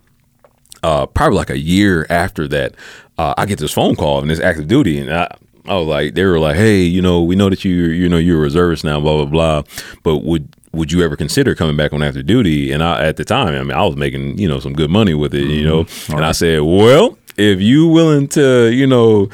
uh, 0.86 1.04
probably 1.04 1.36
like 1.36 1.50
a 1.50 1.58
year 1.58 2.06
after 2.08 2.46
that, 2.46 2.76
uh, 3.18 3.34
I 3.36 3.44
get 3.46 3.58
this 3.58 3.72
phone 3.72 3.96
call 3.96 4.22
and 4.22 4.30
it's 4.30 4.40
active 4.40 4.68
duty, 4.68 5.00
and 5.00 5.12
I, 5.12 5.36
I 5.64 5.74
was 5.74 5.88
like, 5.88 6.14
they 6.14 6.24
were 6.24 6.38
like, 6.38 6.54
hey, 6.54 6.82
you 6.82 7.02
know, 7.02 7.22
we 7.22 7.34
know 7.34 7.50
that 7.50 7.64
you 7.64 7.72
you 7.72 8.08
know 8.08 8.18
you're 8.18 8.38
a 8.38 8.42
reservist 8.42 8.84
now, 8.84 9.00
blah 9.00 9.24
blah 9.24 9.26
blah, 9.26 9.62
but 10.04 10.18
would 10.18 10.48
would 10.72 10.92
you 10.92 11.02
ever 11.02 11.16
consider 11.16 11.56
coming 11.56 11.76
back 11.76 11.92
on 11.92 12.02
active 12.04 12.26
duty? 12.26 12.70
And 12.70 12.84
I 12.84 13.04
at 13.04 13.16
the 13.16 13.24
time, 13.24 13.54
I 13.54 13.62
mean, 13.64 13.72
I 13.72 13.84
was 13.84 13.96
making 13.96 14.38
you 14.38 14.48
know 14.48 14.60
some 14.60 14.74
good 14.74 14.90
money 14.90 15.12
with 15.12 15.34
it, 15.34 15.42
mm-hmm. 15.42 15.50
you 15.50 15.64
know, 15.64 15.84
mm-hmm. 15.84 16.12
and 16.12 16.20
right. 16.20 16.28
I 16.28 16.32
said, 16.32 16.60
well, 16.60 17.18
if 17.36 17.60
you 17.60 17.88
willing 17.88 18.28
to, 18.28 18.70
you 18.70 18.86
know, 18.86 19.28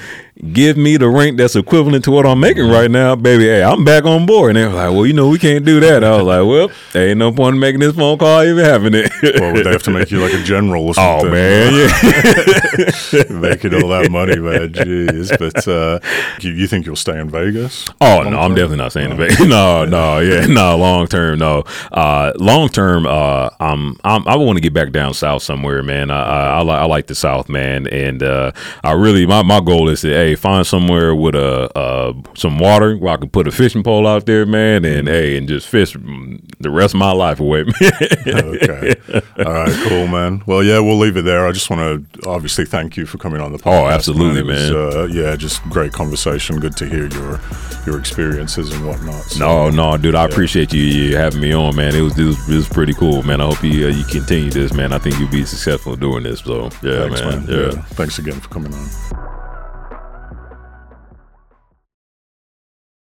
give 0.52 0.76
me 0.76 0.96
the 0.96 1.08
rank 1.08 1.36
that's 1.36 1.54
equivalent 1.54 2.04
to 2.04 2.10
what 2.10 2.26
I'm 2.26 2.40
making 2.40 2.68
right 2.68 2.90
now, 2.90 3.14
baby, 3.14 3.44
hey, 3.44 3.62
I'm 3.62 3.84
back 3.84 4.04
on 4.04 4.26
board. 4.26 4.50
And 4.50 4.56
they 4.56 4.66
were 4.66 4.72
like, 4.72 4.90
well, 4.90 5.06
you 5.06 5.12
know, 5.12 5.28
we 5.28 5.38
can't 5.38 5.64
do 5.64 5.78
that. 5.80 6.02
I 6.02 6.16
was 6.16 6.24
like, 6.24 6.46
well, 6.46 6.70
there 6.92 7.10
ain't 7.10 7.18
no 7.18 7.32
point 7.32 7.54
in 7.54 7.60
making 7.60 7.80
this 7.80 7.94
phone 7.94 8.18
call, 8.18 8.42
even 8.42 8.64
having 8.64 8.94
it. 8.94 9.10
well, 9.40 9.52
would 9.52 9.66
they 9.66 9.70
have 9.70 9.82
to 9.84 9.90
make 9.90 10.10
you 10.10 10.20
like 10.20 10.32
a 10.32 10.42
general 10.42 10.86
or 10.86 10.90
oh, 10.90 10.92
something? 10.92 11.28
Oh, 11.28 11.32
man, 11.32 11.72
yeah. 11.74 13.22
making 13.40 13.74
all 13.74 13.88
that 13.88 14.08
money, 14.10 14.36
man, 14.36 14.72
jeez. 14.72 15.36
But 15.38 15.68
uh, 15.68 16.00
you, 16.40 16.52
you, 16.52 16.66
think 16.66 16.86
you'll 16.86 16.96
stay 16.96 17.18
in 17.18 17.28
Vegas? 17.28 17.88
Oh, 18.00 18.22
no, 18.22 18.38
I'm 18.38 18.54
definitely 18.54 18.78
not 18.78 18.92
staying 18.92 19.10
in 19.12 19.16
Vegas. 19.16 19.40
No, 19.52 19.84
no, 19.84 20.18
yeah, 20.20 20.46
no, 20.48 20.78
long 20.78 21.06
term, 21.06 21.38
no. 21.38 21.64
Uh, 21.90 22.32
long 22.36 22.70
term, 22.70 23.06
uh, 23.06 23.50
I'm, 23.60 23.98
I'm, 24.02 24.26
i 24.26 24.34
want 24.36 24.56
to 24.56 24.62
get 24.62 24.72
back 24.72 24.92
down 24.92 25.12
south 25.12 25.42
somewhere, 25.42 25.82
man. 25.82 26.10
I, 26.10 26.22
I, 26.22 26.46
I, 26.58 26.62
like, 26.62 26.80
I 26.80 26.84
like 26.86 27.06
the 27.08 27.14
south, 27.14 27.50
man. 27.50 27.86
And 27.88 28.22
uh, 28.22 28.52
I 28.82 28.92
really, 28.92 29.26
my, 29.26 29.42
my 29.42 29.60
goal 29.60 29.90
is 29.90 30.00
to, 30.02 30.21
hey, 30.22 30.34
find 30.34 30.66
somewhere 30.66 31.14
with 31.14 31.34
a 31.34 31.76
uh, 31.76 32.12
some 32.34 32.58
water 32.58 32.96
where 32.96 33.14
I 33.14 33.16
can 33.16 33.28
put 33.28 33.48
a 33.48 33.50
fishing 33.50 33.82
pole 33.82 34.06
out 34.06 34.26
there, 34.26 34.46
man, 34.46 34.84
and 34.84 35.08
hey, 35.08 35.36
and 35.36 35.48
just 35.48 35.68
fish 35.68 35.92
the 35.92 36.70
rest 36.70 36.94
of 36.94 36.98
my 36.98 37.12
life 37.12 37.40
away. 37.40 37.64
okay. 38.26 38.94
All 39.44 39.52
right. 39.52 39.88
Cool, 39.88 40.06
man. 40.06 40.42
Well, 40.46 40.62
yeah, 40.62 40.78
we'll 40.78 40.98
leave 40.98 41.16
it 41.16 41.22
there. 41.22 41.46
I 41.46 41.52
just 41.52 41.68
want 41.70 42.12
to 42.12 42.28
obviously 42.28 42.64
thank 42.64 42.96
you 42.96 43.06
for 43.06 43.18
coming 43.18 43.40
on 43.40 43.52
the 43.52 43.58
oh, 43.58 43.70
podcast. 43.70 43.82
Oh, 43.82 43.88
absolutely, 43.88 44.42
man. 44.44 44.74
Was, 44.74 44.94
uh, 44.94 45.08
yeah, 45.10 45.36
just 45.36 45.62
great 45.64 45.92
conversation. 45.92 46.60
Good 46.60 46.76
to 46.76 46.86
hear 46.86 47.06
your 47.08 47.40
your 47.86 47.98
experiences 47.98 48.72
and 48.72 48.86
whatnot. 48.86 49.22
So, 49.24 49.38
no, 49.40 49.70
no, 49.70 49.96
dude, 49.96 50.14
I 50.14 50.24
appreciate 50.24 50.72
you, 50.72 50.82
you, 50.82 51.16
having 51.16 51.40
me 51.40 51.52
on, 51.52 51.74
man. 51.74 51.94
It 51.94 52.00
was, 52.00 52.16
it 52.16 52.24
was, 52.24 52.48
it 52.48 52.54
was 52.54 52.68
pretty 52.68 52.94
cool, 52.94 53.22
man. 53.24 53.40
I 53.40 53.46
hope 53.46 53.62
you 53.64 53.86
uh, 53.86 53.90
you 53.90 54.04
continue 54.04 54.50
this, 54.50 54.72
man. 54.72 54.92
I 54.92 54.98
think 54.98 55.18
you'll 55.18 55.30
be 55.30 55.44
successful 55.44 55.96
doing 55.96 56.22
this. 56.22 56.40
So 56.40 56.64
yeah, 56.82 57.08
Thanks, 57.08 57.20
man. 57.20 57.46
man. 57.46 57.48
Yeah. 57.48 57.72
yeah. 57.72 57.82
Thanks 57.82 58.18
again 58.18 58.40
for 58.40 58.48
coming 58.48 58.72
on. 58.72 59.31